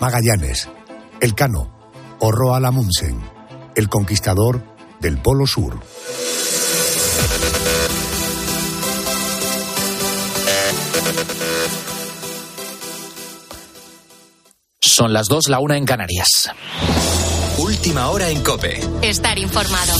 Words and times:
Magallanes, 0.00 0.68
Elcano 1.20 1.78
o 2.20 2.32
Roald 2.32 2.64
Amundsen, 2.64 3.20
el 3.76 3.88
conquistador 3.90 4.64
del 4.98 5.18
Polo 5.18 5.46
Sur. 5.46 5.78
Son 14.80 15.12
las 15.12 15.28
dos, 15.28 15.48
la 15.48 15.60
una 15.60 15.76
en 15.76 15.84
Canarias. 15.84 16.50
Última 17.58 18.08
hora 18.08 18.30
en 18.30 18.42
Cope. 18.42 18.80
Estar 19.02 19.38
informado. 19.38 19.94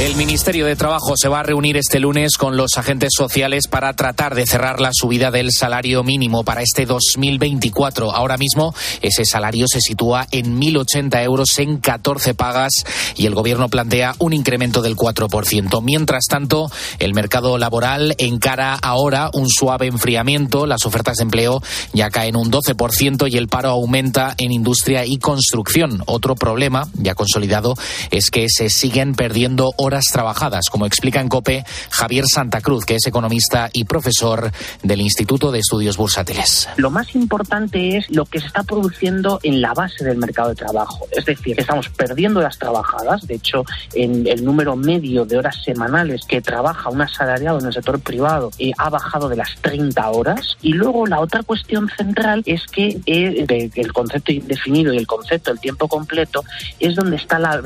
El 0.00 0.16
Ministerio 0.16 0.64
de 0.64 0.76
Trabajo 0.76 1.12
se 1.14 1.28
va 1.28 1.40
a 1.40 1.42
reunir 1.42 1.76
este 1.76 2.00
lunes 2.00 2.38
con 2.38 2.56
los 2.56 2.78
agentes 2.78 3.10
sociales 3.14 3.68
para 3.68 3.92
tratar 3.92 4.34
de 4.34 4.46
cerrar 4.46 4.80
la 4.80 4.92
subida 4.94 5.30
del 5.30 5.52
salario 5.52 6.02
mínimo 6.02 6.42
para 6.42 6.62
este 6.62 6.86
2024. 6.86 8.10
Ahora 8.10 8.38
mismo 8.38 8.74
ese 9.02 9.26
salario 9.26 9.66
se 9.68 9.82
sitúa 9.82 10.26
en 10.30 10.58
1.080 10.58 11.22
euros 11.22 11.58
en 11.58 11.76
14 11.76 12.32
pagas 12.32 12.70
y 13.14 13.26
el 13.26 13.34
Gobierno 13.34 13.68
plantea 13.68 14.14
un 14.20 14.32
incremento 14.32 14.80
del 14.80 14.96
4%. 14.96 15.82
Mientras 15.82 16.24
tanto, 16.30 16.70
el 16.98 17.12
mercado 17.12 17.58
laboral 17.58 18.14
encara 18.16 18.76
ahora 18.76 19.28
un 19.34 19.50
suave 19.50 19.86
enfriamiento. 19.86 20.64
Las 20.64 20.86
ofertas 20.86 21.16
de 21.18 21.24
empleo 21.24 21.62
ya 21.92 22.08
caen 22.08 22.36
un 22.36 22.50
12% 22.50 23.30
y 23.30 23.36
el 23.36 23.48
paro 23.48 23.68
aumenta 23.68 24.34
en 24.38 24.50
industria 24.50 25.04
y 25.04 25.18
construcción. 25.18 26.02
Otro 26.06 26.36
problema 26.36 26.88
ya 26.94 27.14
consolidado 27.14 27.74
es 28.10 28.30
que 28.30 28.46
se 28.48 28.70
siguen 28.70 29.14
perdiendo 29.14 29.74
horas 29.76 29.89
trabajadas, 30.12 30.68
como 30.70 30.86
explica 30.86 31.20
en 31.20 31.28
COPE 31.28 31.64
Javier 31.90 32.24
Santa 32.32 32.60
Cruz, 32.60 32.84
que 32.84 32.96
es 32.96 33.06
economista 33.06 33.68
y 33.72 33.84
profesor 33.84 34.50
del 34.82 35.00
Instituto 35.00 35.50
de 35.50 35.58
Estudios 35.58 35.96
Bursátiles. 35.96 36.68
Lo 36.76 36.90
más 36.90 37.14
importante 37.14 37.96
es 37.96 38.08
lo 38.10 38.24
que 38.24 38.40
se 38.40 38.46
está 38.46 38.62
produciendo 38.62 39.40
en 39.42 39.60
la 39.60 39.74
base 39.74 40.04
del 40.04 40.18
mercado 40.18 40.50
de 40.50 40.54
trabajo. 40.54 41.06
Es 41.10 41.24
decir, 41.24 41.58
estamos 41.58 41.88
perdiendo 41.88 42.40
las 42.40 42.58
trabajadas. 42.58 43.26
De 43.26 43.34
hecho, 43.34 43.64
en 43.94 44.26
el 44.26 44.44
número 44.44 44.76
medio 44.76 45.24
de 45.24 45.38
horas 45.38 45.56
semanales 45.64 46.22
que 46.26 46.40
trabaja 46.40 46.90
un 46.90 47.02
asalariado 47.02 47.58
en 47.58 47.66
el 47.66 47.72
sector 47.72 48.00
privado 48.00 48.50
eh, 48.58 48.72
ha 48.78 48.90
bajado 48.90 49.28
de 49.28 49.36
las 49.36 49.56
30 49.60 50.10
horas. 50.10 50.56
Y 50.62 50.72
luego 50.74 51.06
la 51.06 51.20
otra 51.20 51.42
cuestión 51.42 51.88
central 51.96 52.42
es 52.46 52.66
que 52.66 53.00
eh, 53.06 53.70
el 53.74 53.92
concepto 53.92 54.32
indefinido 54.32 54.92
y 54.92 54.98
el 54.98 55.06
concepto 55.06 55.50
del 55.50 55.60
tiempo 55.60 55.88
completo 55.88 56.44
es 56.78 56.94
donde 56.94 57.16
está 57.16 57.38
la, 57.38 57.54
el 57.54 57.62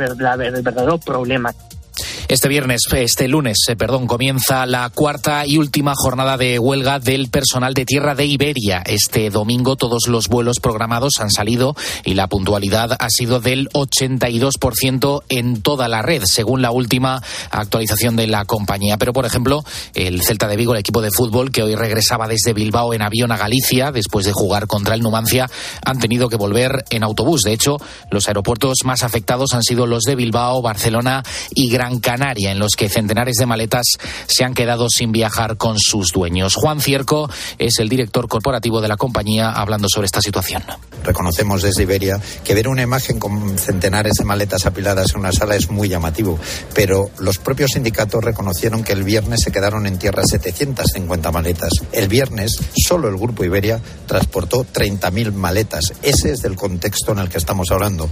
verdadero 0.62 0.98
problema. 0.98 1.52
Este 2.26 2.48
viernes, 2.48 2.80
este 2.96 3.28
lunes, 3.28 3.58
eh, 3.68 3.76
perdón, 3.76 4.06
comienza 4.06 4.64
la 4.64 4.88
cuarta 4.88 5.46
y 5.46 5.58
última 5.58 5.92
jornada 5.94 6.38
de 6.38 6.58
huelga 6.58 6.98
del 6.98 7.28
personal 7.28 7.74
de 7.74 7.84
tierra 7.84 8.14
de 8.14 8.24
Iberia. 8.24 8.82
Este 8.86 9.28
domingo 9.28 9.76
todos 9.76 10.08
los 10.08 10.28
vuelos 10.28 10.58
programados 10.58 11.20
han 11.20 11.30
salido 11.30 11.76
y 12.02 12.14
la 12.14 12.26
puntualidad 12.26 12.96
ha 12.98 13.10
sido 13.10 13.40
del 13.40 13.68
82% 13.74 15.22
en 15.28 15.60
toda 15.60 15.86
la 15.86 16.00
red, 16.00 16.22
según 16.24 16.62
la 16.62 16.70
última 16.70 17.22
actualización 17.50 18.16
de 18.16 18.26
la 18.26 18.46
compañía. 18.46 18.96
Pero, 18.96 19.12
por 19.12 19.26
ejemplo, 19.26 19.62
el 19.92 20.22
Celta 20.22 20.48
de 20.48 20.56
Vigo, 20.56 20.72
el 20.72 20.80
equipo 20.80 21.02
de 21.02 21.10
fútbol 21.10 21.52
que 21.52 21.62
hoy 21.62 21.74
regresaba 21.74 22.26
desde 22.26 22.54
Bilbao 22.54 22.94
en 22.94 23.02
avión 23.02 23.32
a 23.32 23.36
Galicia 23.36 23.92
después 23.92 24.24
de 24.24 24.32
jugar 24.32 24.66
contra 24.66 24.94
el 24.94 25.02
Numancia, 25.02 25.50
han 25.84 25.98
tenido 25.98 26.30
que 26.30 26.36
volver 26.36 26.86
en 26.88 27.04
autobús. 27.04 27.42
De 27.42 27.52
hecho, 27.52 27.76
los 28.10 28.28
aeropuertos 28.28 28.78
más 28.84 29.02
afectados 29.02 29.52
han 29.52 29.62
sido 29.62 29.86
los 29.86 30.04
de 30.04 30.16
Bilbao, 30.16 30.62
Barcelona 30.62 31.22
y 31.54 31.68
Gran 31.68 32.00
Canaria 32.00 32.13
en 32.22 32.58
los 32.60 32.76
que 32.76 32.88
centenares 32.88 33.36
de 33.36 33.46
maletas 33.46 33.86
se 34.26 34.44
han 34.44 34.54
quedado 34.54 34.88
sin 34.88 35.10
viajar 35.10 35.56
con 35.56 35.78
sus 35.78 36.12
dueños. 36.12 36.54
Juan 36.54 36.80
Cierco 36.80 37.28
es 37.58 37.78
el 37.80 37.88
director 37.88 38.28
corporativo 38.28 38.80
de 38.80 38.88
la 38.88 38.96
compañía 38.96 39.50
hablando 39.50 39.88
sobre 39.88 40.06
esta 40.06 40.20
situación. 40.20 40.62
Reconocemos 41.02 41.62
desde 41.62 41.82
Iberia 41.82 42.20
que 42.44 42.54
ver 42.54 42.68
una 42.68 42.82
imagen 42.82 43.18
con 43.18 43.58
centenares 43.58 44.14
de 44.14 44.24
maletas 44.24 44.64
apiladas 44.64 45.10
en 45.12 45.20
una 45.20 45.32
sala 45.32 45.56
es 45.56 45.70
muy 45.70 45.88
llamativo, 45.88 46.38
pero 46.72 47.10
los 47.18 47.38
propios 47.38 47.72
sindicatos 47.72 48.22
reconocieron 48.22 48.84
que 48.84 48.92
el 48.92 49.02
viernes 49.02 49.40
se 49.42 49.50
quedaron 49.50 49.86
en 49.86 49.98
tierra 49.98 50.22
750 50.24 51.32
maletas. 51.32 51.72
El 51.92 52.08
viernes 52.08 52.58
solo 52.76 53.08
el 53.08 53.16
grupo 53.16 53.44
Iberia 53.44 53.80
transportó 54.06 54.64
30.000 54.64 55.32
maletas. 55.32 55.92
Ese 56.02 56.30
es 56.32 56.44
el 56.44 56.54
contexto 56.54 57.12
en 57.12 57.18
el 57.18 57.28
que 57.28 57.38
estamos 57.38 57.70
hablando. 57.72 58.08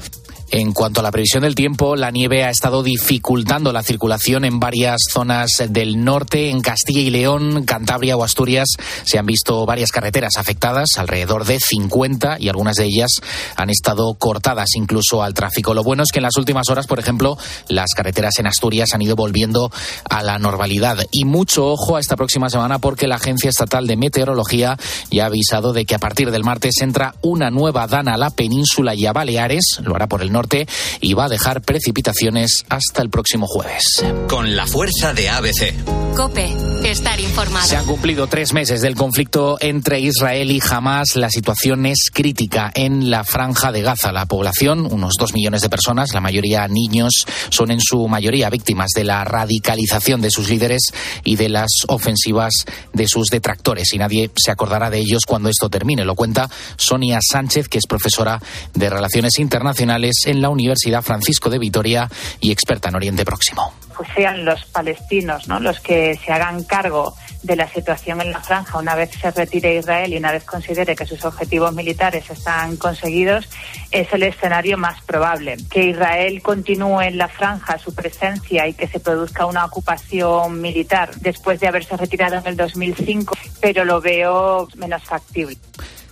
En 0.53 0.73
cuanto 0.73 1.01
a 1.01 1.03
la 1.03 1.11
previsión 1.11 1.45
del 1.45 1.55
tiempo, 1.55 1.97
la 1.97 2.11
nieve 2.11 2.45
ha 2.45 2.51
estado 2.51 2.83
dificultando 2.83 3.73
la 3.73 3.83
circulación 3.93 4.47
en 4.47 4.59
varias 4.59 5.03
zonas 5.11 5.51
del 5.69 6.03
norte. 6.03 6.49
En 6.49 6.63
Castilla 6.63 7.01
y 7.01 7.11
León, 7.11 7.65
Cantabria 7.67 8.17
o 8.17 8.25
Asturias 8.25 8.69
se 9.05 9.19
han 9.19 9.27
visto 9.27 9.67
varias 9.67 9.91
carreteras 9.91 10.39
afectadas, 10.39 10.89
alrededor 10.97 11.45
de 11.45 11.61
50, 11.61 12.39
y 12.41 12.49
algunas 12.49 12.77
de 12.77 12.87
ellas 12.87 13.11
han 13.55 13.69
estado 13.69 14.15
cortadas 14.15 14.71
incluso 14.77 15.23
al 15.23 15.35
tráfico. 15.35 15.75
Lo 15.75 15.85
bueno 15.85 16.05
es 16.05 16.11
que 16.11 16.21
en 16.21 16.23
las 16.23 16.39
últimas 16.39 16.71
horas, 16.71 16.87
por 16.87 17.01
ejemplo, 17.01 17.37
las 17.69 17.93
carreteras 17.95 18.39
en 18.39 18.47
Asturias 18.47 18.95
han 18.95 19.03
ido 19.03 19.15
volviendo 19.15 19.71
a 20.09 20.23
la 20.23 20.39
normalidad. 20.39 20.97
Y 21.11 21.27
mucho 21.27 21.67
ojo 21.67 21.97
a 21.97 22.01
esta 22.01 22.17
próxima 22.17 22.49
semana 22.49 22.79
porque 22.79 23.07
la 23.07 23.17
Agencia 23.17 23.51
Estatal 23.51 23.87
de 23.87 23.99
Meteorología 23.99 24.79
ya 25.11 25.25
ha 25.25 25.27
avisado 25.27 25.75
de 25.75 25.85
que 25.85 25.95
a 25.95 25.99
partir 25.99 26.31
del 26.31 26.45
martes 26.45 26.81
entra 26.81 27.15
una 27.21 27.51
nueva 27.51 27.87
dana 27.87 28.15
a 28.15 28.19
la 28.19 28.31
península 28.31 28.95
y 28.95 29.05
a 29.05 29.13
Baleares, 29.13 29.81
lo 29.83 29.95
hará 29.95 30.07
por 30.07 30.23
el 30.23 30.33
norte 30.33 30.67
y 31.03 31.13
va 31.13 31.27
a 31.27 31.29
dejar 31.29 31.61
precipitaciones 31.61 32.65
hasta 32.71 33.03
el 33.03 33.11
próximo 33.11 33.47
jueves. 33.47 33.82
Con 34.29 34.55
la 34.55 34.67
fuerza 34.67 35.13
de 35.13 35.29
ABC. 35.29 35.75
Cope, 36.15 36.55
estar 36.85 37.19
informado. 37.19 37.67
Se 37.67 37.77
han 37.77 37.85
cumplido 37.85 38.27
tres 38.29 38.53
meses 38.53 38.81
del 38.81 38.95
conflicto 38.95 39.57
entre 39.61 39.99
Israel 39.99 40.51
y 40.53 40.61
Hamas. 40.61 41.17
La 41.17 41.31
situación 41.31 41.87
es 41.87 42.11
crítica 42.13 42.71
en 42.75 43.11
la 43.11 43.25
franja 43.25 43.73
de 43.73 43.83
Gaza. 43.83 44.13
La 44.13 44.27
población, 44.27 44.87
unos 44.89 45.15
dos 45.19 45.33
millones 45.33 45.63
de 45.63 45.71
personas, 45.71 46.13
la 46.13 46.21
mayoría 46.21 46.69
niños, 46.69 47.27
son 47.49 47.71
en 47.73 47.81
su 47.81 48.07
mayoría 48.07 48.51
víctimas 48.51 48.91
de 48.95 49.05
la 49.05 49.25
radicalización 49.25 50.21
de 50.21 50.31
sus 50.31 50.49
líderes 50.49 50.83
y 51.25 51.37
de 51.37 51.49
las 51.49 51.71
ofensivas 51.89 52.53
de 52.93 53.09
sus 53.09 53.29
detractores. 53.29 53.93
Y 53.95 53.99
nadie 53.99 54.31
se 54.37 54.53
acordará 54.53 54.91
de 54.91 54.99
ellos 54.99 55.23
cuando 55.27 55.49
esto 55.49 55.71
termine. 55.71 56.05
Lo 56.05 56.15
cuenta 56.15 56.49
Sonia 56.77 57.19
Sánchez, 57.21 57.69
que 57.69 57.79
es 57.79 57.87
profesora 57.87 58.41
de 58.75 58.91
Relaciones 58.91 59.39
Internacionales 59.39 60.23
en 60.27 60.41
la 60.41 60.51
Universidad 60.51 61.03
Francisco 61.03 61.51
de 61.51 61.59
Vitoria 61.59 62.09
y 62.41 62.53
experta 62.53 62.91
en 62.91 62.97
Oriente 62.97 63.25
Próximo. 63.25 63.72
Pues 63.97 64.09
sean 64.15 64.45
los 64.45 64.65
palestinos 64.65 65.49
¿no? 65.49 65.61
los 65.61 65.79
que 65.81 66.17
se 66.17 66.33
hagan 66.33 66.65
cargo 66.65 67.15
de 67.43 67.57
la 67.57 67.69
situación 67.69 68.21
en 68.21 68.33
la 68.33 68.41
franja 68.41 68.79
una 68.79 68.95
vez 68.95 69.11
se 69.11 69.31
retire 69.31 69.77
Israel 69.77 70.13
y 70.13 70.17
una 70.17 70.33
vez 70.33 70.45
considere 70.45 70.95
que 70.95 71.07
sus 71.07 71.25
objetivos 71.25 71.75
militares 71.75 72.31
están 72.31 72.77
conseguidos, 72.77 73.49
es 73.91 74.13
el 74.13 74.23
escenario 74.23 74.79
más 74.79 75.03
probable. 75.03 75.57
Que 75.71 75.89
Israel 75.89 76.43
continúe 76.43 77.03
en 77.03 77.19
la 77.19 77.29
franja 77.29 77.79
su 77.79 77.95
presencia 77.95 78.67
y 78.67 78.75
que 78.75 78.87
se 78.87 79.01
produzca 79.01 79.47
una 79.47 79.65
ocupación 79.65 80.61
militar 80.61 81.11
después 81.17 81.61
de 81.61 81.69
haberse 81.69 81.97
retirado 81.97 82.37
en 82.37 82.47
el 82.47 82.57
2005, 82.57 83.37
pero 83.61 83.85
lo 83.85 84.01
veo 84.01 84.69
menos 84.77 85.03
factible. 85.03 85.57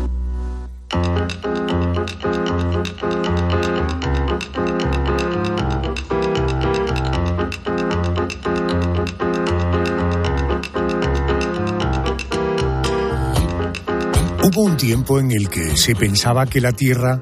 Hubo 14.47 14.63
un 14.63 14.77
tiempo 14.77 15.19
en 15.19 15.33
el 15.33 15.48
que 15.48 15.77
se 15.77 15.97
pensaba 15.97 16.47
que 16.47 16.60
la 16.60 16.71
Tierra 16.71 17.21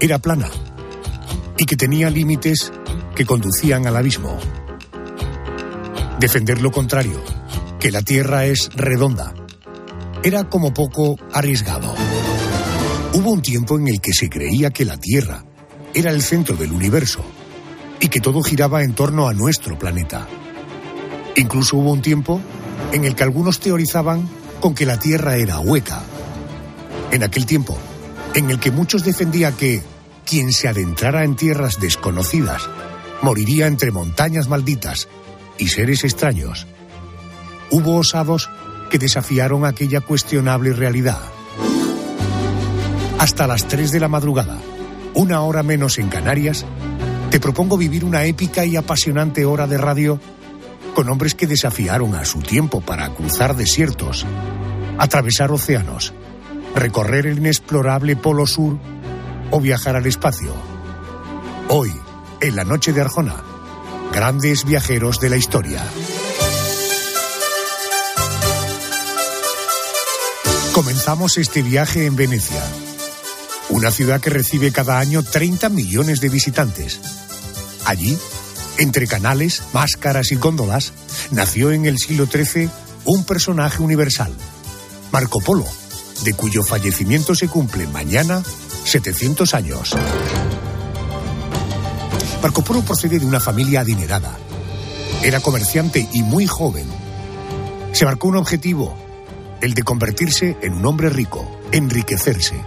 era 0.00 0.18
plana 0.18 0.48
y 1.56 1.64
que 1.64 1.76
tenía 1.76 2.10
límites 2.10 2.72
que 3.14 3.24
conducían 3.24 3.86
al 3.86 3.96
abismo. 3.96 4.36
Defender 6.18 6.60
lo 6.60 6.72
contrario, 6.72 7.22
que 7.78 7.92
la 7.92 8.02
Tierra 8.02 8.46
es 8.46 8.68
redonda, 8.74 9.32
era 10.24 10.48
como 10.48 10.74
poco 10.74 11.14
arriesgado. 11.32 11.94
Hubo 13.12 13.30
un 13.30 13.40
tiempo 13.40 13.78
en 13.78 13.86
el 13.86 14.00
que 14.00 14.12
se 14.12 14.28
creía 14.28 14.70
que 14.70 14.84
la 14.84 14.96
Tierra 14.96 15.44
era 15.94 16.10
el 16.10 16.22
centro 16.22 16.56
del 16.56 16.72
universo 16.72 17.20
y 18.00 18.08
que 18.08 18.18
todo 18.18 18.42
giraba 18.42 18.82
en 18.82 18.94
torno 18.94 19.28
a 19.28 19.34
nuestro 19.34 19.78
planeta. 19.78 20.26
Incluso 21.36 21.76
hubo 21.76 21.92
un 21.92 22.02
tiempo 22.02 22.40
en 22.90 23.04
el 23.04 23.14
que 23.14 23.22
algunos 23.22 23.60
teorizaban 23.60 24.28
con 24.60 24.74
que 24.74 24.86
la 24.86 24.98
Tierra 24.98 25.36
era 25.36 25.58
hueca. 25.58 26.02
En 27.10 27.22
aquel 27.22 27.46
tiempo, 27.46 27.78
en 28.34 28.50
el 28.50 28.58
que 28.58 28.70
muchos 28.70 29.04
defendían 29.04 29.54
que 29.54 29.82
quien 30.24 30.52
se 30.52 30.68
adentrara 30.68 31.24
en 31.24 31.36
tierras 31.36 31.80
desconocidas 31.80 32.68
moriría 33.22 33.66
entre 33.66 33.90
montañas 33.90 34.48
malditas 34.48 35.08
y 35.56 35.68
seres 35.68 36.04
extraños. 36.04 36.66
Hubo 37.70 37.96
osados 37.96 38.50
que 38.90 38.98
desafiaron 38.98 39.64
aquella 39.64 40.00
cuestionable 40.00 40.72
realidad. 40.72 41.20
Hasta 43.18 43.46
las 43.46 43.66
3 43.66 43.90
de 43.90 44.00
la 44.00 44.08
madrugada, 44.08 44.58
una 45.14 45.40
hora 45.42 45.62
menos 45.62 45.98
en 45.98 46.08
Canarias, 46.08 46.64
te 47.30 47.40
propongo 47.40 47.76
vivir 47.76 48.04
una 48.04 48.24
épica 48.24 48.64
y 48.64 48.76
apasionante 48.76 49.44
hora 49.44 49.66
de 49.66 49.78
radio 49.78 50.20
con 50.98 51.08
hombres 51.10 51.36
que 51.36 51.46
desafiaron 51.46 52.16
a 52.16 52.24
su 52.24 52.40
tiempo 52.40 52.80
para 52.80 53.14
cruzar 53.14 53.54
desiertos, 53.54 54.26
atravesar 54.98 55.52
océanos, 55.52 56.12
recorrer 56.74 57.26
el 57.26 57.38
inexplorable 57.38 58.16
Polo 58.16 58.48
Sur 58.48 58.80
o 59.52 59.60
viajar 59.60 59.94
al 59.94 60.06
espacio. 60.06 60.52
Hoy, 61.68 61.92
en 62.40 62.56
la 62.56 62.64
noche 62.64 62.92
de 62.92 63.00
Arjona, 63.00 63.36
grandes 64.12 64.64
viajeros 64.64 65.20
de 65.20 65.30
la 65.30 65.36
historia. 65.36 65.84
Comenzamos 70.72 71.38
este 71.38 71.62
viaje 71.62 72.06
en 72.06 72.16
Venecia, 72.16 72.64
una 73.68 73.92
ciudad 73.92 74.20
que 74.20 74.30
recibe 74.30 74.72
cada 74.72 74.98
año 74.98 75.22
30 75.22 75.68
millones 75.68 76.20
de 76.20 76.28
visitantes. 76.28 77.00
Allí, 77.84 78.18
entre 78.78 79.06
canales, 79.06 79.62
máscaras 79.72 80.32
y 80.32 80.36
góndolas, 80.36 80.92
nació 81.30 81.72
en 81.72 81.84
el 81.84 81.98
siglo 81.98 82.26
XIII 82.26 82.70
un 83.04 83.24
personaje 83.24 83.82
universal, 83.82 84.32
Marco 85.12 85.40
Polo, 85.40 85.66
de 86.24 86.34
cuyo 86.34 86.62
fallecimiento 86.62 87.34
se 87.34 87.48
cumple 87.48 87.86
mañana 87.86 88.42
700 88.84 89.54
años. 89.54 89.96
Marco 92.42 92.62
Polo 92.62 92.82
procede 92.82 93.18
de 93.18 93.26
una 93.26 93.40
familia 93.40 93.80
adinerada. 93.80 94.36
Era 95.22 95.40
comerciante 95.40 96.08
y 96.12 96.22
muy 96.22 96.46
joven. 96.46 96.86
Se 97.92 98.04
marcó 98.04 98.28
un 98.28 98.36
objetivo, 98.36 98.96
el 99.60 99.74
de 99.74 99.82
convertirse 99.82 100.56
en 100.62 100.74
un 100.74 100.86
hombre 100.86 101.10
rico, 101.10 101.50
enriquecerse. 101.72 102.60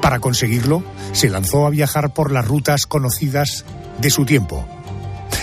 Para 0.00 0.20
conseguirlo, 0.20 0.84
se 1.12 1.28
lanzó 1.28 1.66
a 1.66 1.70
viajar 1.70 2.14
por 2.14 2.30
las 2.30 2.46
rutas 2.46 2.86
conocidas 2.86 3.64
de 4.00 4.10
su 4.10 4.24
tiempo. 4.24 4.64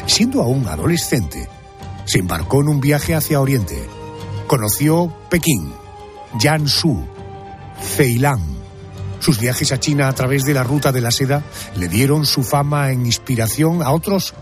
Siendo 0.05 0.41
aún 0.41 0.67
adolescente, 0.67 1.47
se 2.05 2.19
embarcó 2.19 2.61
en 2.61 2.69
un 2.69 2.81
viaje 2.81 3.15
hacia 3.15 3.41
Oriente. 3.41 3.87
Conoció 4.47 5.13
Pekín, 5.29 5.73
Jiangsu, 6.39 7.05
Ceilán, 7.81 8.59
sus 9.19 9.39
viajes 9.39 9.71
a 9.71 9.79
China 9.79 10.07
a 10.07 10.13
través 10.13 10.45
de 10.45 10.53
la 10.53 10.63
ruta 10.63 10.91
de 10.91 11.01
la 11.01 11.11
seda 11.11 11.43
le 11.75 11.87
dieron 11.87 12.25
su 12.25 12.43
fama 12.43 12.91
en 12.91 13.05
inspiración 13.05 13.83
a 13.83 13.91
otros 13.91 14.33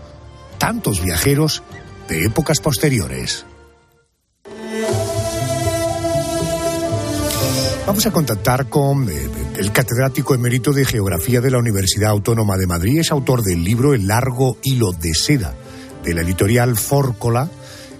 tantos 0.58 1.02
viajeros 1.02 1.62
de 2.08 2.24
épocas 2.24 2.60
posteriores. 2.60 3.44
Vamos 7.88 8.04
a 8.04 8.10
contactar 8.10 8.68
con 8.68 9.08
eh, 9.08 9.30
el 9.56 9.72
catedrático 9.72 10.34
emérito 10.34 10.74
de 10.74 10.84
Geografía 10.84 11.40
de 11.40 11.50
la 11.50 11.56
Universidad 11.56 12.10
Autónoma 12.10 12.58
de 12.58 12.66
Madrid. 12.66 13.00
Es 13.00 13.10
autor 13.10 13.42
del 13.42 13.64
libro 13.64 13.94
El 13.94 14.06
largo 14.06 14.58
hilo 14.62 14.92
de 14.92 15.14
seda, 15.14 15.54
de 16.04 16.12
la 16.12 16.20
editorial 16.20 16.76
Fórcola. 16.76 17.48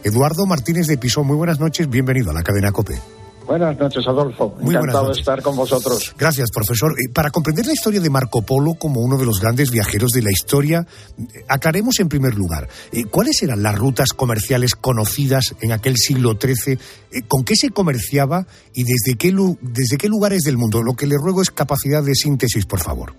Eduardo 0.05 0.45
Martínez 0.45 0.89
de 0.89 0.99
Piso, 0.99 1.25
muy 1.25 1.37
buenas 1.37 1.59
noches, 1.59 1.89
bienvenido 1.89 2.31
a 2.31 2.35
la 2.35 2.43
cadena 2.43 2.71
COPE. 2.71 3.18
Buenas 3.49 3.79
noches, 3.79 4.07
Adolfo. 4.07 4.55
Muy 4.61 4.75
Encantado 4.75 5.07
de 5.07 5.19
estar 5.19 5.41
con 5.41 5.57
vosotros. 5.57 6.15
Gracias, 6.19 6.51
profesor. 6.51 6.93
Eh, 6.93 7.11
para 7.15 7.31
comprender 7.31 7.65
la 7.65 7.73
historia 7.73 7.99
de 7.99 8.11
Marco 8.11 8.43
Polo 8.43 8.75
como 8.75 9.01
uno 9.01 9.17
de 9.17 9.25
los 9.25 9.41
grandes 9.41 9.71
viajeros 9.71 10.11
de 10.11 10.21
la 10.21 10.31
historia, 10.31 10.85
eh, 11.19 11.45
aclaremos 11.49 11.99
en 11.99 12.11
primer 12.11 12.35
lugar, 12.35 12.69
eh, 12.93 13.05
¿cuáles 13.11 13.43
eran 13.43 13.63
las 13.63 13.75
rutas 13.75 14.13
comerciales 14.13 14.75
conocidas 14.75 15.57
en 15.63 15.73
aquel 15.73 15.97
siglo 15.97 16.37
XIII? 16.39 16.79
¿Con 17.27 17.43
qué 17.43 17.57
se 17.57 17.71
comerciaba 17.71 18.45
y 18.75 18.85
desde 18.85 19.17
qué, 19.17 19.35
desde 19.63 19.97
qué 19.97 20.09
lugares 20.09 20.43
del 20.43 20.59
mundo? 20.59 20.83
Lo 20.83 20.93
que 20.93 21.07
le 21.07 21.17
ruego 21.17 21.41
es 21.41 21.51
capacidad 21.51 22.05
de 22.05 22.15
síntesis, 22.15 22.67
por 22.67 22.81
favor. 22.81 23.15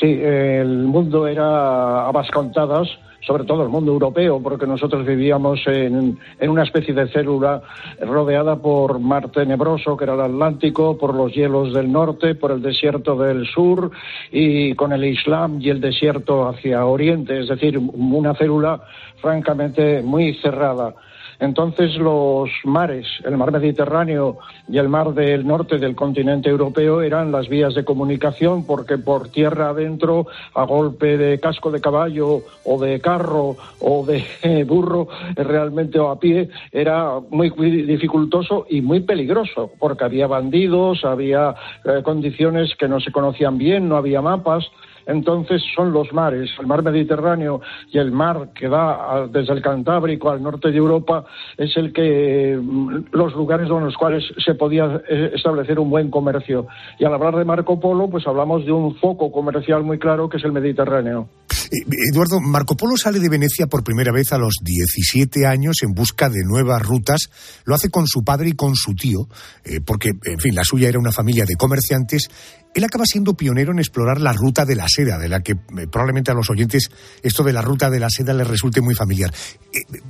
Sí, 0.00 0.08
el 0.08 0.88
mundo 0.88 1.28
era 1.28 2.08
a 2.08 2.12
contadas 2.34 2.88
sobre 3.20 3.44
todo 3.44 3.62
el 3.62 3.68
mundo 3.68 3.92
europeo, 3.92 4.40
porque 4.42 4.66
nosotros 4.66 5.06
vivíamos 5.06 5.60
en, 5.66 6.18
en, 6.38 6.50
una 6.50 6.62
especie 6.62 6.94
de 6.94 7.08
célula 7.08 7.62
rodeada 8.00 8.56
por 8.56 8.98
mar 8.98 9.30
tenebroso, 9.30 9.96
que 9.96 10.04
era 10.04 10.14
el 10.14 10.20
Atlántico, 10.20 10.96
por 10.98 11.14
los 11.14 11.32
hielos 11.32 11.72
del 11.74 11.90
norte, 11.92 12.34
por 12.34 12.50
el 12.50 12.62
desierto 12.62 13.16
del 13.16 13.46
sur 13.46 13.90
y 14.32 14.74
con 14.74 14.92
el 14.92 15.04
Islam 15.04 15.60
y 15.60 15.70
el 15.70 15.80
desierto 15.80 16.48
hacia 16.48 16.86
Oriente, 16.86 17.40
es 17.40 17.48
decir, 17.48 17.78
una 17.78 18.34
célula 18.34 18.80
francamente 19.20 20.02
muy 20.02 20.34
cerrada. 20.34 20.94
Entonces 21.40 21.96
los 21.96 22.50
mares, 22.64 23.06
el 23.24 23.38
mar 23.38 23.50
Mediterráneo 23.50 24.38
y 24.68 24.76
el 24.76 24.90
mar 24.90 25.14
del 25.14 25.46
norte 25.46 25.78
del 25.78 25.96
continente 25.96 26.50
europeo 26.50 27.00
eran 27.00 27.32
las 27.32 27.48
vías 27.48 27.74
de 27.74 27.82
comunicación 27.82 28.66
porque 28.66 28.98
por 28.98 29.30
tierra 29.30 29.70
adentro, 29.70 30.26
a 30.54 30.64
golpe 30.64 31.16
de 31.16 31.40
casco 31.40 31.70
de 31.70 31.80
caballo 31.80 32.42
o 32.64 32.78
de 32.78 33.00
carro 33.00 33.19
o 33.28 34.06
de 34.06 34.64
burro, 34.66 35.08
realmente 35.36 35.98
o 35.98 36.10
a 36.10 36.18
pie, 36.18 36.48
era 36.72 37.20
muy, 37.30 37.50
dificultoso 37.50 38.66
y 38.68 38.80
muy 38.80 39.00
peligroso 39.00 39.72
porque 39.78 40.04
había 40.04 40.26
bandidos, 40.26 41.04
había 41.04 41.54
eh, 41.84 42.02
condiciones 42.02 42.74
que 42.76 42.88
no 42.88 43.00
se 43.00 43.12
conocían 43.12 43.58
bien, 43.58 43.88
no 43.88 43.96
había 43.96 44.22
mapas. 44.22 44.70
Entonces 45.06 45.62
son 45.74 45.92
los 45.92 46.12
mares, 46.12 46.50
el 46.58 46.66
mar 46.66 46.82
Mediterráneo 46.82 47.60
y 47.90 47.98
el 47.98 48.12
mar 48.12 48.50
que 48.54 48.68
da 48.68 49.26
desde 49.32 49.54
el 49.54 49.62
Cantábrico 49.62 50.30
al 50.30 50.42
norte 50.42 50.70
de 50.70 50.76
Europa, 50.76 51.24
es 51.56 51.76
el 51.76 51.92
que 51.92 52.58
mm, 52.60 53.06
los 53.12 53.32
lugares 53.34 53.68
en 53.68 53.84
los 53.84 53.96
cuales 53.96 54.24
se 54.44 54.54
podía 54.54 55.00
eh, 55.08 55.32
establecer 55.34 55.78
un 55.78 55.90
buen 55.90 56.10
comercio. 56.10 56.66
Y 56.98 57.04
al 57.04 57.14
hablar 57.14 57.36
de 57.36 57.44
Marco 57.44 57.78
Polo, 57.78 58.08
pues 58.08 58.26
hablamos 58.26 58.64
de 58.64 58.72
un 58.72 58.96
foco 58.96 59.30
comercial 59.30 59.82
muy 59.82 59.98
claro 59.98 60.28
que 60.28 60.36
es 60.36 60.44
el 60.44 60.52
Mediterráneo. 60.52 61.28
Eh, 61.70 61.86
Eduardo, 62.12 62.40
Marco 62.40 62.76
Polo 62.76 62.96
sale 62.96 63.20
de 63.20 63.28
Venecia 63.28 63.66
por 63.66 63.84
primera 63.84 64.12
vez 64.12 64.32
a 64.32 64.38
los 64.38 64.54
17 64.62 65.46
años 65.46 65.76
en 65.82 65.92
busca 65.92 66.28
de 66.28 66.42
nuevas 66.44 66.82
rutas. 66.82 67.30
Lo 67.64 67.74
hace 67.74 67.90
con 67.90 68.06
su 68.06 68.22
padre 68.22 68.50
y 68.50 68.52
con 68.54 68.74
su 68.74 68.94
tío, 68.94 69.28
eh, 69.64 69.80
porque, 69.84 70.10
en 70.24 70.38
fin, 70.38 70.54
la 70.54 70.64
suya 70.64 70.88
era 70.88 70.98
una 70.98 71.12
familia 71.12 71.44
de 71.46 71.54
comerciantes. 71.56 72.28
Él 72.74 72.84
acaba 72.84 73.04
siendo 73.04 73.34
pionero 73.34 73.72
en 73.72 73.78
explorar 73.78 74.20
la 74.20 74.32
ruta 74.32 74.64
de 74.64 74.76
la 74.76 74.86
seda, 74.88 75.18
de 75.18 75.28
la 75.28 75.40
que 75.40 75.52
eh, 75.52 75.86
probablemente 75.90 76.30
a 76.30 76.34
los 76.34 76.50
oyentes 76.50 76.90
esto 77.22 77.42
de 77.42 77.52
la 77.52 77.62
ruta 77.62 77.90
de 77.90 78.00
la 78.00 78.08
seda 78.08 78.32
les 78.32 78.46
resulte 78.46 78.80
muy 78.80 78.94
familiar. 78.94 79.30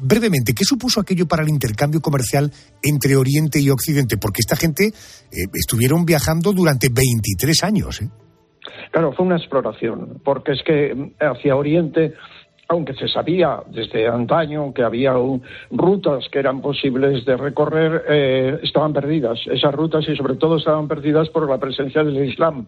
brevemente, 0.03 0.55
¿qué 0.55 0.65
supuso 0.65 1.01
aquello 1.01 1.27
para 1.27 1.43
el 1.43 1.49
intercambio 1.49 2.01
comercial 2.01 2.53
entre 2.83 3.17
Oriente 3.17 3.61
y 3.61 3.71
Occidente? 3.71 4.17
Porque 4.19 4.41
esta 4.41 4.57
gente 4.57 4.93
estuvieron 5.55 6.05
viajando 6.05 6.53
durante 6.53 6.89
23 6.89 7.65
años. 7.65 8.03
¿eh? 8.03 8.09
Claro, 8.91 9.13
fue 9.13 9.27
una 9.27 9.37
exploración, 9.37 10.21
porque 10.25 10.53
es 10.53 10.63
que 10.65 10.95
mm, 10.95 11.13
hacia 11.21 11.57
Oriente 11.57 12.15
aunque 12.71 12.95
se 12.95 13.09
sabía 13.09 13.61
desde 13.67 14.07
antaño 14.07 14.73
que 14.73 14.85
había 14.85 15.15
rutas 15.73 16.29
que 16.31 16.39
eran 16.39 16.63
posibles 16.63 17.25
de 17.25 17.37
recorrer, 17.37 18.05
eh, 18.09 18.61
estaban 18.63 18.93
perdidas. 18.93 19.41
Esas 19.49 19.75
rutas 19.75 20.09
y 20.09 20.15
sobre 20.15 20.37
todo 20.37 20.57
estaban 20.57 20.87
perdidas 20.87 21.29
por 21.31 21.51
la 21.51 21.59
presencia 21.59 22.05
del 22.05 22.25
Islam. 22.25 22.67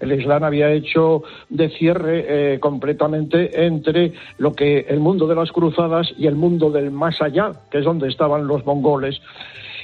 El 0.00 0.12
Islam 0.12 0.42
había 0.44 0.72
hecho 0.72 1.22
de 1.50 1.68
cierre 1.68 2.54
eh, 2.54 2.60
completamente 2.60 3.66
entre 3.66 4.14
lo 4.38 4.54
que 4.54 4.86
el 4.88 5.00
mundo 5.00 5.26
de 5.26 5.34
las 5.34 5.52
cruzadas 5.52 6.12
y 6.16 6.26
el 6.26 6.34
mundo 6.34 6.70
del 6.70 6.90
más 6.90 7.20
allá, 7.20 7.52
que 7.70 7.78
es 7.78 7.84
donde 7.84 8.08
estaban 8.08 8.46
los 8.46 8.64
mongoles 8.64 9.20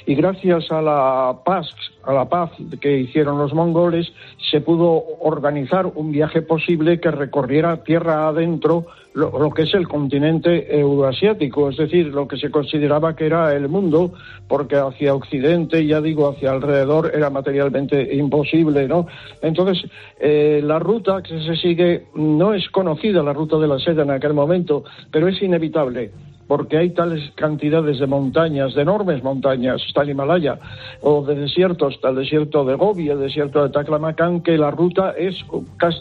y 0.09 0.15
gracias 0.15 0.71
a 0.71 0.81
la 0.81 1.39
paz, 1.45 1.67
a 2.03 2.13
la 2.13 2.27
paz 2.27 2.49
que 2.81 2.97
hicieron 2.97 3.37
los 3.37 3.53
mongoles, 3.53 4.11
se 4.49 4.59
pudo 4.59 5.03
organizar 5.19 5.85
un 5.85 6.11
viaje 6.11 6.41
posible 6.41 6.99
que 6.99 7.11
recorriera 7.11 7.83
tierra 7.83 8.27
adentro 8.27 8.87
lo, 9.19 9.51
que 9.51 9.63
es 9.63 9.73
el 9.73 9.87
continente 9.87 10.79
euroasiático, 10.79 11.69
es 11.69 11.77
decir, 11.77 12.07
lo 12.07 12.27
que 12.27 12.37
se 12.37 12.49
consideraba 12.49 13.15
que 13.15 13.25
era 13.25 13.53
el 13.53 13.67
mundo, 13.67 14.13
porque 14.47 14.77
hacia 14.77 15.13
Occidente, 15.13 15.85
ya 15.85 16.01
digo, 16.01 16.29
hacia 16.29 16.51
alrededor 16.51 17.11
era 17.13 17.29
materialmente 17.29 18.15
imposible, 18.15 18.87
¿no? 18.87 19.07
Entonces, 19.41 19.89
eh, 20.19 20.61
la 20.63 20.79
ruta 20.79 21.21
que 21.21 21.39
se 21.43 21.55
sigue 21.57 22.05
no 22.15 22.53
es 22.53 22.69
conocida, 22.69 23.21
la 23.21 23.33
ruta 23.33 23.57
de 23.57 23.67
la 23.67 23.79
seda 23.79 24.03
en 24.03 24.11
aquel 24.11 24.33
momento, 24.33 24.83
pero 25.11 25.27
es 25.27 25.41
inevitable 25.41 26.11
porque 26.49 26.77
hay 26.79 26.89
tales 26.89 27.29
cantidades 27.35 27.99
de 27.99 28.07
montañas, 28.07 28.73
de 28.73 28.81
enormes 28.81 29.23
montañas, 29.23 29.83
está 29.87 30.01
el 30.01 30.09
Himalaya, 30.09 30.57
o 31.01 31.23
de 31.23 31.35
desiertos, 31.35 31.93
está 31.93 32.09
el 32.09 32.15
desierto 32.15 32.65
de 32.65 32.73
Gobi, 32.73 33.07
el 33.07 33.19
desierto 33.19 33.61
de 33.61 33.69
Taklamakan, 33.69 34.41
que 34.41 34.57
la 34.57 34.71
ruta 34.71 35.13
es, 35.15 35.35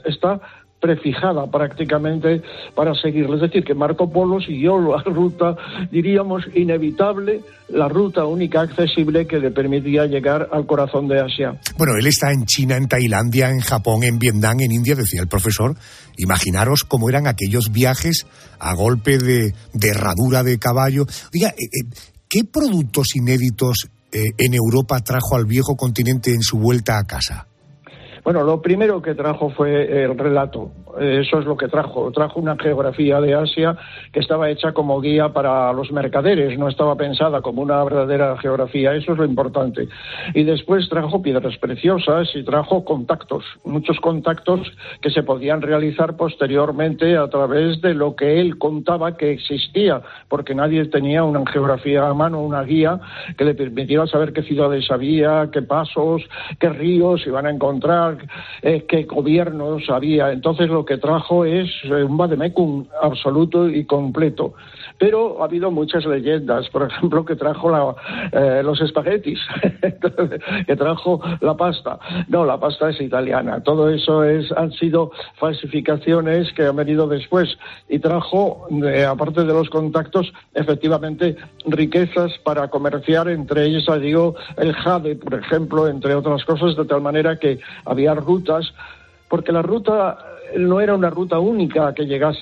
está 0.07 0.41
prefijada 0.81 1.51
prácticamente 1.51 2.43
para 2.75 2.95
seguirlo. 2.95 3.35
Es 3.35 3.43
decir, 3.43 3.65
que 3.65 3.75
Marco 3.75 4.11
Polo 4.11 4.41
siguió 4.41 4.79
la 4.79 5.03
ruta, 5.03 5.57
diríamos, 5.91 6.45
inevitable, 6.55 7.41
la 7.69 7.89
ruta 7.89 8.25
única 8.25 8.61
accesible 8.61 9.27
que 9.27 9.39
le 9.39 9.51
permitía 9.51 10.07
llegar 10.07 10.49
al 10.53 10.67
corazón 10.67 11.09
de 11.09 11.21
Asia. 11.21 11.61
Bueno, 11.77 11.95
él 11.99 12.07
está 12.07 12.33
en 12.33 12.47
China, 12.47 12.77
en 12.77 12.89
Tailandia, 12.89 13.51
en 13.51 13.61
Japón, 13.61 14.05
en 14.05 14.19
Vietnam, 14.19 14.61
en 14.61 14.73
India, 14.73 14.95
decía 14.95 15.21
el 15.21 15.29
profesor. 15.29 15.77
Imaginaros 16.17 16.85
cómo 16.85 17.09
eran 17.09 17.27
aquellos 17.27 17.71
viajes 17.73 18.27
a 18.59 18.75
golpe 18.75 19.19
de, 19.19 19.53
herradura 19.83 20.43
de 20.43 20.59
caballo. 20.59 21.07
Oiga, 21.35 21.49
eh, 21.51 21.65
eh, 21.65 21.97
¿qué 22.29 22.45
productos 22.45 23.17
inéditos 23.17 23.89
eh, 24.13 24.31
en 24.39 24.55
Europa 24.55 25.01
trajo 25.01 25.37
al 25.37 25.45
viejo 25.45 25.77
continente 25.77 26.33
en 26.33 26.43
su 26.43 26.59
vuelta 26.59 26.99
a 26.99 27.05
casa? 27.05 27.49
Bueno, 28.29 28.45
lo 28.45 28.61
primero 28.61 29.01
que 29.01 29.15
trajo 29.15 29.49
fue 29.49 30.05
el 30.05 30.19
relato, 30.19 30.71
eso 31.01 31.39
es 31.39 31.45
lo 31.45 31.57
que 31.57 31.69
trajo. 31.69 32.11
Trajo 32.13 32.41
una 32.41 32.57
geografía 32.57 33.21
de 33.21 33.35
Asia 33.35 33.77
que 34.13 34.21
estaba 34.21 34.51
hecha 34.51 34.73
como 34.73 35.01
guía 35.01 35.31
para 35.31 35.73
los 35.73 35.93
mercaderes, 35.93 36.59
no 36.59 36.69
estaba 36.69 36.97
pensada 36.97 37.41
como 37.41 37.63
una 37.63 37.83
verdadera 37.85 38.37
geografía. 38.39 38.95
Eso 38.95 39.13
es 39.13 39.19
lo 39.19 39.25
importante. 39.25 39.89
Y 40.35 40.45
después 40.45 40.89
trajo 40.89 41.23
piedras 41.23 41.57
preciosas 41.59 42.29
y 42.35 42.45
trajo 42.45 42.85
contactos, 42.85 43.45
muchos 43.65 43.99
contactos 44.01 44.61
que 45.01 45.11
se 45.11 45.23
podían 45.23 45.63
realizar 45.63 46.17
posteriormente 46.17 47.17
a 47.17 47.29
través 47.29 47.81
de 47.81 47.95
lo 47.95 48.17
que 48.17 48.41
él 48.41 48.59
contaba 48.59 49.17
que 49.17 49.33
existía, 49.33 50.03
porque 50.29 50.55
nadie 50.55 50.85
tenía 50.87 51.25
una 51.25 51.45
geografía 51.51 52.07
a 52.07 52.15
mano, 52.15 52.41
una 52.41 52.63
guía 52.63 53.01
que 53.37 53.45
le 53.45 53.55
permitiera 53.55 54.07
saber 54.07 54.33
qué 54.33 54.43
ciudades 54.43 54.91
había, 54.91 55.51
qué 55.53 55.63
pasos, 55.63 56.23
qué 56.59 56.69
ríos 56.69 57.27
iban 57.27 57.47
a 57.47 57.51
encontrar, 57.51 58.19
eh, 58.63 58.85
qué 58.89 59.05
gobiernos 59.05 59.89
había. 59.91 60.33
Entonces 60.33 60.69
que 60.89 60.97
trajo 60.97 61.45
es 61.45 61.69
eh, 61.85 62.03
un 62.03 62.17
vademecum 62.17 62.87
absoluto 63.03 63.69
y 63.69 63.85
completo. 63.85 64.55
Pero 64.97 65.43
ha 65.43 65.45
habido 65.45 65.71
muchas 65.71 66.07
leyendas, 66.07 66.71
por 66.71 66.83
ejemplo, 66.91 67.27
que 67.27 67.37
trajo 67.37 67.71
la, 67.71 67.95
eh, 68.33 68.63
los 68.63 68.81
espaguetis, 68.81 69.39
que 70.67 70.77
trajo 70.77 71.21
la 71.43 71.55
pasta. 71.59 71.99
No, 72.29 72.47
la 72.47 72.59
pasta 72.59 72.89
es 72.89 73.03
italiana. 73.03 73.63
Todo 73.63 73.91
eso 73.91 74.25
es, 74.25 74.51
han 74.53 74.73
sido 74.73 75.13
falsificaciones 75.37 76.55
que 76.55 76.65
han 76.65 76.77
venido 76.77 77.07
después 77.07 77.59
y 77.91 77.99
trajo, 77.99 78.67
eh, 78.83 79.05
aparte 79.05 79.45
de 79.45 79.53
los 79.53 79.69
contactos, 79.69 80.33
efectivamente 80.55 81.37
riquezas 81.67 82.33
para 82.45 82.69
comerciar, 82.69 83.29
entre 83.29 83.67
ellas, 83.67 83.85
digo, 84.01 84.37
el 84.57 84.73
jade, 84.73 85.17
por 85.17 85.35
ejemplo, 85.35 85.87
entre 85.87 86.15
otras 86.15 86.47
cosas, 86.47 86.77
de 86.77 86.87
tal 86.87 87.03
manera 87.03 87.39
que 87.39 87.59
había 87.85 88.15
rutas 88.15 88.73
porque 89.29 89.53
la 89.53 89.63
ruta 89.63 90.19
no 90.57 90.81
era 90.81 90.95
una 90.95 91.11
ruta 91.11 91.39
única 91.39 91.93
que 91.95 92.05
llegase 92.07 92.41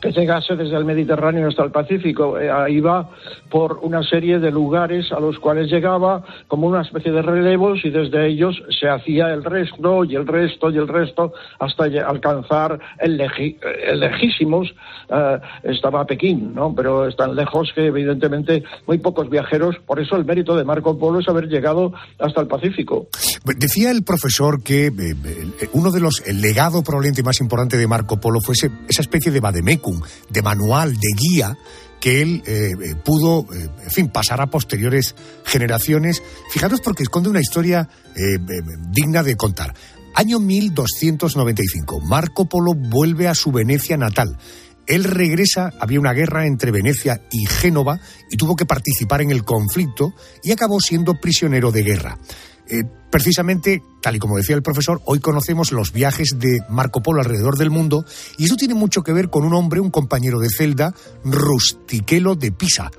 que 0.00 0.12
llegase 0.12 0.56
desde 0.56 0.76
el 0.76 0.84
Mediterráneo 0.84 1.48
hasta 1.48 1.64
el 1.64 1.70
Pacífico. 1.70 2.38
Eh, 2.38 2.50
iba 2.72 3.10
por 3.50 3.80
una 3.82 4.02
serie 4.02 4.38
de 4.38 4.50
lugares 4.50 5.12
a 5.12 5.20
los 5.20 5.38
cuales 5.38 5.70
llegaba 5.70 6.24
como 6.48 6.66
una 6.66 6.82
especie 6.82 7.12
de 7.12 7.22
relevos 7.22 7.80
y 7.84 7.90
desde 7.90 8.28
ellos 8.28 8.62
se 8.78 8.88
hacía 8.88 9.32
el 9.32 9.44
resto 9.44 10.04
y 10.04 10.14
el 10.16 10.26
resto 10.26 10.70
y 10.70 10.78
el 10.78 10.88
resto 10.88 11.32
hasta 11.58 11.84
alcanzar 11.84 12.78
el, 12.98 13.16
lejísimos. 13.16 14.72
Eh, 15.08 15.38
estaba 15.64 16.06
Pekín, 16.06 16.54
¿no? 16.54 16.74
Pero 16.74 17.06
es 17.06 17.16
tan 17.16 17.34
lejos 17.34 17.70
que 17.74 17.86
evidentemente 17.86 18.62
muy 18.86 18.98
pocos 18.98 19.28
viajeros, 19.28 19.76
por 19.86 20.00
eso 20.00 20.16
el 20.16 20.24
mérito 20.24 20.56
de 20.56 20.64
Marco 20.64 20.98
Polo 20.98 21.20
es 21.20 21.28
haber 21.28 21.48
llegado 21.48 21.92
hasta 22.18 22.40
el 22.40 22.46
Pacífico. 22.46 23.08
Decía 23.56 23.90
el 23.90 24.02
profesor 24.04 24.62
que 24.62 24.86
eh, 24.86 25.68
uno 25.72 25.90
de 25.90 26.00
los, 26.00 26.22
el 26.26 26.40
legado 26.40 26.82
probablemente 26.82 27.22
más 27.22 27.40
importante 27.40 27.76
de 27.76 27.86
Marco 27.86 28.20
Polo 28.20 28.40
fue 28.40 28.54
esa 28.54 29.02
especie 29.02 29.32
de 29.32 29.40
De 30.28 30.42
manual, 30.42 30.94
de 30.94 31.08
guía, 31.16 31.56
que 32.00 32.22
él 32.22 32.42
eh, 32.46 32.70
eh, 32.82 32.94
pudo, 32.96 33.46
eh, 33.54 33.68
en 33.84 33.90
fin, 33.90 34.08
pasar 34.08 34.40
a 34.40 34.48
posteriores 34.48 35.14
generaciones. 35.44 36.22
Fijaros 36.50 36.80
porque 36.80 37.02
esconde 37.02 37.28
una 37.28 37.40
historia 37.40 37.88
digna 38.90 39.22
de 39.22 39.36
contar. 39.36 39.74
Año 40.14 40.40
1295, 40.40 42.00
Marco 42.00 42.48
Polo 42.48 42.74
vuelve 42.74 43.28
a 43.28 43.34
su 43.34 43.52
Venecia 43.52 43.96
natal. 43.96 44.36
Él 44.86 45.04
regresa, 45.04 45.72
había 45.78 46.00
una 46.00 46.12
guerra 46.12 46.46
entre 46.46 46.72
Venecia 46.72 47.22
y 47.30 47.46
Génova 47.46 48.00
y 48.28 48.36
tuvo 48.36 48.56
que 48.56 48.66
participar 48.66 49.22
en 49.22 49.30
el 49.30 49.44
conflicto 49.44 50.12
y 50.42 50.50
acabó 50.50 50.80
siendo 50.80 51.14
prisionero 51.14 51.70
de 51.70 51.82
guerra. 51.84 52.18
Eh, 52.70 52.84
precisamente, 53.10 53.82
tal 54.00 54.16
y 54.16 54.18
como 54.20 54.36
decía 54.36 54.54
el 54.54 54.62
profesor, 54.62 55.00
hoy 55.04 55.18
conocemos 55.18 55.72
los 55.72 55.92
viajes 55.92 56.38
de 56.38 56.60
Marco 56.68 57.02
Polo 57.02 57.20
alrededor 57.20 57.56
del 57.56 57.70
mundo 57.70 58.04
y 58.38 58.44
eso 58.44 58.54
tiene 58.56 58.74
mucho 58.74 59.02
que 59.02 59.12
ver 59.12 59.28
con 59.28 59.44
un 59.44 59.54
hombre, 59.54 59.80
un 59.80 59.90
compañero 59.90 60.38
de 60.38 60.48
celda, 60.48 60.92
Rustiquelo 61.24 62.36
de 62.36 62.52
Pisa. 62.52 62.90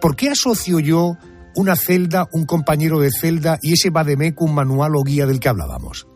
¿Por 0.00 0.16
qué 0.16 0.30
asocio 0.30 0.80
yo 0.80 1.16
una 1.54 1.76
celda, 1.76 2.26
un 2.32 2.46
compañero 2.46 2.98
de 2.98 3.10
celda 3.10 3.58
y 3.60 3.74
ese 3.74 3.90
vademecum 3.90 4.52
manual 4.52 4.92
o 4.96 5.02
guía 5.02 5.26
del 5.26 5.40
que 5.40 5.50
hablábamos? 5.50 6.06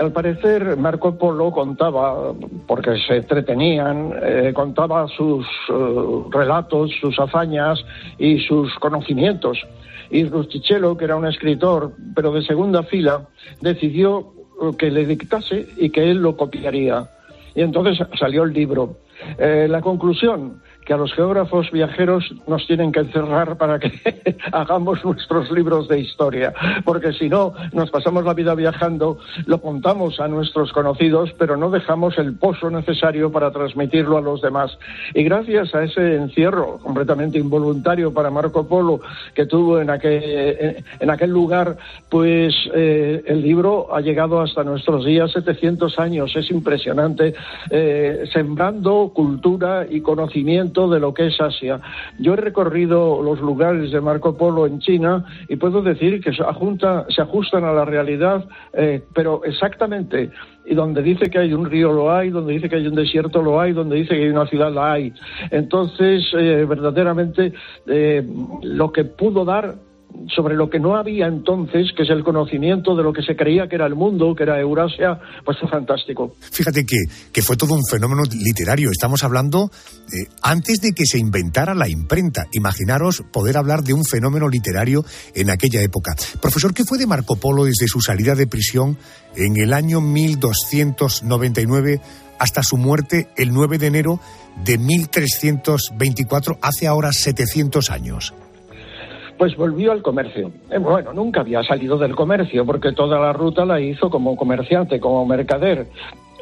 Al 0.00 0.12
parecer, 0.12 0.78
Marco 0.78 1.16
Polo 1.18 1.52
contaba, 1.52 2.32
porque 2.66 2.92
se 3.06 3.16
entretenían, 3.16 4.12
eh, 4.22 4.52
contaba 4.54 5.06
sus 5.08 5.44
eh, 5.68 6.24
relatos, 6.30 6.90
sus 7.00 7.18
hazañas 7.20 7.78
y 8.18 8.38
sus 8.38 8.74
conocimientos. 8.76 9.58
Y 10.10 10.24
Rustichello, 10.24 10.96
que 10.96 11.04
era 11.04 11.16
un 11.16 11.26
escritor, 11.26 11.92
pero 12.14 12.32
de 12.32 12.42
segunda 12.42 12.82
fila, 12.82 13.28
decidió 13.60 14.32
que 14.78 14.90
le 14.90 15.06
dictase 15.06 15.68
y 15.76 15.90
que 15.90 16.10
él 16.10 16.18
lo 16.18 16.36
copiaría. 16.36 17.08
Y 17.54 17.62
entonces 17.62 17.98
salió 18.18 18.44
el 18.44 18.52
libro. 18.52 18.98
Eh, 19.38 19.66
la 19.68 19.80
conclusión, 19.80 20.62
que 20.90 20.94
a 20.94 20.96
los 20.96 21.14
geógrafos 21.14 21.70
viajeros 21.70 22.34
nos 22.48 22.66
tienen 22.66 22.90
que 22.90 22.98
encerrar 22.98 23.56
para 23.56 23.78
que 23.78 23.92
hagamos 24.50 25.04
nuestros 25.04 25.48
libros 25.52 25.86
de 25.86 26.00
historia, 26.00 26.52
porque 26.84 27.12
si 27.12 27.28
no, 27.28 27.54
nos 27.72 27.92
pasamos 27.92 28.24
la 28.24 28.34
vida 28.34 28.56
viajando, 28.56 29.20
lo 29.46 29.60
contamos 29.60 30.18
a 30.18 30.26
nuestros 30.26 30.72
conocidos, 30.72 31.32
pero 31.38 31.56
no 31.56 31.70
dejamos 31.70 32.18
el 32.18 32.34
pozo 32.34 32.70
necesario 32.70 33.30
para 33.30 33.52
transmitirlo 33.52 34.18
a 34.18 34.20
los 34.20 34.42
demás. 34.42 34.76
Y 35.14 35.22
gracias 35.22 35.72
a 35.76 35.84
ese 35.84 36.16
encierro 36.16 36.78
completamente 36.78 37.38
involuntario 37.38 38.12
para 38.12 38.32
Marco 38.32 38.66
Polo 38.66 39.00
que 39.32 39.46
tuvo 39.46 39.80
en 39.80 39.90
aquel, 39.90 41.30
lugar, 41.30 41.76
pues 42.08 42.52
eh, 42.74 43.22
el 43.26 43.42
libro 43.42 43.94
ha 43.94 44.00
llegado 44.00 44.40
hasta 44.40 44.64
nuestros 44.64 45.04
días 45.04 45.30
700 45.30 46.00
años. 46.00 46.34
Es 46.34 46.50
impresionante, 46.50 47.32
eh, 47.70 48.24
sembrando 48.32 49.12
cultura 49.14 49.86
y 49.88 50.00
conocimiento 50.00 50.79
de 50.88 51.00
lo 51.00 51.12
que 51.12 51.26
es 51.26 51.40
Asia. 51.40 51.80
Yo 52.18 52.34
he 52.34 52.36
recorrido 52.36 53.22
los 53.22 53.40
lugares 53.40 53.90
de 53.90 54.00
Marco 54.00 54.36
Polo 54.36 54.66
en 54.66 54.78
China 54.78 55.24
y 55.48 55.56
puedo 55.56 55.82
decir 55.82 56.22
que 56.22 56.32
se, 56.32 56.44
se 57.08 57.22
ajustan 57.22 57.64
a 57.64 57.72
la 57.72 57.84
realidad, 57.84 58.46
eh, 58.72 59.02
pero 59.12 59.42
exactamente. 59.44 60.30
Y 60.64 60.74
donde 60.74 61.02
dice 61.02 61.30
que 61.30 61.38
hay 61.38 61.52
un 61.52 61.64
río 61.64 61.92
lo 61.92 62.12
hay, 62.12 62.30
donde 62.30 62.52
dice 62.52 62.68
que 62.68 62.76
hay 62.76 62.86
un 62.86 62.94
desierto 62.94 63.42
lo 63.42 63.60
hay, 63.60 63.72
donde 63.72 63.96
dice 63.96 64.14
que 64.14 64.22
hay 64.22 64.30
una 64.30 64.46
ciudad 64.46 64.72
la 64.72 64.92
hay. 64.92 65.12
Entonces, 65.50 66.24
eh, 66.38 66.64
verdaderamente, 66.68 67.52
eh, 67.86 68.24
lo 68.62 68.92
que 68.92 69.04
pudo 69.04 69.44
dar 69.44 69.74
sobre 70.34 70.54
lo 70.54 70.70
que 70.70 70.78
no 70.78 70.96
había 70.96 71.26
entonces, 71.26 71.92
que 71.96 72.02
es 72.02 72.10
el 72.10 72.24
conocimiento 72.24 72.94
de 72.94 73.02
lo 73.02 73.12
que 73.12 73.22
se 73.22 73.36
creía 73.36 73.68
que 73.68 73.76
era 73.76 73.86
el 73.86 73.94
mundo, 73.94 74.34
que 74.34 74.44
era 74.44 74.60
Eurasia, 74.60 75.18
pues 75.44 75.58
fue 75.58 75.68
fantástico. 75.68 76.34
Fíjate 76.52 76.84
que, 76.84 76.96
que 77.32 77.42
fue 77.42 77.56
todo 77.56 77.74
un 77.74 77.84
fenómeno 77.84 78.22
literario. 78.30 78.90
Estamos 78.90 79.24
hablando 79.24 79.70
eh, 80.06 80.28
antes 80.42 80.80
de 80.80 80.92
que 80.92 81.04
se 81.04 81.18
inventara 81.18 81.74
la 81.74 81.88
imprenta. 81.88 82.46
Imaginaros 82.52 83.22
poder 83.32 83.56
hablar 83.56 83.82
de 83.82 83.94
un 83.94 84.04
fenómeno 84.04 84.48
literario 84.48 85.04
en 85.34 85.50
aquella 85.50 85.82
época. 85.82 86.14
Profesor, 86.40 86.74
¿qué 86.74 86.84
fue 86.84 86.98
de 86.98 87.06
Marco 87.06 87.36
Polo 87.36 87.64
desde 87.64 87.86
su 87.86 88.00
salida 88.00 88.34
de 88.34 88.46
prisión 88.46 88.98
en 89.36 89.56
el 89.56 89.72
año 89.72 90.00
1299 90.00 92.00
hasta 92.38 92.62
su 92.62 92.76
muerte 92.76 93.28
el 93.36 93.52
9 93.52 93.78
de 93.78 93.86
enero 93.86 94.20
de 94.64 94.78
1324, 94.78 96.58
hace 96.62 96.86
ahora 96.86 97.12
700 97.12 97.90
años? 97.90 98.34
Pues 99.40 99.56
volvió 99.56 99.92
al 99.92 100.02
comercio. 100.02 100.52
Eh, 100.70 100.76
bueno, 100.76 101.14
nunca 101.14 101.40
había 101.40 101.62
salido 101.62 101.96
del 101.96 102.14
comercio 102.14 102.66
porque 102.66 102.92
toda 102.92 103.18
la 103.18 103.32
ruta 103.32 103.64
la 103.64 103.80
hizo 103.80 104.10
como 104.10 104.36
comerciante, 104.36 105.00
como 105.00 105.24
mercader. 105.24 105.86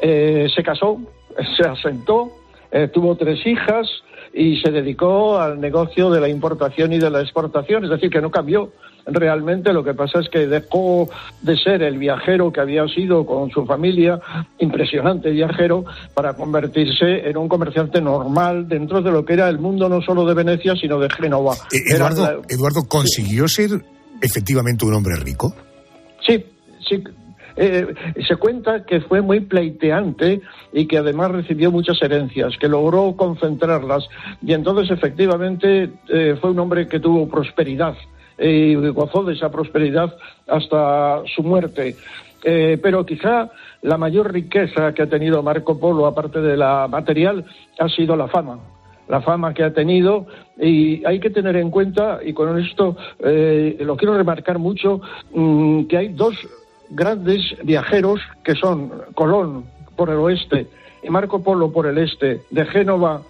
Eh, 0.01 0.49
se 0.53 0.61
casó, 0.63 0.99
se 1.57 1.65
asentó, 1.65 2.29
eh, 2.69 2.89
tuvo 2.89 3.15
tres 3.15 3.47
hijas 3.47 3.87
y 4.33 4.57
se 4.57 4.69
dedicó 4.71 5.39
al 5.39 5.61
negocio 5.61 6.09
de 6.09 6.19
la 6.19 6.27
importación 6.27 6.91
y 6.91 6.99
de 6.99 7.09
la 7.09 7.21
exportación, 7.21 7.85
es 7.85 7.89
decir, 7.89 8.09
que 8.09 8.19
no 8.19 8.31
cambió 8.31 8.73
realmente 9.05 9.73
lo 9.73 9.83
que 9.83 9.93
pasa 9.93 10.19
es 10.19 10.29
que 10.29 10.47
dejó 10.47 11.09
de 11.41 11.57
ser 11.57 11.83
el 11.83 11.97
viajero 11.97 12.51
que 12.51 12.61
había 12.61 12.87
sido 12.87 13.25
con 13.25 13.49
su 13.51 13.65
familia, 13.65 14.19
impresionante 14.59 15.31
viajero, 15.31 15.85
para 16.13 16.33
convertirse 16.33 17.29
en 17.29 17.37
un 17.37 17.47
comerciante 17.47 18.01
normal 18.01 18.67
dentro 18.67 19.01
de 19.01 19.11
lo 19.11 19.25
que 19.25 19.33
era 19.33 19.49
el 19.49 19.59
mundo 19.59 19.89
no 19.89 20.01
solo 20.01 20.25
de 20.25 20.33
Venecia, 20.33 20.75
sino 20.75 20.99
de 20.99 21.09
Génova. 21.09 21.53
Eh, 21.71 21.95
Eduardo, 21.95 22.87
¿consiguió 22.87 23.47
ser 23.47 23.71
efectivamente 24.21 24.85
un 24.85 24.93
hombre 24.93 25.15
rico? 25.15 25.53
Sí, 26.25 26.43
sí, 26.87 27.03
Eh, 27.61 27.93
se 28.25 28.37
cuenta 28.37 28.85
que 28.85 29.01
fue 29.01 29.21
muy 29.21 29.41
pleiteante 29.41 30.39
y 30.71 30.87
que 30.87 30.97
además 30.97 31.31
recibió 31.31 31.71
muchas 31.71 32.01
herencias, 32.01 32.53
que 32.57 32.69
logró 32.69 33.17
concentrarlas 33.17 34.07
y 34.41 34.53
entonces 34.53 34.89
efectivamente 34.91 35.91
eh, 36.07 36.37
fue 36.39 36.51
un 36.51 36.59
hombre 36.59 36.87
que 36.87 37.01
tuvo 37.01 37.27
prosperidad 37.27 37.95
y 38.39 38.75
gozó 38.91 39.23
de 39.23 39.33
esa 39.33 39.49
prosperidad 39.51 40.15
hasta 40.47 41.21
su 41.35 41.43
muerte. 41.43 41.95
Eh, 42.43 42.79
pero 42.81 43.05
quizá 43.05 43.49
la 43.81 43.97
mayor 43.97 44.31
riqueza 44.31 44.93
que 44.93 45.03
ha 45.03 45.07
tenido 45.07 45.43
Marco 45.43 45.77
Polo, 45.79 46.05
aparte 46.05 46.39
de 46.39 46.55
la 46.55 46.87
material, 46.87 47.45
ha 47.77 47.89
sido 47.89 48.15
la 48.15 48.27
fama 48.27 48.59
la 49.09 49.21
fama 49.21 49.53
que 49.53 49.63
ha 49.63 49.73
tenido 49.73 50.27
y 50.57 51.03
hay 51.03 51.19
que 51.19 51.31
tener 51.31 51.55
en 51.57 51.71
cuenta, 51.71 52.19
y 52.23 52.31
con 52.31 52.57
esto 52.59 52.95
eh, 53.19 53.75
lo 53.81 53.97
quiero 53.97 54.15
remarcar 54.15 54.59
mucho, 54.59 55.01
mm, 55.33 55.85
que 55.85 55.97
hay 55.97 56.07
dos 56.09 56.35
grandes 56.91 57.41
viajeros 57.63 58.21
que 58.43 58.55
son 58.55 58.91
Colón 59.15 59.65
por 59.95 60.09
el 60.09 60.17
oeste 60.17 60.67
y 61.03 61.09
Marco 61.09 61.41
Polo 61.43 61.71
por 61.71 61.87
el 61.87 61.97
este, 61.97 62.41
de 62.51 62.65
Génova 62.65 63.21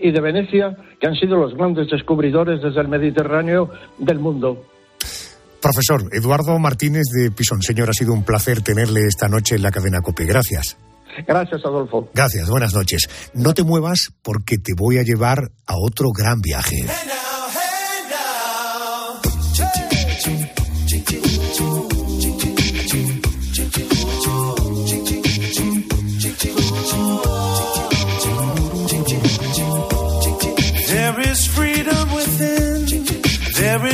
y 0.00 0.10
de 0.10 0.20
Venecia, 0.20 0.76
que 1.00 1.06
han 1.06 1.14
sido 1.14 1.36
los 1.36 1.54
grandes 1.54 1.88
descubridores 1.90 2.62
desde 2.62 2.80
el 2.80 2.88
Mediterráneo 2.88 3.70
del 3.98 4.18
mundo. 4.18 4.64
Profesor 5.60 6.10
Eduardo 6.12 6.58
Martínez 6.58 7.04
de 7.16 7.30
Pisón, 7.30 7.62
señor, 7.62 7.88
ha 7.88 7.94
sido 7.94 8.12
un 8.12 8.22
placer 8.22 8.60
tenerle 8.60 9.00
esta 9.08 9.28
noche 9.28 9.56
en 9.56 9.62
la 9.62 9.70
cadena 9.70 10.00
COPE. 10.02 10.26
Gracias. 10.26 10.76
Gracias, 11.26 11.64
Adolfo. 11.64 12.10
Gracias, 12.12 12.50
buenas 12.50 12.74
noches. 12.74 13.08
No 13.34 13.54
te 13.54 13.62
muevas 13.62 14.10
porque 14.22 14.58
te 14.58 14.72
voy 14.76 14.98
a 14.98 15.02
llevar 15.02 15.38
a 15.66 15.74
otro 15.76 16.10
gran 16.10 16.40
viaje. 16.40 16.84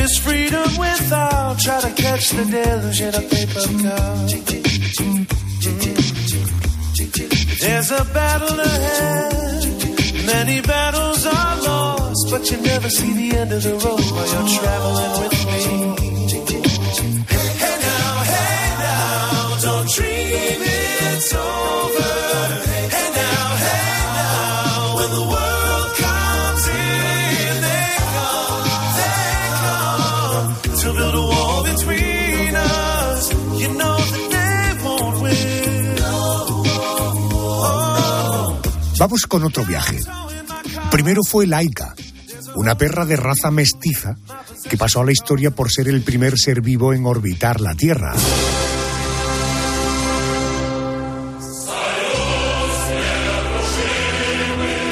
There 0.01 0.09
is 0.09 0.17
freedom 0.17 0.69
without. 0.79 1.59
Try 1.59 1.79
to 1.81 1.91
catch 1.91 2.31
the 2.31 2.43
deluge 2.43 3.01
in 3.01 3.13
a 3.13 3.21
paper 3.21 3.61
cup. 3.83 4.29
There's 7.61 7.91
a 7.91 8.03
battle 8.11 8.59
ahead. 8.59 9.63
Many 10.25 10.61
battles 10.61 11.23
are 11.27 11.61
lost, 11.61 12.31
but 12.31 12.49
you 12.49 12.57
never 12.61 12.89
see 12.89 13.13
the 13.13 13.37
end 13.37 13.51
of 13.51 13.61
the 13.61 13.73
road 13.73 14.01
while 14.15 14.27
you're 14.33 14.49
traveling 14.57 15.13
with 15.21 15.37
me. 15.45 15.59
Hey 17.61 17.77
now, 17.87 18.23
hey 18.33 18.75
now, 18.79 19.57
don't 19.61 19.87
dream 19.87 20.61
it's 20.63 21.31
over. 21.35 21.70
Vamos 39.01 39.25
con 39.25 39.43
otro 39.43 39.65
viaje. 39.65 39.97
Primero 40.91 41.23
fue 41.23 41.47
Laika, 41.47 41.95
una 42.53 42.77
perra 42.77 43.03
de 43.03 43.15
raza 43.15 43.49
mestiza 43.49 44.15
que 44.69 44.77
pasó 44.77 45.01
a 45.01 45.05
la 45.05 45.11
historia 45.11 45.49
por 45.49 45.71
ser 45.71 45.87
el 45.87 46.03
primer 46.03 46.37
ser 46.37 46.61
vivo 46.61 46.93
en 46.93 47.07
orbitar 47.07 47.61
la 47.61 47.73
Tierra. 47.73 48.13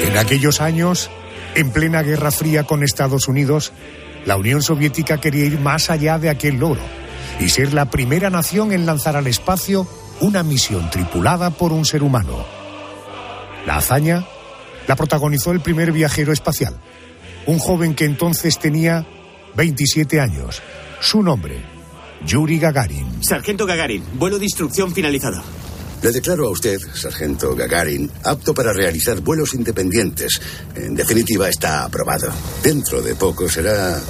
En 0.02 0.18
aquellos 0.18 0.60
años, 0.60 1.08
en 1.54 1.70
plena 1.70 2.02
Guerra 2.02 2.32
Fría 2.32 2.64
con 2.64 2.82
Estados 2.82 3.28
Unidos, 3.28 3.72
la 4.24 4.36
Unión 4.36 4.60
Soviética 4.60 5.20
quería 5.20 5.44
ir 5.44 5.60
más 5.60 5.88
allá 5.88 6.18
de 6.18 6.30
aquel 6.30 6.56
logro 6.56 6.82
y 7.38 7.48
ser 7.48 7.72
la 7.72 7.88
primera 7.92 8.28
nación 8.28 8.72
en 8.72 8.86
lanzar 8.86 9.16
al 9.16 9.28
espacio 9.28 9.86
una 10.20 10.42
misión 10.42 10.90
tripulada 10.90 11.50
por 11.50 11.72
un 11.72 11.84
ser 11.84 12.02
humano. 12.02 12.59
La 13.66 13.76
hazaña 13.76 14.26
la 14.86 14.96
protagonizó 14.96 15.52
el 15.52 15.60
primer 15.60 15.92
viajero 15.92 16.32
espacial, 16.32 16.74
un 17.46 17.58
joven 17.58 17.94
que 17.94 18.04
entonces 18.04 18.58
tenía 18.58 19.06
27 19.54 20.20
años. 20.20 20.62
Su 21.00 21.22
nombre, 21.22 21.62
Yuri 22.26 22.58
Gagarin. 22.58 23.22
Sargento 23.22 23.66
Gagarin, 23.66 24.04
vuelo 24.14 24.38
de 24.38 24.44
instrucción 24.44 24.92
finalizado. 24.92 25.42
Le 26.02 26.12
declaro 26.12 26.46
a 26.46 26.50
usted, 26.50 26.80
sargento 26.94 27.54
Gagarin, 27.54 28.10
apto 28.24 28.54
para 28.54 28.72
realizar 28.72 29.20
vuelos 29.20 29.52
independientes. 29.52 30.40
En 30.74 30.94
definitiva, 30.94 31.48
está 31.48 31.84
aprobado. 31.84 32.32
Dentro 32.62 33.02
de 33.02 33.14
poco 33.14 33.48
será 33.48 34.00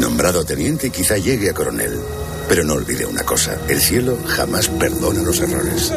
nombrado 0.00 0.44
teniente 0.44 0.88
y 0.88 0.90
quizá 0.90 1.16
llegue 1.16 1.50
a 1.50 1.54
coronel. 1.54 2.00
Pero 2.48 2.64
no 2.64 2.74
olvide 2.74 3.06
una 3.06 3.22
cosa, 3.22 3.58
el 3.68 3.80
cielo 3.80 4.18
jamás 4.26 4.68
perdona 4.68 5.22
los 5.22 5.40
errores. 5.40 5.92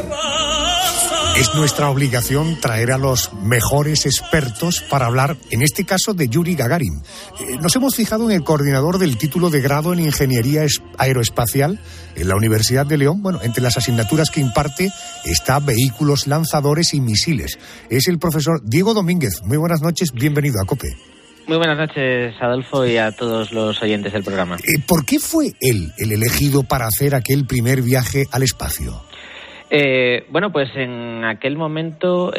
Es 1.38 1.54
nuestra 1.54 1.92
obligación 1.92 2.60
traer 2.60 2.92
a 2.92 2.98
los 2.98 3.32
mejores 3.32 4.08
expertos 4.08 4.82
para 4.82 5.06
hablar, 5.06 5.38
en 5.52 5.62
este 5.62 5.86
caso, 5.86 6.16
de 6.16 6.30
Yuri 6.30 6.56
Gagarin. 6.56 7.04
Eh, 7.40 7.58
nos 7.62 7.76
hemos 7.76 7.96
fijado 7.96 8.28
en 8.28 8.36
el 8.36 8.44
coordinador 8.44 8.98
del 8.98 9.20
título 9.20 9.52
de 9.52 9.62
grado 9.62 9.94
en 9.94 10.00
Ingeniería 10.00 10.66
Aeroespacial 10.98 11.80
en 12.16 12.28
la 12.28 12.36
Universidad 12.36 12.88
de 12.88 12.98
León. 12.98 13.22
Bueno, 13.22 13.40
entre 13.44 13.62
las 13.62 13.78
asignaturas 13.78 14.32
que 14.32 14.40
imparte 14.40 14.90
está 15.26 15.60
Vehículos 15.60 16.26
Lanzadores 16.26 16.96
y 16.96 17.02
Misiles. 17.02 17.60
Es 17.92 18.08
el 18.08 18.18
profesor 18.18 18.60
Diego 18.64 18.96
Domínguez. 18.96 19.44
Muy 19.44 19.58
buenas 19.58 19.84
noches, 19.84 20.14
bienvenido 20.14 20.60
a 20.60 20.66
COPE. 20.66 20.98
Muy 21.46 21.58
buenas 21.58 21.78
noches, 21.78 22.34
Adolfo, 22.42 22.84
y 22.84 22.98
a 22.98 23.12
todos 23.12 23.52
los 23.52 23.80
oyentes 23.84 24.12
del 24.12 24.24
programa. 24.24 24.58
Eh, 24.58 24.82
¿Por 24.88 25.06
qué 25.06 25.20
fue 25.20 25.54
él 25.62 25.94
el 26.00 26.12
elegido 26.12 26.64
para 26.64 26.88
hacer 26.88 27.14
aquel 27.14 27.46
primer 27.46 27.84
viaje 27.84 28.26
al 28.32 28.42
espacio? 28.42 29.07
Eh, 29.70 30.26
bueno, 30.30 30.52
pues 30.52 30.70
en 30.76 31.26
aquel 31.26 31.58
momento, 31.58 32.32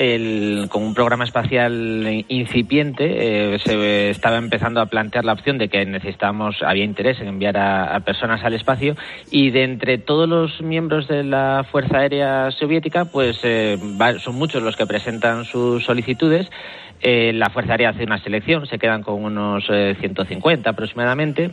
con 0.71 0.83
un 0.83 0.95
programa 0.95 1.25
espacial 1.25 2.25
incipiente, 2.29 3.55
eh, 3.55 3.59
se 3.59 4.11
estaba 4.11 4.39
empezando 4.39 4.81
a 4.81 4.87
plantear 4.87 5.27
la 5.27 5.35
opción 5.35 5.59
de 5.59 5.69
que 5.69 5.85
necesitábamos, 5.85 6.63
había 6.63 6.85
interés 6.85 7.21
en 7.21 7.29
enviar 7.29 7.59
a, 7.59 8.01
personas 8.01 8.43
al 8.45 8.55
espacio 8.55 8.97
y 9.31 9.51
de 9.51 9.65
entre 9.65 9.99
todos 9.99 10.27
los 10.29 10.63
miembros 10.63 11.07
de 11.07 11.23
la 11.23 11.67
Fuerza 11.71 11.99
Aérea 11.99 12.51
Soviética, 12.51 13.05
pues 13.05 13.41
eh, 13.43 13.79
son 14.21 14.37
muchos 14.37 14.63
los 14.63 14.77
que 14.77 14.87
presentan 14.87 15.45
sus 15.45 15.85
solicitudes. 15.85 16.51
la 17.03 17.51
Fuerza 17.51 17.73
Aérea 17.73 17.91
hace 17.91 18.05
una 18.05 18.23
selección, 18.23 18.67
se 18.67 18.79
quedan 18.79 19.03
con 19.03 19.23
unos 19.23 19.67
150 19.67 20.71
aproximadamente 20.71 21.51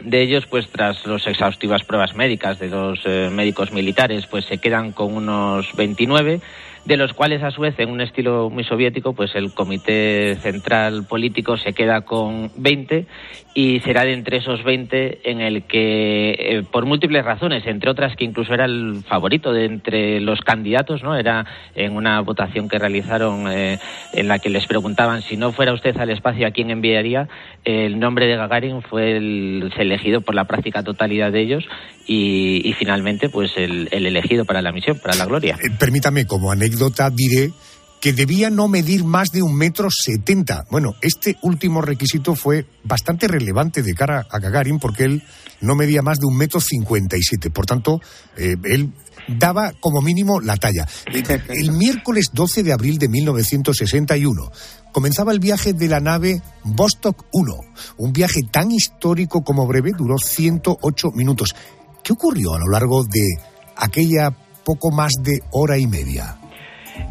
de 0.00 0.22
ellos, 0.22 0.46
pues 0.46 0.68
tras 0.68 1.06
las 1.06 1.26
exhaustivas 1.26 1.84
pruebas 1.84 2.14
médicas 2.14 2.58
de 2.58 2.68
los 2.68 3.00
eh, 3.04 3.30
médicos 3.32 3.72
militares, 3.72 4.26
pues 4.26 4.44
se 4.44 4.58
quedan 4.58 4.92
con 4.92 5.14
unos 5.14 5.74
29 5.74 6.40
de 6.86 6.96
los 6.96 7.12
cuales 7.12 7.42
a 7.42 7.50
su 7.50 7.60
vez 7.60 7.74
en 7.78 7.90
un 7.90 8.00
estilo 8.00 8.48
muy 8.48 8.64
soviético 8.64 9.12
pues 9.12 9.34
el 9.34 9.52
comité 9.52 10.36
central 10.36 11.04
político 11.04 11.56
se 11.56 11.72
queda 11.72 12.02
con 12.02 12.50
20 12.56 13.06
y 13.54 13.80
será 13.80 14.04
de 14.04 14.12
entre 14.12 14.36
esos 14.36 14.62
20 14.62 15.30
en 15.30 15.40
el 15.40 15.64
que 15.64 16.30
eh, 16.38 16.62
por 16.70 16.86
múltiples 16.86 17.24
razones 17.24 17.66
entre 17.66 17.90
otras 17.90 18.14
que 18.14 18.24
incluso 18.24 18.54
era 18.54 18.66
el 18.66 19.02
favorito 19.08 19.52
de 19.52 19.64
entre 19.64 20.20
los 20.20 20.40
candidatos 20.42 21.02
no 21.02 21.16
era 21.16 21.44
en 21.74 21.96
una 21.96 22.20
votación 22.20 22.68
que 22.68 22.78
realizaron 22.78 23.50
eh, 23.50 23.80
en 24.12 24.28
la 24.28 24.38
que 24.38 24.50
les 24.50 24.66
preguntaban 24.66 25.22
si 25.22 25.36
no 25.36 25.50
fuera 25.52 25.72
usted 25.72 25.96
al 25.96 26.10
espacio 26.10 26.46
a 26.46 26.52
quién 26.52 26.70
enviaría 26.70 27.28
el 27.64 27.98
nombre 27.98 28.26
de 28.26 28.36
Gagarin 28.36 28.82
fue 28.82 29.16
el, 29.16 29.72
elegido 29.76 30.20
por 30.20 30.36
la 30.36 30.44
práctica 30.44 30.84
totalidad 30.84 31.32
de 31.32 31.40
ellos 31.40 31.64
y, 32.06 32.72
finalmente 32.78 33.28
pues 33.28 33.52
el, 33.56 33.88
elegido 33.90 34.44
para 34.44 34.62
la 34.62 34.70
misión 34.70 34.98
para 35.00 35.16
la 35.16 35.26
gloria. 35.26 35.58
Eh, 35.60 35.70
permítame 35.76 36.26
como 36.26 36.52
anécdota 36.52 36.75
diré 37.12 37.52
que 38.00 38.12
debía 38.12 38.50
no 38.50 38.68
medir 38.68 39.04
más 39.04 39.30
de 39.32 39.42
un 39.42 39.56
metro 39.56 39.88
setenta. 39.90 40.64
Bueno, 40.70 40.94
este 41.00 41.36
último 41.42 41.80
requisito 41.80 42.36
fue 42.36 42.66
bastante 42.84 43.26
relevante 43.26 43.82
de 43.82 43.94
cara 43.94 44.26
a 44.30 44.38
Gagarin 44.38 44.78
porque 44.78 45.04
él 45.04 45.22
no 45.60 45.74
medía 45.74 46.02
más 46.02 46.18
de 46.18 46.26
un 46.26 46.36
metro 46.36 46.60
cincuenta 46.60 47.16
y 47.16 47.22
siete. 47.22 47.50
Por 47.50 47.66
tanto, 47.66 48.00
eh, 48.36 48.56
él 48.64 48.92
daba 49.28 49.72
como 49.80 50.02
mínimo 50.02 50.40
la 50.40 50.56
talla. 50.56 50.86
El 51.48 51.72
miércoles 51.72 52.26
12 52.32 52.62
de 52.62 52.72
abril 52.72 52.98
de 52.98 53.08
1961 53.08 54.52
comenzaba 54.92 55.32
el 55.32 55.40
viaje 55.40 55.72
de 55.74 55.88
la 55.88 56.00
nave 56.00 56.40
Vostok 56.64 57.26
1, 57.32 57.54
un 57.98 58.12
viaje 58.12 58.40
tan 58.50 58.70
histórico 58.70 59.42
como 59.42 59.66
breve, 59.66 59.92
duró 59.96 60.16
108 60.16 61.10
minutos. 61.12 61.54
¿Qué 62.02 62.12
ocurrió 62.12 62.54
a 62.54 62.58
lo 62.58 62.70
largo 62.70 63.04
de 63.04 63.36
aquella 63.76 64.30
poco 64.64 64.90
más 64.90 65.12
de 65.22 65.40
hora 65.50 65.76
y 65.76 65.86
media? 65.86 66.38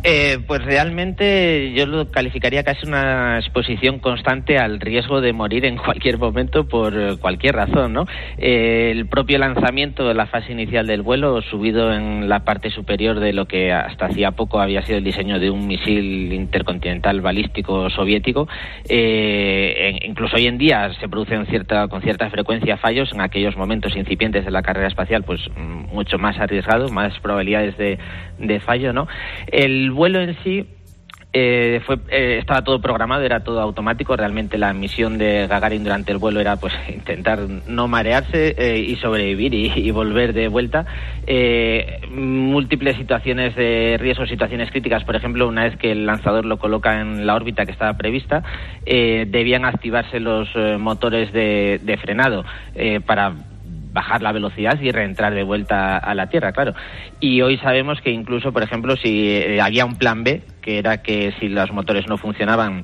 Eh, 0.04 0.38
pues 0.46 0.64
realmente 0.64 1.74
yo 1.74 1.88
lo 1.88 2.12
calificaría 2.12 2.64
casi 2.64 2.86
una 2.86 3.40
exposición 3.40 3.98
constante 4.00 4.60
al 4.60 4.80
riesgo 4.80 5.20
de 5.20 5.34
morir 5.34 5.66
en 5.66 5.78
cualquier 5.86 6.20
momento 6.20 6.68
por 6.68 7.20
cualquier 7.20 7.56
razón, 7.56 7.94
¿no? 7.94 8.06
Eh, 8.38 8.92
el 8.92 9.08
propio 9.08 9.40
lanzamiento 9.40 10.08
de 10.08 10.14
la 10.14 10.28
fase 10.28 10.52
inicial 10.52 10.86
del 10.86 11.02
vuelo, 11.02 11.42
subido 11.42 11.94
en 11.94 12.30
la 12.30 12.44
parte 12.44 12.70
superior 12.70 13.20
de 13.20 13.34
lo 13.34 13.46
que 13.48 13.72
hasta 13.74 14.06
hacía 14.06 14.32
poco 14.32 14.60
había 14.60 14.84
sido 14.84 15.00
el 15.00 15.04
diseño 15.04 15.40
de 15.40 15.50
un 15.50 15.66
misil 15.66 16.32
intercontinental 16.34 17.22
balístico 17.22 17.90
soviético, 17.90 18.48
eh, 18.88 20.00
incluso 20.04 20.36
hoy 20.36 20.48
en 20.48 20.58
día 20.58 20.92
se 21.00 21.10
producen 21.10 21.46
cierta, 21.48 21.88
con 21.88 22.02
cierta 22.02 22.30
frecuencia 22.30 22.78
fallos 22.78 23.12
en 23.12 23.22
aquellos 23.22 23.58
momentos 23.58 23.96
incipientes 23.96 24.46
de 24.46 24.52
la 24.52 24.62
carrera 24.62 24.88
espacial, 24.88 25.24
pues 25.24 25.42
mm, 25.56 25.94
mucho 25.94 26.18
más 26.18 26.38
arriesgados, 26.40 26.92
más 26.92 27.18
probabilidades 27.20 27.78
de, 27.78 27.98
fallo, 28.60 28.94
¿no? 28.94 29.08
Vuelo 29.92 30.22
en 30.22 30.36
sí 30.44 30.68
eh, 31.38 31.82
fue, 31.86 31.98
eh, 32.08 32.38
estaba 32.40 32.62
todo 32.62 32.80
programado, 32.80 33.22
era 33.22 33.44
todo 33.44 33.60
automático. 33.60 34.16
Realmente 34.16 34.58
la 34.58 34.72
misión 34.72 35.18
de 35.18 35.48
Gagarin 35.48 35.84
durante 35.84 36.14
el 36.14 36.18
vuelo 36.18 36.40
era 36.40 36.56
pues 36.56 36.74
intentar 36.88 37.40
no 37.68 37.90
marearse 37.90 38.56
eh, 38.58 38.80
y 38.80 38.96
sobrevivir 38.96 39.54
y, 39.54 39.92
volver 39.92 40.32
de 40.32 40.48
vuelta. 40.48 40.86
múltiples 42.10 42.96
situaciones 42.96 43.54
de 43.58 43.98
riesgo, 44.00 44.26
situaciones 44.26 44.72
críticas. 44.72 45.04
Por 45.04 45.18
ejemplo, 45.18 45.46
una 45.46 45.66
vez 45.66 45.76
que 45.76 45.92
el 45.92 46.06
lanzador 46.06 46.46
lo 46.46 46.58
coloca 46.58 47.02
en 47.02 47.28
la 47.28 47.36
órbita 47.36 47.66
que 47.66 47.74
estaba 47.74 47.98
prevista, 47.98 48.42
debían 48.86 49.66
activarse 49.66 50.22
los 50.22 50.48
motores 50.80 51.34
de, 51.34 51.82
de 51.84 51.98
frenado 51.98 52.46
para 53.06 53.34
bajar 53.96 54.22
la 54.22 54.34
velocidad 54.34 54.80
y 54.80 54.92
reentrar 54.92 55.34
de 55.34 55.44
vuelta 55.44 55.98
a 55.98 56.14
la 56.14 56.28
Tierra, 56.28 56.52
claro. 56.52 56.74
Y 57.20 57.42
hoy 57.42 57.58
sabemos 57.58 58.02
que 58.02 58.12
incluso, 58.12 58.52
por 58.52 58.62
ejemplo, 58.62 58.96
si 58.98 59.32
eh, 59.32 59.62
había 59.62 59.86
un 59.86 59.96
plan 59.96 60.24
B, 60.24 60.44
que 60.62 60.78
era 60.78 61.02
que 61.02 61.34
si 61.40 61.48
los 61.48 61.72
motores 61.72 62.06
no 62.08 62.18
funcionaban 62.18 62.84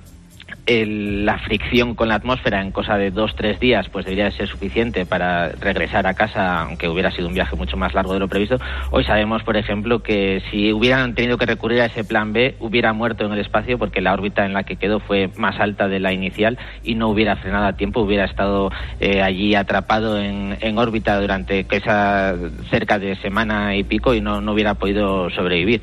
la 0.67 1.39
fricción 1.39 1.95
con 1.95 2.08
la 2.08 2.15
atmósfera 2.15 2.62
en 2.62 2.71
cosa 2.71 2.97
de 2.97 3.12
dos, 3.12 3.36
tres 3.36 3.60
días, 3.60 3.89
pues 3.89 4.06
debería 4.06 4.30
ser 4.32 4.47
suficiente 4.47 5.06
para 5.06 5.50
regresar 5.50 6.08
a 6.08 6.13
casa, 6.13 6.62
aunque 6.62 6.88
hubiera 6.88 7.12
sido 7.12 7.28
un 7.28 7.34
viaje 7.34 7.56
mucho 7.56 7.78
más 7.78 7.93
largo 7.93 8.13
de 8.13 8.19
lo 8.19 8.28
previsto. 8.28 8.58
Hoy 8.91 9.04
sabemos, 9.04 9.43
por 9.43 9.58
ejemplo, 9.58 10.04
que 10.04 10.41
si 10.52 10.71
hubieran 10.71 11.15
tenido 11.15 11.38
que 11.38 11.45
recurrir 11.45 11.82
a 11.82 11.86
ese 11.86 12.04
plan 12.04 12.34
B, 12.34 12.56
hubiera 12.60 12.93
muerto 12.93 13.26
en 13.26 13.34
el 13.34 13.39
espacio 13.39 13.78
porque 13.78 14.02
la 14.02 14.13
órbita 14.13 14.45
en 14.45 14.54
la 14.54 14.63
que 14.63 14.76
quedó 14.76 15.00
fue 15.00 15.30
más 15.36 15.60
alta 15.60 15.88
de 15.88 16.00
la 16.00 16.13
inicial 16.13 16.58
y 16.84 16.95
no 16.95 17.10
hubiera 17.10 17.36
frenado 17.38 17.65
a 17.65 17.74
tiempo, 17.74 18.02
hubiera 18.02 18.26
estado 18.26 18.71
eh, 19.00 19.21
allí 19.21 19.56
atrapado 19.56 20.19
en, 20.19 20.58
en, 20.62 20.78
órbita 20.78 21.19
durante 21.19 21.65
esa 21.69 22.36
cerca 22.69 23.00
de 23.00 23.15
semana 23.17 23.76
y 23.76 23.84
pico 23.84 24.13
y 24.13 24.21
no, 24.21 24.41
no 24.41 24.54
hubiera 24.54 24.76
podido 24.76 25.30
sobrevivir. 25.30 25.82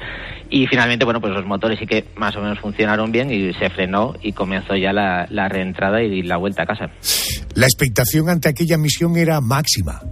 Y 0.51 0.67
finalmente, 0.67 1.05
bueno, 1.05 1.21
pues 1.21 1.35
los 1.35 1.45
motores 1.45 1.79
sí 1.79 1.87
que 1.87 2.05
más 2.17 2.35
o 2.37 2.41
menos 2.41 2.59
funcionaron 2.59 3.13
bien 3.13 3.31
y 3.31 3.53
se 3.55 3.69
frenó 3.69 4.15
y 4.23 4.33
comenzó 4.33 4.68
ya 4.77 4.93
la, 4.93 5.27
la 5.31 5.49
reentrada 5.49 6.03
y 6.03 6.23
la 6.23 6.37
vuelta 6.37 6.63
a 6.63 6.67
casa. 6.67 6.91
La 7.55 7.67
expectación 7.67 8.29
ante 8.29 8.49
aquella 8.49 8.79
misión 8.79 9.17
era 9.17 9.41
máxima. 9.41 10.03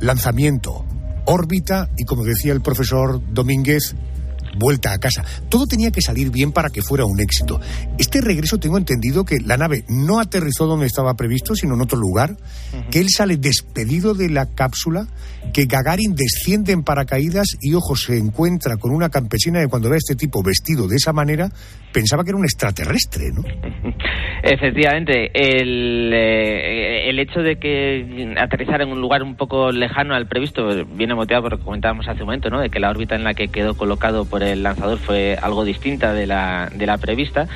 Lanzamiento, 0.00 0.84
órbita 1.26 1.88
y, 1.96 2.04
como 2.04 2.24
decía 2.24 2.52
el 2.52 2.62
profesor 2.62 3.20
Domínguez, 3.32 3.94
vuelta 4.58 4.92
a 4.92 4.98
casa. 4.98 5.24
Todo 5.48 5.66
tenía 5.66 5.90
que 5.90 6.00
salir 6.00 6.30
bien 6.30 6.52
para 6.52 6.70
que 6.70 6.82
fuera 6.82 7.04
un 7.04 7.20
éxito. 7.20 7.60
Este 7.98 8.20
regreso 8.20 8.58
tengo 8.58 8.78
entendido 8.78 9.24
que 9.24 9.38
la 9.40 9.56
nave 9.56 9.84
no 9.88 10.18
aterrizó 10.18 10.66
donde 10.66 10.86
estaba 10.86 11.14
previsto, 11.14 11.54
sino 11.54 11.74
en 11.74 11.82
otro 11.82 11.98
lugar, 11.98 12.36
que 12.90 13.00
él 13.00 13.08
sale 13.10 13.36
despedido 13.36 14.14
de 14.14 14.30
la 14.30 14.46
cápsula, 14.46 15.06
que 15.52 15.66
Gagarin 15.66 16.14
desciende 16.14 16.72
en 16.72 16.82
paracaídas 16.82 17.48
y, 17.60 17.74
ojo, 17.74 17.96
se 17.96 18.18
encuentra 18.18 18.76
con 18.76 18.92
una 18.92 19.10
campesina 19.10 19.60
que 19.60 19.68
cuando 19.68 19.90
ve 19.90 19.96
a 19.96 19.98
este 19.98 20.16
tipo 20.16 20.42
vestido 20.42 20.88
de 20.88 20.96
esa 20.96 21.12
manera, 21.12 21.50
pensaba 21.96 22.24
que 22.24 22.28
era 22.28 22.38
un 22.38 22.44
extraterrestre, 22.44 23.30
¿no? 23.32 23.42
Efectivamente, 24.42 25.30
el, 25.32 26.12
eh, 26.12 27.08
el 27.08 27.18
hecho 27.18 27.40
de 27.40 27.56
que 27.56 28.34
aterrizara 28.38 28.84
en 28.84 28.92
un 28.92 29.00
lugar 29.00 29.22
un 29.22 29.34
poco 29.34 29.72
lejano 29.72 30.14
al 30.14 30.26
previsto 30.26 30.84
viene 30.94 31.14
motivado 31.14 31.44
por 31.44 31.52
lo 31.52 31.58
que 31.58 31.64
comentábamos 31.64 32.06
hace 32.06 32.20
un 32.20 32.26
momento, 32.26 32.50
¿no? 32.50 32.60
De 32.60 32.68
que 32.68 32.80
la 32.80 32.90
órbita 32.90 33.14
en 33.14 33.24
la 33.24 33.32
que 33.32 33.48
quedó 33.48 33.78
colocado 33.78 34.26
por 34.26 34.42
el 34.42 34.62
lanzador 34.62 34.98
fue 34.98 35.38
algo 35.40 35.64
distinta 35.64 36.12
de 36.12 36.26
la, 36.26 36.68
de 36.70 36.84
la 36.84 36.98
prevista. 36.98 37.48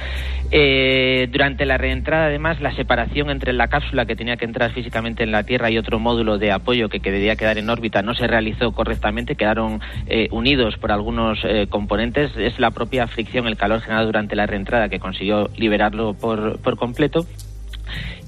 Eh, 0.52 1.28
durante 1.30 1.64
la 1.64 1.78
reentrada, 1.78 2.26
además, 2.26 2.60
la 2.60 2.74
separación 2.74 3.30
entre 3.30 3.52
la 3.52 3.68
cápsula 3.68 4.04
que 4.04 4.16
tenía 4.16 4.36
que 4.36 4.46
entrar 4.46 4.72
físicamente 4.72 5.22
en 5.22 5.30
la 5.30 5.44
Tierra 5.44 5.70
y 5.70 5.78
otro 5.78 6.00
módulo 6.00 6.38
de 6.38 6.50
apoyo 6.50 6.88
que, 6.88 6.98
que 6.98 7.12
debía 7.12 7.36
quedar 7.36 7.58
en 7.58 7.70
órbita 7.70 8.02
no 8.02 8.14
se 8.14 8.26
realizó 8.26 8.72
correctamente, 8.72 9.36
quedaron 9.36 9.80
eh, 10.08 10.26
unidos 10.32 10.76
por 10.80 10.90
algunos 10.90 11.38
componentes. 11.68 12.36
Es 12.36 12.58
la 12.58 12.70
propia 12.70 13.06
fricción, 13.06 13.46
el 13.46 13.56
calor 13.56 13.80
generado 13.80 14.06
durante 14.06 14.29
la 14.36 14.46
reentrada 14.46 14.88
que 14.88 15.00
consiguió 15.00 15.50
liberarlo 15.56 16.14
por, 16.14 16.58
por 16.58 16.76
completo. 16.76 17.26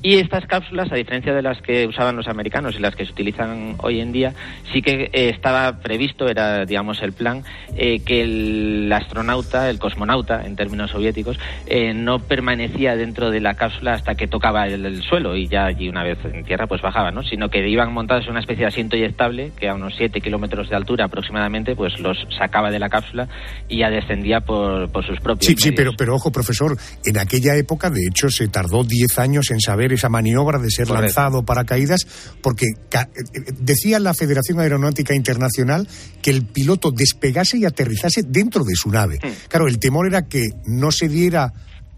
Y 0.03 0.17
estas 0.17 0.47
cápsulas, 0.47 0.91
a 0.91 0.97
diferencia 0.97 1.33
de 1.33 1.43
las 1.43 1.63
que 1.63 1.87
usaban 1.87 2.17
los 2.17 2.27
americanos 2.27 2.75
y 2.77 2.81
las 2.81 2.97
que 2.97 3.05
se 3.07 3.13
utilizan 3.13 3.77
hoy 3.79 4.01
en 4.01 4.11
día, 4.11 4.35
sí 4.73 4.83
que 4.83 5.11
eh, 5.13 5.29
estaba 5.29 5.79
previsto, 5.81 6.27
era 6.27 6.67
digamos 6.67 7.01
el 7.03 7.13
plan, 7.13 7.45
eh, 7.77 8.01
que 8.01 8.23
el 8.23 8.93
astronauta, 8.93 9.71
el 9.71 9.79
cosmonauta 9.79 10.45
en 10.45 10.57
términos 10.57 10.91
soviéticos, 10.91 11.39
eh, 11.67 11.95
no 11.95 12.19
permanecía 12.19 12.97
dentro 12.97 13.31
de 13.31 13.41
la 13.41 13.55
cápsula 13.55 13.95
hasta 13.95 14.17
que 14.17 14.27
tocaba 14.27 14.67
el, 14.67 15.03
suelo 15.05 15.37
y 15.37 15.47
ya 15.47 15.67
allí 15.67 15.89
una 15.89 16.03
vez 16.03 16.19
en 16.25 16.45
tierra 16.45 16.67
pues 16.67 16.83
bajaba, 16.83 17.13
¿no? 17.13 17.23
Sino 17.23 17.49
que 17.49 17.69
iban 17.69 17.93
montados 17.93 18.25
en 18.25 18.33
una 18.33 18.41
especie 18.41 18.63
de 18.63 18.69
asiento 18.69 18.97
eyectable 18.97 19.53
que 19.57 19.69
a 19.69 19.75
unos 19.75 19.95
7 19.97 20.21
kilómetros 20.21 20.69
de 20.69 20.75
altura 20.75 21.05
aproximadamente 21.05 21.77
pues 21.77 21.99
los 22.01 22.19
sacaba 22.37 22.73
de 22.73 22.81
la 22.81 22.89
cápsula 22.89 23.29
y 23.69 23.79
ya 23.79 23.89
descendía 23.89 24.41
por, 24.41 24.91
por 24.91 25.07
sus 25.07 25.21
propios 25.21 25.47
Sí, 25.47 25.55
sí, 25.57 25.71
pero, 25.71 25.93
pero 25.97 26.17
ojo, 26.17 26.33
profesor, 26.33 26.77
en 27.05 27.19
aquella 27.19 27.55
época 27.57 27.89
de 27.89 28.01
hecho 28.09 28.29
se 28.31 28.49
tardó 28.49 28.83
10 28.83 29.19
años 29.19 29.51
en 29.53 29.61
saber 29.61 29.92
esa 29.95 30.09
maniobra 30.09 30.59
de 30.59 30.71
ser 30.71 30.91
lanzado 30.91 31.45
para 31.45 31.65
caídas, 31.65 32.07
porque 32.41 32.67
eh, 32.67 33.53
decía 33.59 33.99
la 33.99 34.15
Federación 34.15 34.61
Aeronáutica 34.61 35.15
Internacional 35.15 35.89
que 36.21 36.31
el 36.31 36.45
piloto 36.45 36.91
despegase 36.91 37.59
y 37.59 37.65
aterrizase 37.65 38.23
dentro 38.23 38.65
de 38.65 38.75
su 38.75 38.91
nave. 38.91 39.19
Hmm. 39.23 39.49
Claro, 39.49 39.69
el 39.69 39.79
temor 39.79 40.07
era 40.07 40.27
que 40.27 40.51
no 40.67 40.93
se 40.93 41.09
diera 41.09 41.53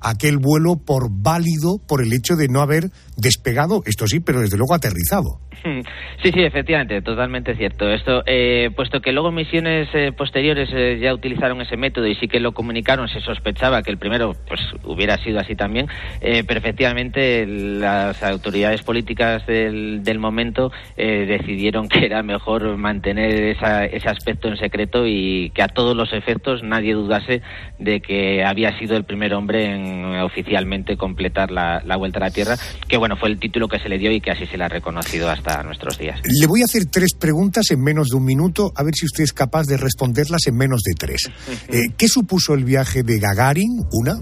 aquel 0.05 0.39
vuelo 0.39 0.77
por 0.77 1.09
válido 1.11 1.79
por 1.89 2.03
el 2.03 2.13
hecho 2.13 2.37
de 2.37 2.49
no 2.49 2.61
haber 2.61 2.91
despegado, 3.17 3.83
esto 3.87 4.07
sí, 4.07 4.21
pero 4.21 4.41
desde 4.41 4.59
luego 4.59 4.75
aterrizado. 4.75 5.41
Hmm. 5.65 5.81
Sí, 6.23 6.31
sí, 6.31 6.43
efectivamente, 6.43 7.01
totalmente 7.01 7.55
cierto. 7.57 7.89
Esto, 7.91 8.23
eh, 8.27 8.71
puesto 8.77 9.01
que 9.01 9.13
luego 9.13 9.33
misiones 9.33 9.89
eh, 9.95 10.13
posteriores 10.13 10.69
eh, 10.75 10.99
ya 11.01 11.15
utilizaron 11.15 11.61
ese 11.63 11.79
método 11.79 12.07
y 12.07 12.15
sí 12.17 12.29
que 12.29 12.39
lo 12.39 12.53
comunicaron, 12.53 13.09
se 13.09 13.21
sospechaba 13.21 13.83
que 13.83 13.91
el 13.91 13.97
primero 13.97 14.35
pues 14.47 14.61
hubiera 14.85 15.17
sido 15.19 15.41
así 15.41 15.55
también, 15.55 15.87
pero 16.21 16.59
efectivamente 16.59 17.47
las 17.47 18.23
autoridades 18.23 18.83
políticas 18.83 19.47
del, 19.47 20.03
del 20.03 20.19
momento 20.19 20.71
decidieron 20.97 21.89
que 21.89 22.05
era 22.05 22.23
mejor 22.23 22.77
mantener 22.77 23.57
ese 23.57 24.09
aspecto 24.09 24.49
en 24.49 24.57
secreto 24.57 25.07
y 25.07 25.51
que 25.55 25.63
a 25.63 25.69
todos 25.69 25.97
los 25.97 26.13
efectos 26.13 26.63
nadie 26.63 26.95
dudase 26.95 27.43
de 27.79 28.01
que 28.01 28.45
había 28.45 28.79
sido 28.79 28.97
el 28.97 29.05
primer 29.05 29.35
hombre 29.35 29.67
en 29.67 29.94
oficialmente 30.25 30.97
completar 30.97 31.51
la, 31.51 31.83
la 31.85 31.97
vuelta 31.97 32.19
a 32.19 32.23
la 32.23 32.31
Tierra, 32.31 32.57
que 32.89 32.97
bueno, 32.97 33.17
fue 33.17 33.29
el 33.29 33.39
título 33.39 33.69
que 33.69 33.79
se 33.79 33.89
le 33.89 33.99
dio 33.99 34.11
y 34.11 34.21
que 34.21 34.31
así 34.31 34.47
se 34.47 34.57
le 34.57 34.65
ha 34.65 34.69
reconocido 34.69 35.31
hasta 35.31 35.63
nuestros 35.63 35.99
días. 35.99 36.21
Le 36.25 36.47
voy 36.47 36.63
a 36.63 36.65
hacer 36.65 36.87
tres 36.87 37.15
preguntas 37.19 37.71
en 37.71 37.83
menos 37.83 38.09
de 38.09 38.17
un 38.17 38.25
minuto, 38.25 38.73
a 38.75 38.83
ver 38.83 38.95
si 38.95 39.07
usted 39.07 39.25
es 39.25 39.33
capaz 39.33 39.67
de 39.67 39.77
responderlas 39.77 40.47
en 40.47 40.57
menos 40.57 40.83
de 40.83 40.95
tres. 40.95 41.31
Eh, 41.69 41.95
¿Qué 41.97 42.09
supuso 42.09 42.55
el 42.55 42.65
viaje 42.65 43.03
de 43.03 43.19
Gagarin? 43.19 43.85
Una. 43.91 44.21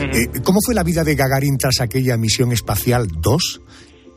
Eh, 0.00 0.40
¿Cómo 0.44 0.58
fue 0.64 0.74
la 0.74 0.82
vida 0.82 1.02
de 1.02 1.14
Gagarin 1.14 1.56
tras 1.56 1.80
aquella 1.80 2.16
misión 2.16 2.52
espacial? 2.52 3.08
Dos. 3.20 3.60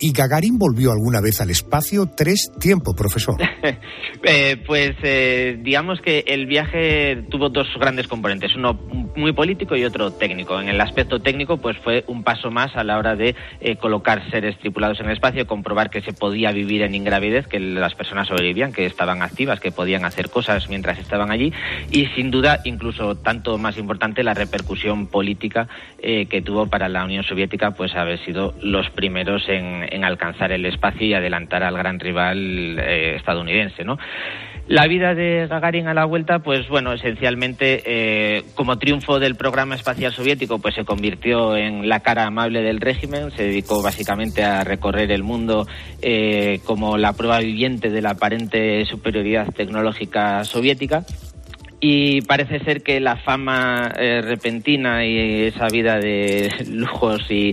¿Y 0.04 0.14
Gagarin 0.14 0.58
volvió 0.58 0.92
alguna 0.92 1.22
vez 1.22 1.42
al 1.42 1.52
espacio? 1.52 2.08
Tres, 2.18 2.52
tiempo, 2.60 2.94
profesor. 2.96 3.36
Eh, 4.24 4.58
pues 4.68 4.92
eh, 5.02 5.58
digamos 5.62 6.00
que 6.00 6.24
el 6.28 6.46
viaje 6.46 7.24
tuvo 7.32 7.50
dos 7.50 7.68
grandes 7.80 8.08
componentes, 8.08 8.56
uno 8.56 8.74
muy 9.16 9.34
político 9.34 9.76
y 9.76 9.84
otro 9.84 10.12
técnico. 10.12 10.62
En 10.62 10.70
el 10.70 10.80
aspecto 10.80 11.20
técnico, 11.22 11.58
pues 11.58 11.76
fue 11.78 12.04
un 12.06 12.24
paso 12.24 12.52
más 12.52 12.76
a 12.76 12.84
la 12.84 13.00
hora 13.00 13.16
de 13.16 13.36
eh, 13.62 13.78
colocar 13.78 14.30
seres 14.30 14.60
tripulados 14.60 15.00
en 15.00 15.08
el 15.08 15.14
espacio, 15.14 15.48
comprobar 15.48 15.90
que 15.90 16.02
se 16.02 16.14
podía 16.14 16.52
vivir 16.52 16.84
en 16.84 16.94
ingravidez, 16.94 17.48
que 17.48 17.60
las 17.60 17.96
personas 17.96 18.28
sobrevivían, 18.28 18.74
que 18.74 18.86
estaban 18.86 19.24
activas, 19.24 19.60
que 19.60 19.72
podían 19.72 20.06
hacer 20.06 20.30
cosas 20.30 20.70
mientras 20.70 21.00
estaban 21.00 21.32
allí 21.32 21.52
y 21.90 22.06
sin 22.16 22.30
duda, 22.30 22.60
incluso 22.64 23.16
tanto 23.16 23.58
más 23.58 23.80
importante, 23.80 24.24
la 24.24 24.36
repercusión 24.36 25.08
política 25.08 25.68
que 26.00 26.42
tuvo 26.44 26.68
para 26.68 26.90
la 26.90 27.06
Unión 27.06 27.24
Soviética, 27.24 27.72
pues 27.72 27.96
haber 27.96 28.24
sido 28.24 28.54
los 28.62 28.90
primeros 28.92 29.50
en 29.50 29.84
en 29.92 30.04
alcanzar 30.04 30.52
el 30.52 30.66
espacio 30.66 31.06
y 31.06 31.14
adelantar 31.14 31.64
al 31.64 31.78
gran 31.78 32.00
rival 32.00 32.80
eh, 32.80 33.16
estadounidense, 33.16 33.84
¿no? 33.84 33.98
La 34.68 34.88
vida 34.88 35.16
de 35.16 35.48
Gagarin 35.48 35.88
a 35.88 35.94
la 35.94 36.06
vuelta, 36.06 36.40
pues 36.40 36.70
bueno, 36.70 36.94
esencialmente 36.94 37.82
eh, 37.86 38.44
como 38.56 38.78
triunfo 38.78 39.20
del 39.20 39.36
programa 39.36 39.76
espacial 39.76 40.14
soviético, 40.14 40.60
pues 40.60 40.76
se 40.76 40.86
convirtió 40.86 41.58
en 41.58 41.90
la 41.90 42.00
cara 42.00 42.26
amable 42.26 42.62
del 42.62 42.80
régimen, 42.80 43.32
se 43.32 43.44
dedicó 43.44 43.82
básicamente 43.82 44.44
a 44.44 44.64
recorrer 44.64 45.12
el 45.12 45.24
mundo 45.24 45.68
eh, 46.02 46.60
como 46.66 46.98
la 46.98 47.14
prueba 47.14 47.40
viviente 47.40 47.90
de 47.90 48.02
la 48.02 48.12
aparente 48.12 48.86
superioridad 48.86 49.48
tecnológica 49.54 50.44
soviética 50.46 51.04
y 51.82 52.22
parece 52.22 52.60
ser 52.60 52.84
que 52.84 53.00
la 53.00 53.18
fama 53.18 53.90
repentina 53.90 55.04
y 55.04 55.46
esa 55.46 55.68
vida 55.68 55.98
de 55.98 56.50
lujos 56.70 57.30
y, 57.30 57.52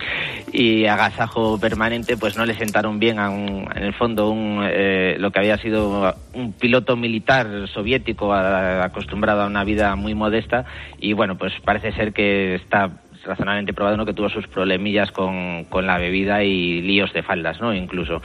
agasajo 0.87 1.59
permanente 1.59 2.17
pues 2.17 2.37
no 2.37 2.47
le 2.47 2.55
sentaron 2.55 2.99
bien 2.99 3.19
a 3.19 3.31
un, 3.31 3.69
en 3.75 3.83
el 3.83 3.95
fondo 3.95 4.31
un, 4.31 4.61
eh, 4.63 5.17
lo 5.19 5.31
que 5.31 5.41
había 5.41 5.59
sido 5.59 6.15
un 6.35 6.53
piloto 6.53 6.97
militar 6.97 7.69
soviético 7.73 8.33
acostumbrado 8.33 9.43
a 9.43 9.47
una 9.47 9.65
vida 9.65 9.95
muy 9.97 10.15
modesta. 10.15 10.65
Y 10.99 11.13
bueno 11.13 11.37
pues 11.37 11.53
parece 11.65 11.93
ser 11.93 12.13
que 12.13 12.55
está 12.57 12.91
razonablemente 13.25 13.73
probado 13.73 13.97
¿no? 13.97 14.07
que 14.07 14.15
tuvo 14.15 14.29
sus 14.29 14.47
problemillas 14.49 15.11
con, 15.13 15.65
con, 15.65 15.87
la 15.87 15.99
bebida 15.99 16.43
y 16.45 16.81
líos 16.83 17.13
de 17.13 17.23
faldas, 17.23 17.61
¿no? 17.61 17.75
Incluso. 17.75 18.21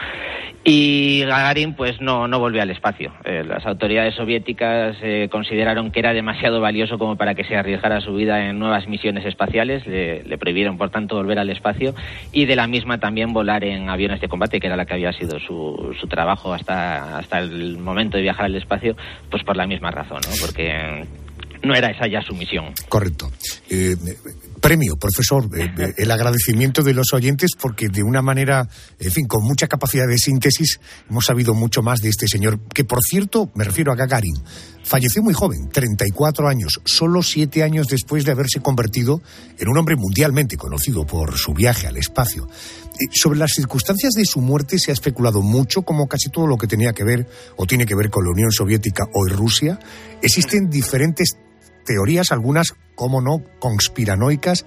Y 0.64 1.24
Gagarin, 1.26 1.76
pues 1.76 2.00
no, 2.00 2.28
no 2.28 2.40
volvió 2.40 2.62
al 2.62 2.70
espacio. 2.72 3.14
Eh, 3.26 3.44
las 3.46 3.66
autoridades 3.66 4.16
soviéticas 4.16 4.96
eh, 5.02 5.28
consideraron 5.32 5.92
que 5.92 6.00
era 6.00 6.14
demasiado 6.14 6.62
valioso 6.62 6.98
como 6.98 7.18
para 7.18 7.36
que 7.36 7.44
se 7.44 7.56
arriesgara 7.56 8.02
su 8.02 8.14
vida 8.16 8.50
en 8.50 8.60
nuevas 8.60 8.88
misiones 8.88 9.26
espaciales. 9.26 9.86
Le, 9.86 10.38
prohibieron, 10.38 10.78
por 10.78 10.90
tanto, 10.90 11.16
volver 11.16 11.40
al 11.40 11.50
espacio 11.50 11.94
y 12.32 12.46
de 12.46 12.56
la 12.56 12.68
misma 12.68 13.00
también 13.00 13.34
volar 13.34 13.64
en 13.64 13.90
aviones 13.90 14.22
de 14.22 14.30
combate, 14.30 14.60
que 14.60 14.68
era 14.68 14.78
la 14.78 14.86
que 14.86 14.94
había 14.94 15.14
sido 15.14 15.40
su, 15.40 15.96
su 16.00 16.08
trabajo 16.08 16.54
hasta, 16.54 17.18
hasta 17.18 17.40
el 17.40 17.78
momento 17.78 18.18
de 18.18 18.24
viajar 18.24 18.46
al 18.46 18.56
espacio, 18.56 18.96
pues 19.30 19.44
por 19.44 19.58
la 19.58 19.68
misma 19.68 19.92
razón, 19.92 20.22
¿no? 20.28 20.36
Porque 20.42 21.06
no 21.64 21.74
era 21.74 21.90
esa 21.90 22.08
ya 22.08 22.22
su 22.22 22.34
misión. 22.36 22.74
Correcto. 22.90 23.32
Eh, 23.70 23.96
premio, 24.64 24.96
profesor, 24.96 25.50
eh, 25.58 25.94
el 25.98 26.10
agradecimiento 26.10 26.84
de 26.84 26.94
los 26.94 27.12
oyentes 27.14 27.52
porque 27.60 27.90
de 27.90 28.02
una 28.02 28.22
manera, 28.22 28.68
en 28.98 29.12
fin, 29.12 29.28
con 29.28 29.44
mucha 29.44 29.68
capacidad 29.68 30.08
de 30.08 30.18
síntesis, 30.18 30.80
hemos 31.10 31.26
sabido 31.26 31.54
mucho 31.54 31.82
más 31.82 32.02
de 32.02 32.08
este 32.08 32.30
señor, 32.30 32.60
que 32.74 32.86
por 32.86 33.04
cierto, 33.04 33.52
me 33.56 33.66
refiero 33.66 33.92
a 33.92 33.96
Gagarin, 33.96 34.42
falleció 34.86 35.22
muy 35.22 35.34
joven, 35.34 35.70
34 35.70 36.48
años, 36.48 36.80
solo 36.86 37.22
siete 37.22 37.62
años 37.62 37.88
después 37.88 38.24
de 38.24 38.32
haberse 38.32 38.62
convertido 38.62 39.22
en 39.60 39.68
un 39.68 39.78
hombre 39.78 39.98
mundialmente 39.98 40.56
conocido 40.56 41.06
por 41.06 41.38
su 41.38 41.54
viaje 41.54 41.88
al 41.88 41.98
espacio. 41.98 42.48
Eh, 42.94 43.08
sobre 43.12 43.40
las 43.40 43.52
circunstancias 43.52 44.14
de 44.14 44.24
su 44.24 44.40
muerte 44.40 44.80
se 44.80 44.92
ha 44.92 44.94
especulado 44.94 45.42
mucho, 45.42 45.82
como 45.82 46.08
casi 46.08 46.30
todo 46.30 46.48
lo 46.48 46.58
que 46.58 46.68
tenía 46.68 46.94
que 46.94 47.04
ver 47.04 47.28
o 47.58 47.66
tiene 47.66 47.86
que 47.86 47.96
ver 47.96 48.10
con 48.10 48.24
la 48.24 48.32
Unión 48.32 48.52
Soviética 48.52 49.04
o 49.14 49.26
Rusia. 49.28 49.78
Existen 50.22 50.70
diferentes 50.70 51.36
teorías, 51.86 52.32
algunas, 52.32 52.76
como 52.96 53.22
no, 53.22 53.44
conspiranoicas, 53.60 54.66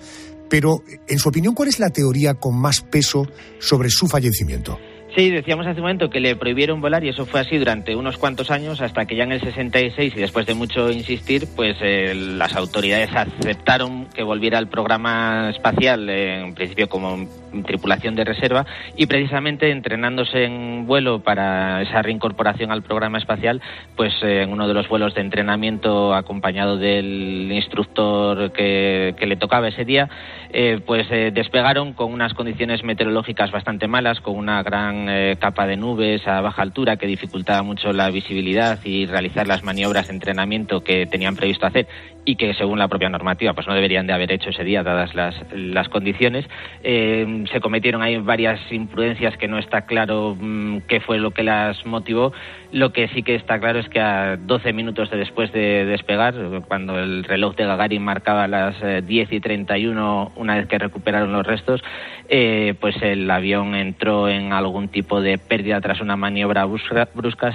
pero 0.49 0.83
en 1.09 1.19
su 1.19 1.29
opinión, 1.29 1.55
¿cuál 1.55 1.69
es 1.69 1.79
la 1.79 1.91
teoría 1.91 2.35
con 2.35 2.61
más 2.61 2.81
peso 2.83 3.27
sobre 3.59 3.91
su 3.91 4.07
fallecimiento? 4.07 4.79
Sí, 5.17 5.31
decíamos 5.31 5.67
hace 5.67 5.77
un 5.81 5.85
momento 5.85 6.11
que 6.11 6.21
le 6.21 6.37
prohibieron 6.37 6.83
volar 6.83 7.03
y 7.03 7.09
eso 7.09 7.25
fue 7.25 7.41
así 7.41 7.57
durante 7.57 7.97
unos 7.97 8.19
cuantos 8.19 8.51
años 8.51 8.83
hasta 8.83 9.07
que 9.07 9.17
ya 9.17 9.25
en 9.25 9.33
el 9.33 9.41
66 9.41 10.13
y 10.15 10.21
después 10.21 10.45
de 10.45 10.53
mucho 10.53 10.91
insistir, 10.91 11.47
pues 11.57 11.77
las 12.15 12.55
autoridades 12.55 13.09
aceptaron 13.15 14.09
que 14.15 14.23
volviera 14.23 14.59
al 14.59 14.69
programa 14.69 15.49
espacial, 15.49 16.11
en 16.11 16.55
principio 16.55 16.91
como 16.91 17.27
tripulación 17.63 18.15
de 18.15 18.25
reserva 18.25 18.67
y 18.97 19.07
precisamente 19.07 19.71
entrenándose 19.71 20.45
en 20.45 20.87
vuelo 20.87 21.21
para 21.21 21.83
esa 21.83 22.03
reincorporación 22.03 22.71
al 22.71 22.83
programa 22.83 23.19
espacial, 23.19 23.61
pues 23.97 24.13
eh, 24.23 24.43
en 24.43 24.53
uno 24.53 24.69
de 24.69 24.75
los 24.75 24.89
vuelos 24.89 25.15
de 25.15 25.21
entrenamiento 25.21 26.15
acompañado 26.15 26.77
del 26.77 27.51
instructor 27.53 28.53
que, 28.53 29.15
le 29.27 29.37
tocaba 29.37 29.69
ese 29.69 29.85
día, 29.85 30.09
eh, 30.51 30.81
pues 30.87 31.09
despegaron 31.09 31.95
con 31.95 32.13
unas 32.13 32.33
condiciones 32.35 32.85
meteorológicas 32.85 33.51
bastante 33.51 33.89
malas, 33.89 34.21
con 34.21 34.37
una 34.37 34.63
gran 34.63 35.09
eh, 35.09 35.37
capa 35.41 35.67
de 35.67 35.77
nubes 35.77 36.27
a 36.27 36.41
baja 36.41 36.63
altura 36.63 36.97
que 36.97 37.07
dificultaba 37.07 37.63
mucho 37.63 37.93
la 37.93 38.11
visibilidad 38.11 38.79
y 38.85 39.07
realizar 39.07 39.47
las 39.47 39.65
maniobras 39.65 40.09
de 40.09 40.15
entrenamiento 40.15 40.83
que 40.83 41.07
tenían 41.07 41.37
previsto 41.37 41.67
hacer 41.67 41.87
y 42.25 42.37
que 42.37 42.53
según 42.55 42.79
la 42.79 42.89
propia 42.89 43.09
normativa 43.09 43.55
pues 43.55 43.67
no 43.67 43.75
deberían 43.75 44.07
de 44.07 44.13
haber 44.13 44.33
hecho 44.33 44.51
ese 44.51 44.65
día 44.65 44.83
dadas 44.83 45.15
las, 45.15 45.89
condiciones. 45.89 46.45
Eh, 46.83 47.45
se 47.51 47.61
cometieron 47.61 48.03
ahí 48.03 48.17
varias 48.19 48.61
imprudencias 48.71 49.37
que 49.37 49.49
no 49.49 49.59
está 49.59 49.83
claro 49.83 50.37
mm, 50.39 50.79
qué 50.89 51.01
fue 51.01 51.19
lo 51.19 51.31
que 51.31 51.43
las 51.43 51.85
motivó. 51.87 52.33
Lo 52.73 52.93
que 52.93 53.09
sí 53.09 53.23
que 53.23 53.35
está 53.35 53.59
claro 53.59 53.79
es 53.79 53.89
que 53.89 54.01
a 54.01 54.37
12 54.37 54.73
minutos 54.73 55.11
de 55.11 55.17
después 55.17 55.53
de 55.53 55.85
despegar, 55.85 56.35
cuando 56.69 56.99
el 56.99 57.25
reloj 57.25 57.55
de 57.57 57.65
Gagarin 57.65 58.03
marcaba 58.03 58.49
las 58.49 58.77
10 59.07 59.33
eh, 59.33 59.35
y 59.35 59.41
31 59.41 60.33
una 60.37 60.57
vez 60.57 60.67
que 60.67 60.79
recuperaron 60.79 61.33
los 61.33 61.47
restos, 61.47 61.83
eh, 62.29 62.75
pues 62.81 63.01
el 63.03 63.31
avión 63.31 63.75
entró 63.75 64.29
en 64.29 64.53
algún 64.53 64.89
tipo 64.89 65.21
de 65.21 65.39
pérdida 65.39 65.81
tras 65.81 66.01
una 66.01 66.17
maniobra 66.17 66.65
brusca, 66.65 67.09
brusca 67.15 67.53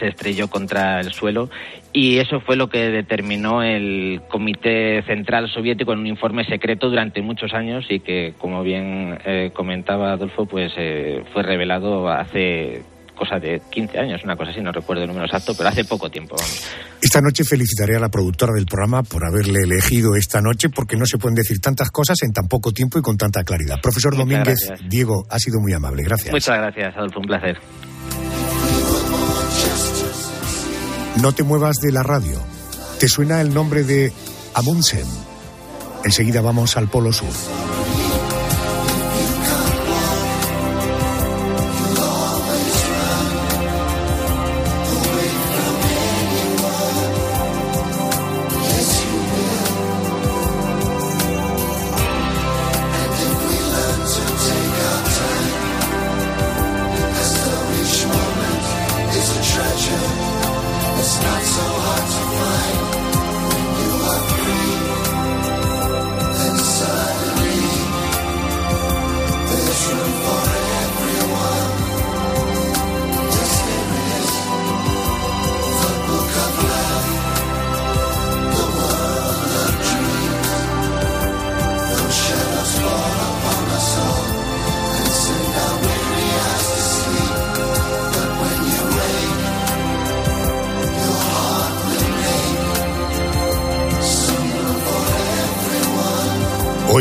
estrelló 0.00 0.48
contra 0.48 1.00
el 1.00 1.12
suelo 1.12 1.48
y 1.92 2.18
eso 2.18 2.40
fue 2.40 2.56
lo 2.56 2.68
que 2.68 2.90
determinó 2.90 3.62
el 3.62 4.20
Comité 4.28 5.02
Central 5.02 5.48
Soviético 5.48 5.92
en 5.92 6.00
un 6.00 6.06
informe 6.06 6.44
secreto 6.44 6.90
durante 6.90 7.22
muchos 7.22 7.54
años 7.54 7.86
y 7.88 8.00
que, 8.00 8.34
como 8.38 8.62
bien 8.62 9.18
eh, 9.24 9.50
comentaba 9.54 10.12
Adolfo, 10.12 10.46
pues 10.46 10.72
eh, 10.76 11.24
fue 11.32 11.42
revelado 11.42 12.08
hace 12.08 12.82
cosa 13.16 13.38
de 13.40 13.60
15 13.70 13.98
años, 13.98 14.20
una 14.22 14.36
cosa 14.36 14.50
así, 14.50 14.60
no 14.60 14.70
recuerdo 14.70 15.02
el 15.02 15.08
número 15.08 15.24
exacto, 15.24 15.54
pero 15.56 15.70
hace 15.70 15.84
poco 15.84 16.10
tiempo. 16.10 16.36
Esta 17.00 17.20
noche 17.20 17.44
felicitaré 17.44 17.96
a 17.96 18.00
la 18.00 18.08
productora 18.08 18.52
del 18.52 18.66
programa 18.66 19.02
por 19.02 19.24
haberle 19.24 19.60
elegido 19.64 20.14
esta 20.14 20.40
noche, 20.40 20.68
porque 20.68 20.96
no 20.96 21.06
se 21.06 21.18
pueden 21.18 21.34
decir 21.34 21.58
tantas 21.60 21.90
cosas 21.90 22.22
en 22.22 22.32
tan 22.32 22.46
poco 22.46 22.72
tiempo 22.72 22.98
y 22.98 23.02
con 23.02 23.16
tanta 23.16 23.42
claridad. 23.42 23.80
Profesor 23.82 24.16
Domínguez, 24.16 24.70
Diego, 24.86 25.26
ha 25.30 25.38
sido 25.38 25.60
muy 25.60 25.72
amable. 25.72 26.02
Gracias. 26.04 26.30
Muchas 26.30 26.58
gracias, 26.58 26.94
Adolfo, 26.96 27.20
un 27.20 27.26
placer. 27.26 27.56
No 31.20 31.32
te 31.32 31.42
muevas 31.42 31.76
de 31.76 31.92
la 31.92 32.02
radio. 32.02 32.38
¿Te 33.00 33.08
suena 33.08 33.40
el 33.40 33.52
nombre 33.52 33.84
de 33.84 34.12
Amundsen? 34.54 35.06
Enseguida 36.04 36.40
vamos 36.40 36.76
al 36.76 36.88
Polo 36.88 37.12
Sur. 37.12 37.28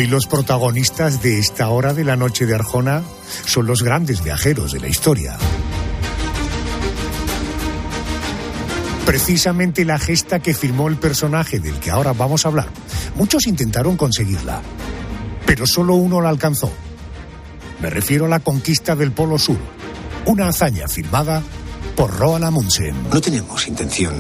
Hoy 0.05 0.11
los 0.11 0.27
protagonistas 0.27 1.23
de 1.23 1.39
esta 1.39 1.67
hora 1.69 1.95
de 1.95 2.03
la 2.03 2.15
noche 2.15 2.45
de 2.45 2.53
Arjona 2.53 3.01
son 3.47 3.65
los 3.65 3.81
grandes 3.81 4.23
viajeros 4.23 4.71
de 4.71 4.79
la 4.79 4.87
historia. 4.87 5.35
Precisamente 9.03 9.83
la 9.83 9.97
gesta 9.97 10.37
que 10.37 10.53
firmó 10.53 10.89
el 10.89 10.97
personaje 10.97 11.59
del 11.59 11.79
que 11.79 11.89
ahora 11.89 12.13
vamos 12.13 12.45
a 12.45 12.49
hablar. 12.49 12.67
Muchos 13.15 13.47
intentaron 13.47 13.97
conseguirla, 13.97 14.61
pero 15.47 15.65
solo 15.65 15.95
uno 15.95 16.21
la 16.21 16.29
alcanzó. 16.29 16.71
Me 17.81 17.89
refiero 17.89 18.25
a 18.25 18.29
la 18.29 18.41
conquista 18.41 18.95
del 18.95 19.11
Polo 19.11 19.39
Sur, 19.39 19.57
una 20.27 20.49
hazaña 20.49 20.87
firmada 20.87 21.41
por 21.95 22.15
Roald 22.15 22.45
Amundsen. 22.45 23.09
No 23.11 23.19
tenemos 23.19 23.67
intención 23.67 24.13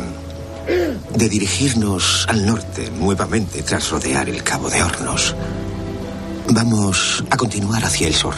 de 1.15 1.29
dirigirnos 1.29 2.25
al 2.27 2.43
norte 2.43 2.89
nuevamente 2.89 3.61
tras 3.61 3.91
rodear 3.91 4.27
el 4.29 4.41
Cabo 4.41 4.71
de 4.71 4.81
Hornos. 4.81 5.35
Vamos 6.49 7.23
a 7.29 7.37
continuar 7.37 7.83
hacia 7.83 8.07
el 8.07 8.13
sur. 8.13 8.35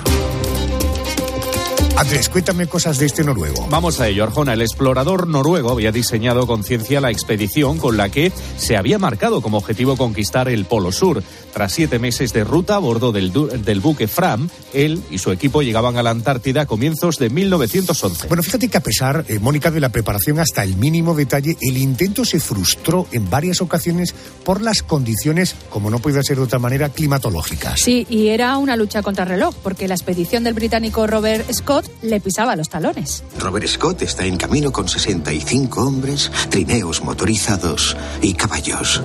Andrés, 1.97 2.29
cuéntame 2.29 2.67
cosas 2.67 2.99
de 2.99 3.07
este 3.07 3.23
noruego. 3.23 3.65
Vamos 3.71 3.99
a 3.99 4.07
ello, 4.07 4.23
Arjona. 4.23 4.53
El 4.53 4.61
explorador 4.61 5.27
noruego 5.27 5.71
había 5.71 5.91
diseñado 5.91 6.45
con 6.45 6.63
ciencia 6.63 7.01
la 7.01 7.09
expedición 7.09 7.79
con 7.79 7.97
la 7.97 8.09
que 8.09 8.31
se 8.55 8.77
había 8.77 8.99
marcado 8.99 9.41
como 9.41 9.57
objetivo 9.57 9.97
conquistar 9.97 10.47
el 10.47 10.65
Polo 10.65 10.91
Sur. 10.91 11.23
Tras 11.53 11.73
siete 11.73 11.97
meses 11.97 12.33
de 12.33 12.43
ruta 12.43 12.75
a 12.75 12.77
bordo 12.77 13.11
del, 13.11 13.33
del 13.33 13.79
buque 13.79 14.07
Fram, 14.07 14.47
él 14.73 15.01
y 15.09 15.17
su 15.17 15.31
equipo 15.31 15.63
llegaban 15.63 15.97
a 15.97 16.03
la 16.03 16.11
Antártida 16.11 16.61
a 16.61 16.65
comienzos 16.67 17.17
de 17.17 17.31
1911. 17.31 18.27
Bueno, 18.27 18.43
fíjate 18.43 18.67
que 18.67 18.77
a 18.77 18.83
pesar, 18.83 19.25
eh, 19.27 19.39
Mónica, 19.39 19.71
de 19.71 19.79
la 19.79 19.89
preparación 19.89 20.37
hasta 20.37 20.63
el 20.63 20.75
mínimo 20.75 21.15
detalle, 21.15 21.57
el 21.61 21.77
intento 21.77 22.25
se 22.25 22.39
frustró 22.39 23.07
en 23.11 23.27
varias 23.27 23.59
ocasiones 23.59 24.13
por 24.43 24.61
las 24.61 24.83
condiciones, 24.83 25.55
como 25.71 25.89
no 25.89 25.97
puede 25.97 26.21
ser 26.21 26.37
de 26.37 26.43
otra 26.43 26.59
manera, 26.59 26.89
climatológicas. 26.89 27.79
Sí, 27.79 28.05
y 28.07 28.27
era 28.27 28.55
una 28.57 28.75
lucha 28.75 29.01
contra 29.01 29.25
reloj, 29.25 29.55
porque 29.63 29.87
la 29.87 29.95
expedición 29.95 30.43
del 30.43 30.53
británico 30.53 31.07
Robert 31.07 31.51
Scott 31.51 31.86
le 32.01 32.19
pisaba 32.19 32.55
los 32.55 32.69
talones. 32.69 33.23
Robert 33.39 33.67
Scott 33.67 34.01
está 34.01 34.25
en 34.25 34.37
camino 34.37 34.71
con 34.71 34.87
65 34.87 35.81
hombres, 35.81 36.31
trineos 36.49 37.03
motorizados 37.03 37.97
y 38.21 38.33
caballos. 38.33 39.01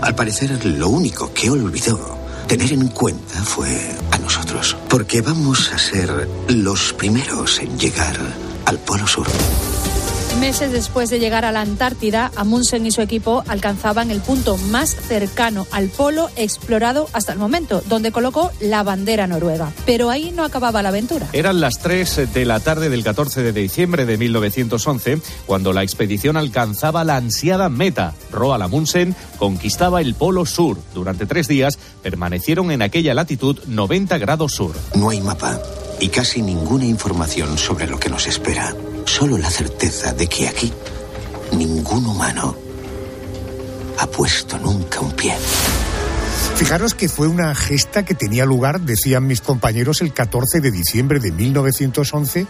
Al 0.00 0.14
parecer, 0.14 0.64
lo 0.64 0.88
único 0.88 1.32
que 1.32 1.50
olvidó 1.50 2.18
tener 2.46 2.72
en 2.72 2.88
cuenta 2.88 3.42
fue 3.42 3.96
a 4.10 4.18
nosotros, 4.18 4.76
porque 4.88 5.22
vamos 5.22 5.72
a 5.72 5.78
ser 5.78 6.28
los 6.48 6.92
primeros 6.92 7.60
en 7.60 7.78
llegar 7.78 8.18
al 8.66 8.78
Polo 8.78 9.06
Sur. 9.06 9.26
Meses 10.42 10.72
después 10.72 11.08
de 11.08 11.20
llegar 11.20 11.44
a 11.44 11.52
la 11.52 11.60
Antártida, 11.60 12.32
Amundsen 12.34 12.84
y 12.84 12.90
su 12.90 13.00
equipo 13.00 13.44
alcanzaban 13.46 14.10
el 14.10 14.20
punto 14.20 14.56
más 14.56 14.90
cercano 14.90 15.68
al 15.70 15.88
polo 15.88 16.30
explorado 16.34 17.08
hasta 17.12 17.32
el 17.32 17.38
momento, 17.38 17.80
donde 17.88 18.10
colocó 18.10 18.50
la 18.58 18.82
bandera 18.82 19.28
noruega. 19.28 19.72
Pero 19.86 20.10
ahí 20.10 20.32
no 20.32 20.42
acababa 20.42 20.82
la 20.82 20.88
aventura. 20.88 21.28
Eran 21.32 21.60
las 21.60 21.78
3 21.78 22.34
de 22.34 22.44
la 22.44 22.58
tarde 22.58 22.88
del 22.88 23.04
14 23.04 23.40
de 23.44 23.52
diciembre 23.52 24.04
de 24.04 24.18
1911 24.18 25.20
cuando 25.46 25.72
la 25.72 25.84
expedición 25.84 26.36
alcanzaba 26.36 27.04
la 27.04 27.18
ansiada 27.18 27.68
meta. 27.68 28.12
Roald 28.32 28.64
Amundsen 28.64 29.14
conquistaba 29.38 30.00
el 30.00 30.16
polo 30.16 30.44
sur. 30.44 30.76
Durante 30.92 31.24
tres 31.24 31.46
días 31.46 31.78
permanecieron 32.02 32.72
en 32.72 32.82
aquella 32.82 33.14
latitud 33.14 33.60
90 33.68 34.18
grados 34.18 34.54
sur. 34.54 34.74
No 34.96 35.10
hay 35.10 35.20
mapa 35.20 35.62
y 36.00 36.08
casi 36.08 36.42
ninguna 36.42 36.84
información 36.84 37.56
sobre 37.58 37.86
lo 37.86 38.00
que 38.00 38.08
nos 38.08 38.26
espera. 38.26 38.74
Solo 39.04 39.38
la 39.38 39.50
certeza 39.50 40.12
de 40.12 40.26
que 40.26 40.48
aquí 40.48 40.72
ningún 41.52 42.06
humano 42.06 42.56
ha 43.98 44.06
puesto 44.06 44.58
nunca 44.58 45.00
un 45.00 45.12
pie. 45.12 45.34
Fijaros 46.56 46.94
que 46.94 47.08
fue 47.08 47.26
una 47.26 47.54
gesta 47.54 48.04
que 48.04 48.14
tenía 48.14 48.44
lugar, 48.44 48.80
decían 48.80 49.26
mis 49.26 49.40
compañeros, 49.40 50.00
el 50.00 50.12
14 50.12 50.60
de 50.60 50.70
diciembre 50.70 51.18
de 51.18 51.32
1911. 51.32 52.46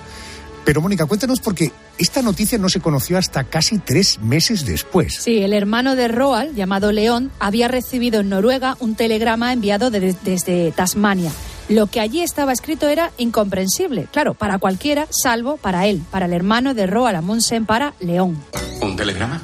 Pero 0.65 0.81
Mónica, 0.81 1.07
cuéntanos 1.07 1.41
porque 1.41 1.73
esta 1.99 2.23
noticia 2.23 2.59
no 2.59 2.69
se 2.69 2.81
conoció 2.81 3.19
hasta 3.19 3.45
casi 3.45 3.79
tres 3.79 4.21
meses 4.21 4.65
después. 4.65 5.17
Sí, 5.21 5.43
el 5.43 5.53
hermano 5.53 5.97
de 5.97 6.09
Roald, 6.09 6.55
llamado 6.55 6.93
León, 6.93 7.33
había 7.41 7.69
recibido 7.69 8.21
en 8.21 8.29
Noruega 8.29 8.77
un 8.79 8.95
telegrama 8.95 9.53
enviado 9.53 9.91
desde 9.91 10.73
Tasmania. 10.73 11.33
Lo 11.73 11.87
que 11.87 12.01
allí 12.01 12.21
estaba 12.21 12.53
escrito 12.53 12.87
era 12.87 13.13
incomprensible, 13.17 14.07
claro, 14.13 14.35
para 14.35 14.59
cualquiera, 14.59 15.07
salvo 15.09 15.57
para 15.57 15.87
él, 15.87 16.03
para 16.11 16.27
el 16.27 16.35
hermano 16.35 16.75
de 16.75 16.87
Roald 16.87 17.17
Amundsen, 17.17 17.65
para 17.65 17.95
León. 17.99 18.45
¿Un 18.83 18.95
telegrama? 18.95 19.41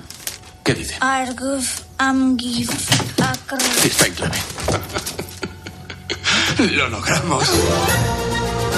¿Qué 0.63 0.75
dice? 0.75 0.97
Está 3.83 4.07
en 4.09 4.13
clave. 4.13 4.37
Lo 6.77 6.91
logramos. 6.91 7.45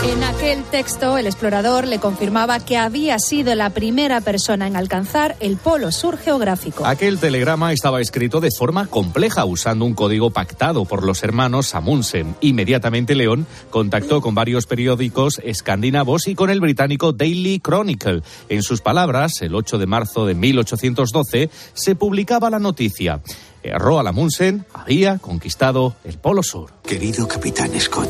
En 0.02 0.24
aquel 0.24 0.64
texto, 0.64 1.18
el 1.18 1.26
explorador 1.26 1.86
le 1.86 1.98
confirmaba 1.98 2.58
que 2.58 2.78
había 2.78 3.18
sido 3.18 3.54
la 3.54 3.68
primera 3.68 4.22
persona 4.22 4.66
en 4.66 4.74
alcanzar 4.74 5.36
el 5.40 5.58
polo 5.58 5.92
sur 5.92 6.16
geográfico. 6.16 6.86
Aquel 6.86 7.18
telegrama 7.18 7.74
estaba 7.74 8.00
escrito 8.00 8.40
de 8.40 8.48
forma 8.50 8.86
compleja, 8.86 9.44
usando 9.44 9.84
un 9.84 9.92
código 9.92 10.30
pactado 10.30 10.86
por 10.86 11.04
los 11.04 11.22
hermanos 11.22 11.74
Amundsen. 11.74 12.34
Inmediatamente 12.40 13.14
León 13.14 13.46
contactó 13.68 14.22
con 14.22 14.34
varios 14.34 14.64
periódicos 14.64 15.38
escandinavos 15.44 16.28
y 16.28 16.34
con 16.34 16.48
el 16.48 16.60
británico 16.60 17.12
Daily 17.12 17.60
Chronicle. 17.60 18.22
En 18.48 18.62
sus 18.62 18.80
palabras, 18.80 19.42
el 19.42 19.54
8 19.54 19.76
de 19.76 19.86
marzo 19.86 20.24
de 20.24 20.34
1812 20.34 21.50
se 21.74 21.94
publicaba 21.94 22.48
la 22.48 22.58
noticia. 22.58 23.20
Roald 23.62 24.08
Amundsen 24.08 24.64
había 24.72 25.18
conquistado 25.18 25.94
el 26.04 26.18
Polo 26.18 26.42
Sur. 26.42 26.70
Querido 26.82 27.28
capitán 27.28 27.78
Scott, 27.78 28.08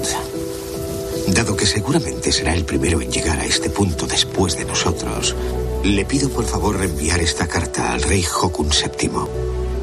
Dado 1.35 1.57
que 1.57 1.65
seguramente 1.65 2.33
será 2.33 2.55
el 2.55 2.65
primero 2.65 3.01
en 3.01 3.11
llegar 3.11 3.39
a 3.39 3.45
este 3.45 3.71
punto 3.71 4.07
después 4.07 4.57
de 4.57 4.65
nosotros, 4.65 5.37
le 5.85 6.05
pido 6.05 6.29
por 6.29 6.45
favor 6.45 6.77
reenviar 6.77 7.21
esta 7.21 7.47
carta 7.47 7.93
al 7.93 8.03
rey 8.03 8.25
Hokun 8.25 8.69
VII. 8.69 9.11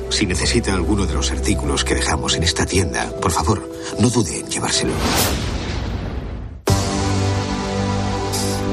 Si 0.09 0.25
necesita 0.25 0.73
alguno 0.73 1.05
de 1.05 1.13
los 1.13 1.31
artículos 1.31 1.85
que 1.85 1.95
dejamos 1.95 2.35
en 2.35 2.43
esta 2.43 2.65
tienda, 2.65 3.09
por 3.21 3.31
favor, 3.31 3.69
no 3.97 4.09
dude 4.09 4.39
en 4.39 4.47
llevárselo. 4.47 4.93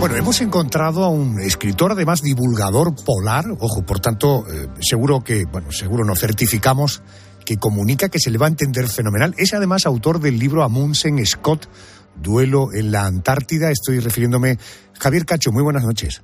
Bueno, 0.01 0.17
hemos 0.17 0.41
encontrado 0.41 1.05
a 1.05 1.09
un 1.09 1.41
escritor, 1.41 1.93
además 1.93 2.23
divulgador 2.23 2.95
polar, 3.05 3.47
ojo, 3.59 3.87
por 3.87 4.01
tanto, 4.01 4.45
eh, 4.53 4.69
seguro 4.81 5.23
que, 5.23 5.45
bueno, 5.45 5.71
seguro 5.73 6.05
nos 6.05 6.21
certificamos 6.21 7.03
que 7.45 7.57
comunica 7.57 8.09
que 8.09 8.19
se 8.19 8.31
le 8.31 8.39
va 8.39 8.47
a 8.47 8.51
entender 8.51 8.89
fenomenal. 8.89 9.35
Es 9.39 9.55
además 9.55 9.87
autor 9.87 10.21
del 10.21 10.39
libro 10.39 10.63
Amundsen 10.63 11.25
Scott, 11.25 11.69
Duelo 12.17 12.73
en 12.73 12.93
la 12.93 13.07
Antártida. 13.07 13.71
Estoy 13.71 14.01
refiriéndome. 14.01 14.59
Javier 14.99 15.25
Cacho, 15.25 15.53
muy 15.53 15.63
buenas 15.63 15.85
noches. 15.85 16.23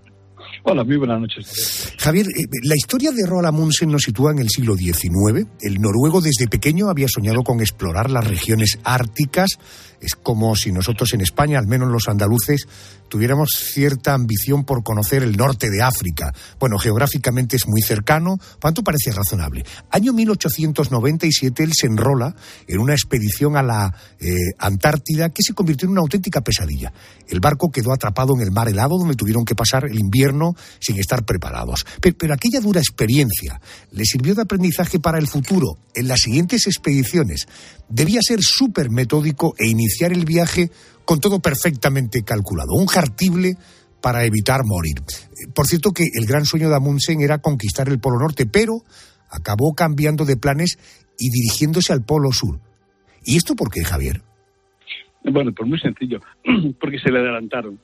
Hola, 0.62 0.84
muy 0.84 0.96
buenas 0.96 1.20
noches. 1.20 1.94
Javier, 1.98 2.26
eh, 2.26 2.44
la 2.62 2.74
historia 2.74 3.12
de 3.12 3.26
Roald 3.26 3.46
Amundsen 3.46 3.90
nos 3.90 4.02
sitúa 4.02 4.32
en 4.32 4.40
el 4.40 4.50
siglo 4.50 4.74
XIX. 4.76 5.46
El 5.60 5.80
noruego 5.80 6.20
desde 6.20 6.48
pequeño 6.48 6.88
había 6.88 7.08
soñado 7.08 7.42
con 7.42 7.60
explorar 7.60 8.10
las 8.10 8.26
regiones 8.26 8.78
árticas. 8.84 9.58
Es 10.00 10.14
como 10.14 10.56
si 10.56 10.72
nosotros 10.72 11.12
en 11.12 11.20
España, 11.20 11.58
al 11.58 11.66
menos 11.66 11.90
los 11.90 12.08
andaluces, 12.08 12.66
tuviéramos 13.10 13.50
cierta 13.50 14.14
ambición 14.14 14.64
por 14.64 14.82
conocer 14.82 15.22
el 15.22 15.36
norte 15.36 15.68
de 15.68 15.82
África. 15.82 16.32
Bueno, 16.58 16.78
geográficamente 16.78 17.56
es 17.56 17.66
muy 17.66 17.82
cercano, 17.82 18.38
¿cuánto 18.60 18.82
parece 18.82 19.12
razonable? 19.12 19.64
Año 19.90 20.12
1897 20.14 21.62
él 21.62 21.72
se 21.74 21.88
enrola 21.88 22.34
en 22.66 22.78
una 22.78 22.94
expedición 22.94 23.56
a 23.56 23.62
la 23.62 23.94
eh, 24.20 24.34
Antártida 24.58 25.30
que 25.30 25.42
se 25.42 25.52
convirtió 25.52 25.86
en 25.86 25.92
una 25.92 26.02
auténtica 26.02 26.40
pesadilla. 26.40 26.92
El 27.28 27.40
barco 27.40 27.70
quedó 27.70 27.92
atrapado 27.92 28.34
en 28.34 28.42
el 28.42 28.52
mar 28.52 28.68
helado 28.68 28.96
donde 28.96 29.16
tuvieron 29.16 29.44
que 29.44 29.54
pasar 29.54 29.84
el 29.84 29.98
invierno 29.98 30.54
sin 30.78 30.98
estar 30.98 31.24
preparados. 31.24 31.84
Pero, 32.00 32.16
pero 32.16 32.34
aquella 32.34 32.60
dura 32.60 32.80
experiencia 32.80 33.60
le 33.90 34.04
sirvió 34.04 34.34
de 34.34 34.42
aprendizaje 34.42 35.00
para 35.00 35.18
el 35.18 35.26
futuro. 35.26 35.78
En 35.94 36.06
las 36.06 36.20
siguientes 36.20 36.66
expediciones 36.66 37.48
debía 37.88 38.20
ser 38.22 38.42
súper 38.42 38.90
metódico 38.90 39.54
e 39.58 39.66
el 40.12 40.24
viaje 40.24 40.70
con 41.04 41.20
todo 41.20 41.40
perfectamente 41.40 42.22
calculado, 42.22 42.74
un 42.74 42.86
jartible 42.86 43.56
para 44.00 44.24
evitar 44.24 44.60
morir. 44.64 45.02
Por 45.54 45.66
cierto 45.66 45.92
que 45.92 46.04
el 46.14 46.26
gran 46.26 46.44
sueño 46.44 46.68
de 46.68 46.76
Amundsen 46.76 47.20
era 47.20 47.38
conquistar 47.38 47.88
el 47.88 48.00
Polo 48.00 48.18
Norte, 48.18 48.46
pero 48.46 48.82
acabó 49.28 49.74
cambiando 49.74 50.24
de 50.24 50.36
planes 50.36 50.78
y 51.18 51.30
dirigiéndose 51.30 51.92
al 51.92 52.02
Polo 52.04 52.32
Sur. 52.32 52.60
¿Y 53.24 53.36
esto 53.36 53.54
por 53.54 53.70
qué, 53.70 53.84
Javier? 53.84 54.22
Bueno, 55.22 55.52
pues 55.52 55.68
muy 55.68 55.78
sencillo, 55.78 56.20
porque 56.80 56.98
se 56.98 57.10
le 57.10 57.18
adelantaron 57.20 57.78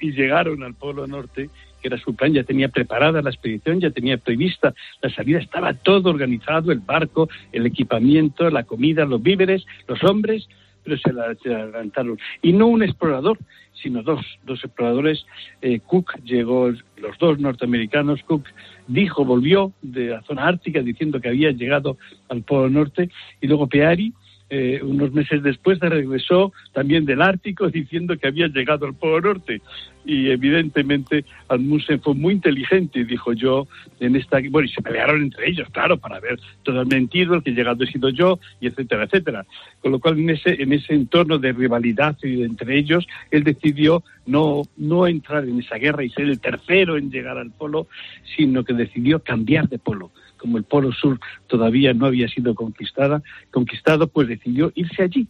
y 0.00 0.10
llegaron 0.12 0.62
al 0.64 0.74
Polo 0.74 1.06
Norte, 1.06 1.48
que 1.84 1.88
era 1.88 1.98
su 1.98 2.16
plan, 2.16 2.32
ya 2.32 2.44
tenía 2.44 2.68
preparada 2.68 3.20
la 3.20 3.28
expedición, 3.28 3.78
ya 3.78 3.90
tenía 3.90 4.16
prevista 4.16 4.72
la 5.02 5.10
salida, 5.10 5.38
estaba 5.38 5.74
todo 5.74 6.08
organizado, 6.08 6.72
el 6.72 6.78
barco, 6.78 7.28
el 7.52 7.66
equipamiento, 7.66 8.48
la 8.48 8.62
comida, 8.62 9.04
los 9.04 9.22
víveres, 9.22 9.66
los 9.86 10.02
hombres, 10.02 10.48
pero 10.82 10.96
se, 10.96 11.12
la, 11.12 11.24
adelantaron. 11.24 12.18
Y 12.40 12.54
no 12.54 12.68
un 12.68 12.82
explorador, 12.82 13.36
sino 13.74 14.02
dos, 14.02 14.24
dos 14.46 14.64
exploradores. 14.64 15.26
Eh, 15.60 15.80
Cook 15.80 16.14
llegó, 16.24 16.70
los 16.70 17.18
dos 17.18 17.38
norteamericanos, 17.38 18.22
Cook 18.22 18.46
dijo, 18.88 19.26
volvió 19.26 19.74
de 19.82 20.06
la 20.08 20.22
zona 20.22 20.46
ártica 20.46 20.80
diciendo 20.80 21.20
que 21.20 21.28
había 21.28 21.50
llegado 21.50 21.98
al 22.30 22.44
Polo 22.44 22.70
Norte, 22.70 23.10
y 23.42 23.46
luego 23.46 23.66
Peari, 23.66 24.14
eh, 24.56 24.80
unos 24.84 25.12
meses 25.12 25.42
después 25.42 25.80
regresó 25.80 26.52
también 26.72 27.04
del 27.04 27.22
Ártico 27.22 27.68
diciendo 27.70 28.16
que 28.16 28.28
había 28.28 28.46
llegado 28.46 28.86
al 28.86 28.94
Polo 28.94 29.20
Norte. 29.20 29.60
Y 30.04 30.30
evidentemente 30.30 31.24
Almusen 31.48 32.00
fue 32.00 32.14
muy 32.14 32.34
inteligente 32.34 33.00
y 33.00 33.04
dijo 33.04 33.32
yo 33.32 33.66
en 33.98 34.14
esta... 34.14 34.38
Bueno, 34.50 34.66
y 34.66 34.72
se 34.72 34.80
pelearon 34.80 35.22
entre 35.22 35.48
ellos, 35.48 35.68
claro, 35.72 35.96
para 35.96 36.20
ver 36.20 36.38
todo 36.62 36.82
el 36.82 36.86
mentido, 36.86 37.34
el 37.34 37.42
que 37.42 37.50
llegado 37.50 37.82
he 37.82 37.88
sido 37.88 38.10
yo, 38.10 38.38
y 38.60 38.68
etcétera, 38.68 39.04
etcétera. 39.04 39.44
Con 39.80 39.90
lo 39.90 39.98
cual 39.98 40.20
en 40.20 40.30
ese, 40.30 40.62
en 40.62 40.72
ese 40.72 40.94
entorno 40.94 41.38
de 41.38 41.52
rivalidad 41.52 42.16
entre 42.22 42.78
ellos, 42.78 43.08
él 43.32 43.42
decidió 43.42 44.04
no, 44.24 44.62
no 44.76 45.08
entrar 45.08 45.48
en 45.48 45.58
esa 45.58 45.78
guerra 45.78 46.04
y 46.04 46.10
ser 46.10 46.26
el 46.26 46.38
tercero 46.38 46.96
en 46.96 47.10
llegar 47.10 47.38
al 47.38 47.50
polo, 47.50 47.88
sino 48.36 48.62
que 48.62 48.72
decidió 48.72 49.18
cambiar 49.18 49.68
de 49.68 49.80
polo 49.80 50.12
como 50.44 50.58
el 50.58 50.64
Polo 50.64 50.92
Sur 50.92 51.18
todavía 51.46 51.94
no 51.94 52.04
había 52.04 52.28
sido 52.28 52.54
conquistada, 52.54 53.22
conquistado, 53.50 54.08
pues 54.08 54.28
decidió 54.28 54.70
irse 54.74 55.02
allí, 55.02 55.26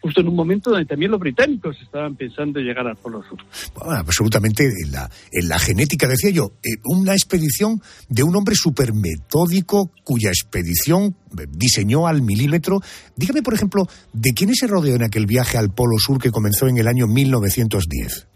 justo 0.00 0.22
en 0.22 0.26
un 0.26 0.34
momento 0.34 0.70
donde 0.70 0.86
también 0.86 1.12
los 1.12 1.20
británicos 1.20 1.76
estaban 1.80 2.16
pensando 2.16 2.58
en 2.58 2.66
llegar 2.66 2.84
al 2.88 2.96
Polo 2.96 3.22
Sur. 3.22 3.38
absolutamente 3.92 4.64
en 4.64 4.90
la, 4.90 5.08
en 5.30 5.48
la 5.48 5.60
genética, 5.60 6.08
decía 6.08 6.30
yo, 6.30 6.50
eh, 6.64 6.80
una 6.82 7.12
expedición 7.12 7.80
de 8.08 8.24
un 8.24 8.34
hombre 8.34 8.56
súper 8.56 8.92
metódico 8.92 9.92
cuya 10.02 10.30
expedición 10.30 11.14
eh, 11.38 11.46
diseñó 11.48 12.08
al 12.08 12.20
milímetro. 12.20 12.80
Dígame, 13.14 13.42
por 13.42 13.54
ejemplo, 13.54 13.86
¿de 14.12 14.32
quiénes 14.32 14.56
se 14.58 14.66
rodeó 14.66 14.96
en 14.96 15.04
aquel 15.04 15.26
viaje 15.26 15.58
al 15.58 15.72
Polo 15.72 15.96
Sur 16.00 16.20
que 16.20 16.32
comenzó 16.32 16.66
en 16.66 16.78
el 16.78 16.88
año 16.88 17.06
1910? 17.06 18.29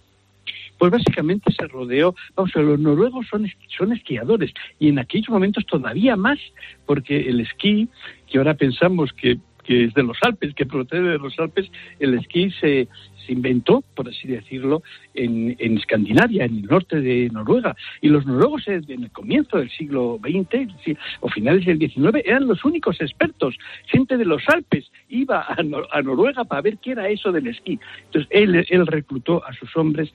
Pues 0.79 0.91
básicamente 0.91 1.53
se 1.53 1.67
rodeó, 1.67 2.15
vamos, 2.35 2.55
a 2.57 2.61
los 2.61 2.79
noruegos 2.79 3.27
son, 3.29 3.51
son 3.77 3.93
esquiadores 3.93 4.53
y 4.79 4.89
en 4.89 4.99
aquellos 4.99 5.29
momentos 5.29 5.65
todavía 5.67 6.17
más, 6.17 6.39
porque 6.87 7.29
el 7.29 7.41
esquí, 7.41 7.89
que 8.27 8.39
ahora 8.39 8.55
pensamos 8.55 9.13
que 9.13 9.39
que 9.65 9.85
es 9.85 9.95
de 9.95 10.03
los 10.03 10.19
Alpes, 10.23 10.55
que 10.55 10.67
procede 10.67 11.09
de 11.09 11.19
los 11.19 11.39
Alpes, 11.39 11.71
el 11.99 12.15
esquí 12.15 12.51
se, 12.61 12.87
se 13.27 13.33
inventó, 13.33 13.83
por 13.95 14.09
así 14.09 14.29
decirlo, 14.29 14.83
en, 15.15 15.57
en, 15.59 15.79
Escandinavia, 15.79 16.45
en 16.45 16.59
el 16.59 16.63
norte 16.63 17.01
de 17.01 17.31
Noruega. 17.33 17.75
Y 18.01 18.09
los 18.09 18.27
noruegos 18.27 18.69
en 18.69 18.85
el 18.89 19.11
comienzo 19.11 19.59
del 19.59 19.71
siglo 19.71 20.21
XX 20.23 20.97
o 21.21 21.29
finales 21.29 21.65
del 21.65 21.79
XIX 21.79 22.23
eran 22.25 22.47
los 22.47 22.65
únicos 22.65 23.01
expertos. 23.01 23.57
Gente 23.87 24.17
de 24.17 24.25
los 24.25 24.43
Alpes 24.49 24.91
iba 25.09 25.47
a, 25.49 26.03
Noruega 26.03 26.45
para 26.45 26.63
ver 26.63 26.79
qué 26.79 26.93
era 26.93 27.09
eso 27.09 27.33
del 27.33 27.49
esquí. 27.49 27.79
Entonces 28.07 28.29
él, 28.31 28.67
él 28.69 28.87
reclutó 28.87 29.45
a 29.45 29.53
sus 29.55 29.75
hombres 29.77 30.13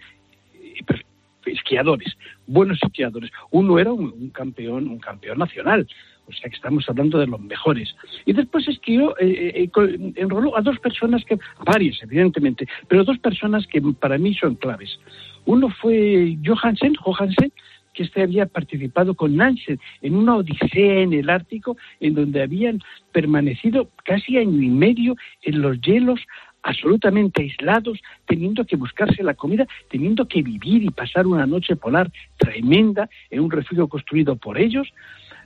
esquiadores, 1.45 2.17
buenos 2.47 2.79
esquiadores. 2.83 3.31
Uno 3.51 3.79
era 3.79 3.91
un, 3.91 4.29
campeón, 4.29 4.87
un 4.87 4.99
campeón 4.99 5.39
nacional, 5.39 5.87
o 6.27 6.31
sea 6.31 6.49
que 6.49 6.55
estamos 6.55 6.87
hablando 6.89 7.17
de 7.17 7.27
los 7.27 7.39
mejores. 7.39 7.95
Y 8.25 8.33
después 8.33 8.67
escribió, 8.67 9.17
eh, 9.19 9.53
eh, 9.55 9.69
eh 9.75 10.13
enroló 10.15 10.57
a 10.57 10.61
dos 10.61 10.79
personas 10.79 11.23
que, 11.25 11.39
varias 11.65 12.01
evidentemente, 12.03 12.67
pero 12.87 13.03
dos 13.03 13.19
personas 13.19 13.65
que 13.67 13.81
para 13.81 14.17
mí 14.17 14.33
son 14.35 14.55
claves. 14.55 14.99
Uno 15.45 15.69
fue 15.69 16.37
Johansen, 16.45 16.95
Johansen, 16.95 17.51
que 17.93 18.03
este 18.03 18.21
había 18.21 18.45
participado 18.45 19.15
con 19.15 19.35
Nansen 19.35 19.79
en 20.01 20.15
una 20.15 20.35
odisea 20.37 21.01
en 21.01 21.13
el 21.13 21.29
Ártico, 21.29 21.75
en 21.99 22.13
donde 22.13 22.41
habían 22.41 22.79
permanecido 23.11 23.89
casi 24.05 24.37
año 24.37 24.61
y 24.61 24.69
medio 24.69 25.15
en 25.41 25.61
los 25.61 25.81
hielos 25.81 26.19
absolutamente 26.63 27.41
aislados, 27.41 27.99
teniendo 28.25 28.65
que 28.65 28.75
buscarse 28.75 29.23
la 29.23 29.33
comida, 29.33 29.67
teniendo 29.89 30.27
que 30.27 30.41
vivir 30.41 30.83
y 30.83 30.89
pasar 30.89 31.27
una 31.27 31.45
noche 31.45 31.75
polar 31.75 32.11
tremenda 32.37 33.09
en 33.29 33.41
un 33.41 33.51
refugio 33.51 33.87
construido 33.87 34.35
por 34.35 34.57
ellos 34.57 34.87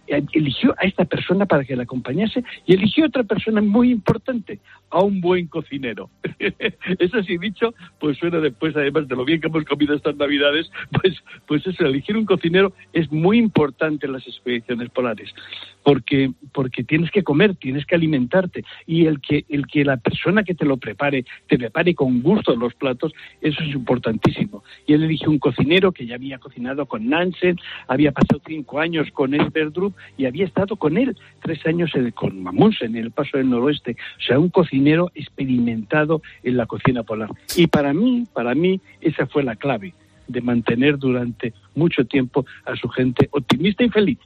eligió 0.08 0.76
a 0.78 0.86
esta 0.86 1.06
persona 1.06 1.46
para 1.46 1.64
que 1.64 1.76
la 1.76 1.84
acompañase 1.84 2.44
y 2.66 2.74
eligió 2.74 3.06
a 3.06 3.08
otra 3.08 3.24
persona 3.24 3.62
muy 3.62 3.92
importante, 3.92 4.60
a 4.90 5.02
un 5.02 5.22
buen 5.22 5.48
cocinero. 5.48 6.10
eso 7.00 7.24
sí 7.24 7.38
dicho, 7.38 7.74
pues 8.00 8.18
suena 8.18 8.40
después, 8.40 8.76
además 8.76 9.08
de 9.08 9.16
lo 9.16 9.26
bien 9.26 9.40
que 9.40 9.48
hemos 9.48 9.66
comido 9.66 9.96
estas 9.96 10.16
navidades, 10.16 10.72
pues, 10.92 11.24
pues 11.48 11.66
eso, 11.66 11.86
elegir 11.86 12.18
un 12.18 12.26
cocinero 12.26 12.74
es 12.92 13.12
muy 13.12 13.38
importante 13.38 14.06
en 14.06 14.14
las 14.14 14.28
expediciones 14.28 14.90
polares, 14.90 15.34
porque, 15.84 16.32
porque 16.52 16.84
tienes 16.84 17.12
que 17.12 17.24
comer, 17.24 17.56
tienes 17.56 17.86
que 17.86 17.96
alimentarte, 17.96 18.64
y 18.86 19.06
el 19.06 19.22
que, 19.22 19.46
el 19.50 19.68
que 19.68 19.86
la 19.86 19.98
persona 19.98 20.44
que 20.44 20.56
te 20.56 20.66
lo 20.66 20.78
prepare, 20.78 21.26
te 21.48 21.58
prepare 21.58 21.96
con 21.96 22.22
gusto 22.22 22.56
los 22.56 22.74
platos, 22.74 23.14
eso 23.42 23.64
es 23.64 23.70
importantísimo. 23.70 24.64
Y 24.86 24.94
él 24.94 25.04
eligió 25.04 25.30
un 25.30 25.40
cocinero 25.40 25.92
que 25.92 26.06
ya 26.06 26.16
había 26.16 26.40
cocinado 26.40 26.86
con 26.86 27.08
Nansen, 27.08 27.58
había 27.88 28.12
pasado 28.12 28.42
cinco 28.46 28.80
años 28.80 29.10
con 29.12 29.34
Esberdrup 29.34 29.93
y 30.18 30.26
había 30.26 30.46
estado 30.46 30.76
con 30.76 30.98
él 30.98 31.16
tres 31.42 31.66
años 31.66 31.92
con 32.16 32.42
Mamundsen 32.42 32.96
en 32.96 33.06
el 33.06 33.12
Paso 33.12 33.38
del 33.38 33.50
Noroeste, 33.50 33.96
o 34.18 34.22
sea, 34.22 34.40
un 34.40 34.50
cocinero 34.50 35.12
experimentado 35.16 36.22
en 36.44 36.58
la 36.58 36.66
cocina 36.66 37.04
polar. 37.04 37.30
Y 37.56 37.68
para 37.68 37.94
mí, 37.94 38.26
para 38.34 38.56
mí, 38.56 38.80
esa 39.02 39.28
fue 39.28 39.44
la 39.44 39.56
clave 39.56 39.94
de 40.28 40.42
mantener 40.42 40.98
durante 40.98 41.54
mucho 41.76 42.06
tiempo 42.06 42.46
a 42.66 42.76
su 42.76 42.88
gente 42.90 43.28
optimista 43.32 43.84
y 43.84 43.90
feliz. 43.90 44.18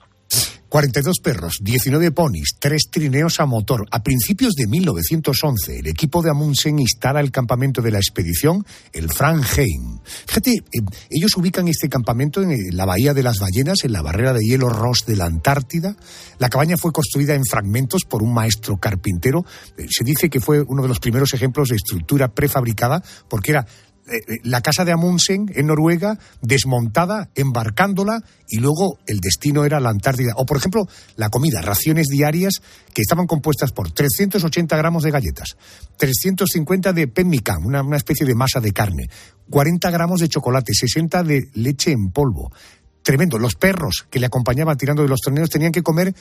42 0.70 1.20
perros, 1.24 1.60
19 1.62 2.12
ponis, 2.12 2.50
3 2.60 2.90
trineos 2.92 3.40
a 3.40 3.46
motor. 3.46 3.88
A 3.92 4.04
principios 4.04 4.54
de 4.54 4.68
1911, 4.68 5.80
el 5.80 5.88
equipo 5.88 6.22
de 6.22 6.30
Amundsen 6.30 6.80
instala 6.80 7.22
el 7.22 7.32
campamento 7.32 7.82
de 7.82 7.92
la 7.92 8.00
expedición, 8.00 8.66
el 8.92 9.10
Franheim. 9.10 10.00
Fíjate, 10.26 10.52
eh, 10.52 10.82
ellos 11.10 11.36
ubican 11.38 11.68
este 11.68 11.90
campamento 11.90 12.42
en 12.42 12.76
la 12.76 12.86
Bahía 12.86 13.14
de 13.14 13.24
las 13.24 13.40
Ballenas, 13.40 13.84
en 13.84 13.94
la 13.94 14.02
barrera 14.02 14.34
de 14.34 14.44
hielo 14.44 14.70
Ross 14.70 15.06
de 15.06 15.16
la 15.16 15.26
Antártida. 15.26 15.96
La 16.40 16.50
cabaña 16.50 16.78
fue 16.78 16.92
construida 16.92 17.34
en 17.34 17.46
fragmentos 17.46 18.04
por 18.04 18.22
un 18.22 18.34
maestro 18.34 18.78
carpintero. 18.78 19.46
Eh, 19.78 19.88
se 19.90 20.04
dice 20.04 20.30
que 20.30 20.40
fue 20.40 20.62
uno 20.62 20.82
de 20.82 20.88
los 20.88 21.00
primeros 21.00 21.34
ejemplos 21.34 21.70
de 21.70 21.78
estructura 21.78 22.28
prefabricada, 22.28 23.02
porque 23.30 23.52
era 23.52 23.62
eh, 23.62 23.66
eh, 23.66 23.87
la 24.44 24.62
casa 24.62 24.86
de 24.86 24.92
Amundsen 24.92 25.52
en 25.54 25.68
Noruega 25.68 26.18
desmontada, 26.42 27.30
embarcándola 27.36 28.24
y 28.48 28.60
luego 28.60 29.00
el 29.06 29.20
destino 29.20 29.66
era 29.66 29.80
la 29.80 29.90
Antártida. 29.90 30.34
O, 30.38 30.46
por 30.46 30.58
ejemplo, 30.58 30.88
la 31.16 31.30
comida, 31.30 31.62
raciones 31.62 32.08
diarias 32.08 32.62
que 32.94 33.02
estaban 33.02 33.28
compuestas 33.28 33.72
por 33.72 33.92
380 33.92 34.76
gramos 34.78 35.04
de 35.04 35.12
galletas, 35.12 35.58
350 35.98 36.94
de 36.94 37.08
pemmican, 37.08 37.64
una, 37.66 37.82
una 37.82 37.98
especie 37.98 38.26
de 38.26 38.36
masa 38.36 38.60
de 38.60 38.72
carne, 38.72 39.10
40 39.50 39.90
gramos 39.92 40.22
de 40.22 40.30
chocolate, 40.30 40.74
60 40.74 41.24
de 41.24 41.50
leche 41.54 41.92
en 41.92 42.12
polvo. 42.12 42.52
Tremendo. 43.04 43.40
Los 43.40 43.56
perros 43.56 44.06
que 44.10 44.20
le 44.20 44.26
acompañaban 44.26 44.76
tirando 44.78 45.02
de 45.02 45.08
los 45.08 45.22
torneos 45.22 45.50
tenían 45.50 45.72
que 45.72 45.84
comer 45.84 46.14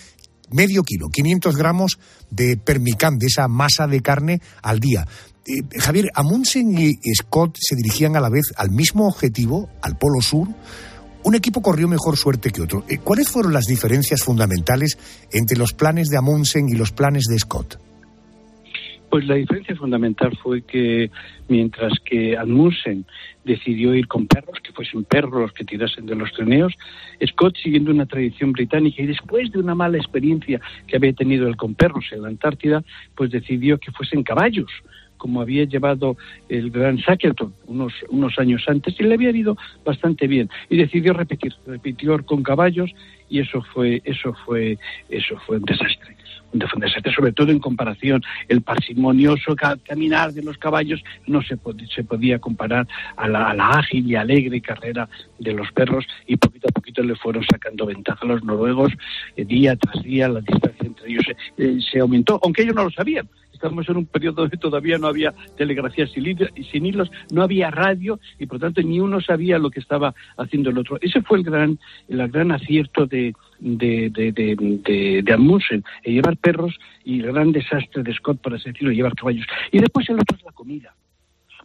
medio 0.51 0.82
kilo, 0.84 1.09
500 1.09 1.57
gramos 1.57 1.99
de 2.30 2.57
permicán, 2.57 3.18
de 3.18 3.26
esa 3.26 3.49
masa 3.49 3.87
de 3.87 4.01
carne 4.01 4.41
al 4.62 4.80
día. 4.80 5.07
Eh, 5.47 5.63
Javier, 5.79 6.11
Amundsen 6.15 6.77
y 6.77 6.95
Scott 7.15 7.57
se 7.61 7.77
dirigían 7.77 8.17
a 8.17 8.21
la 8.21 8.31
vez 8.31 8.53
al 8.57 8.71
mismo 8.71 9.07
objetivo, 9.07 9.69
al 9.81 9.97
Polo 9.97 10.21
Sur. 10.21 10.49
Un 11.23 11.35
equipo 11.35 11.63
corrió 11.63 11.87
mejor 11.89 12.17
suerte 12.17 12.51
que 12.51 12.63
otro. 12.63 12.85
Eh, 12.89 12.99
¿Cuáles 12.99 13.31
fueron 13.31 13.53
las 13.53 13.67
diferencias 13.67 14.23
fundamentales 14.25 14.99
entre 15.33 15.57
los 15.57 15.73
planes 15.73 16.09
de 16.09 16.17
Amundsen 16.17 16.69
y 16.69 16.77
los 16.77 16.93
planes 16.93 17.25
de 17.31 17.39
Scott? 17.39 17.79
Pues 19.09 19.25
la 19.27 19.37
diferencia 19.37 19.77
fundamental 19.77 20.37
fue 20.43 20.63
que 20.63 21.11
mientras 21.49 21.93
que 22.05 22.37
Amundsen 22.37 23.07
decidió 23.45 23.95
ir 23.95 24.09
con 24.09 24.27
perros, 24.27 24.59
que 24.63 24.73
fuesen 24.73 25.05
perros 25.05 25.41
los 25.41 25.53
que 25.53 25.65
tirasen 25.65 26.07
de 26.07 26.17
los 26.17 26.33
trineos, 26.33 26.73
Scott, 27.25 27.55
siguiendo 27.63 27.93
una 27.93 28.07
tradición 28.07 28.51
británica 28.51 29.01
y 29.03 29.07
después 29.07 29.51
de 29.53 29.61
una 29.61 29.77
mala 29.77 29.97
experiencia 29.97 30.61
que 30.89 30.97
había 30.97 31.13
tenido 31.13 31.47
él 31.47 31.57
con 31.57 31.77
perros 31.77 32.05
en 32.11 32.23
la 32.23 32.29
Antártida, 32.29 32.83
pues 33.15 33.31
decidió 33.31 33.79
que 33.79 33.93
fuesen 33.93 34.25
caballos 34.25 34.71
como 35.17 35.41
había 35.41 35.64
llevado 35.64 36.17
el 36.49 36.71
gran 36.71 36.97
Shackleton 36.97 37.53
unos, 37.67 37.93
unos 38.09 38.39
años 38.39 38.64
antes 38.69 38.95
y 38.99 39.05
le 39.05 39.14
había 39.14 39.31
ido 39.31 39.57
bastante 39.85 40.27
bien 40.27 40.49
y 40.69 40.77
decidió 40.77 41.12
repetir, 41.12 41.55
repitió 41.67 42.25
con 42.25 42.43
caballos 42.43 42.91
y 43.29 43.41
eso 43.41 43.62
fue, 43.73 44.03
eso 44.05 44.35
fue, 44.45 44.79
eso 45.09 45.37
fue 45.47 45.57
un 45.57 45.64
desastre 45.64 46.17
un 46.53 46.81
desastre, 46.81 47.12
sobre 47.12 47.33
todo 47.33 47.51
en 47.51 47.59
comparación. 47.59 48.23
El 48.49 48.62
parsimonioso 48.62 49.55
caminar 49.85 50.33
de 50.33 50.43
los 50.43 50.59
caballos 50.59 51.03
no 51.27 51.43
se, 51.43 51.59
se 51.95 52.05
podía 52.05 52.39
comparar 52.39 52.87
a 53.17 53.29
la, 53.29 53.51
ágil 53.51 54.11
y 54.11 54.14
alegre 54.14 54.61
carrera 54.61 55.09
de 55.39 55.53
los 55.53 55.71
perros 55.73 56.07
y 56.27 56.37
poquito 56.37 56.69
a 56.69 56.73
poquito 56.73 57.03
le 57.03 57.17
fueron 57.17 57.45
sacando 57.45 57.87
ventaja 57.87 58.21
a 58.23 58.29
los 58.29 58.45
noruegos. 58.45 58.93
Eh, 59.37 59.45
día 59.45 59.77
tras 59.77 60.03
día 60.03 60.29
la 60.29 60.41
distancia 60.41 60.87
entre 60.87 61.09
ellos 61.09 61.25
eh, 61.59 61.79
se 61.91 62.01
aumentó, 62.01 62.41
aunque 62.43 62.62
ellos 62.62 62.75
no 62.75 62.85
lo 62.85 62.91
sabían 62.91 63.29
estamos 63.57 63.89
en 63.89 63.97
un 63.97 64.07
periodo 64.07 64.43
donde 64.43 64.57
todavía 64.57 64.99
no 64.99 65.09
había 65.09 65.35
telegrafía 65.57 66.07
sin 66.07 66.87
hilos, 66.87 67.11
no 67.33 67.43
había 67.43 67.71
radio 67.71 68.21
y 68.39 68.47
por 68.47 68.59
tanto 68.59 68.83
ni 68.83 69.01
uno 69.01 69.21
sabía 69.21 69.59
lo 69.59 69.71
que 69.71 69.81
estaba 69.81 70.15
haciendo 70.37 70.71
el 70.71 70.79
otro. 70.79 70.99
Ese 71.01 71.23
fue 71.23 71.39
el 71.39 71.45
gran, 71.45 71.79
el 72.09 72.29
gran 72.29 72.53
acierto 72.53 73.07
de, 73.07 73.35
de, 73.59 74.11
de, 74.11 74.33
de, 74.33 75.23
de, 75.23 75.33
Amundsen, 75.33 75.85
llevar 76.05 76.37
perros 76.37 76.79
y 77.05 77.21
el 77.21 77.33
gran 77.33 77.53
desastre 77.53 78.03
de 78.03 78.15
Scott, 78.15 78.41
para 78.41 78.57
decirlo, 78.57 78.91
llevar 78.91 79.15
caballos. 79.15 79.47
Y 79.73 79.79
después 79.79 80.09
el 80.09 80.17
otro 80.17 80.37
es 80.37 80.45
la 80.45 80.53
comida 80.53 80.95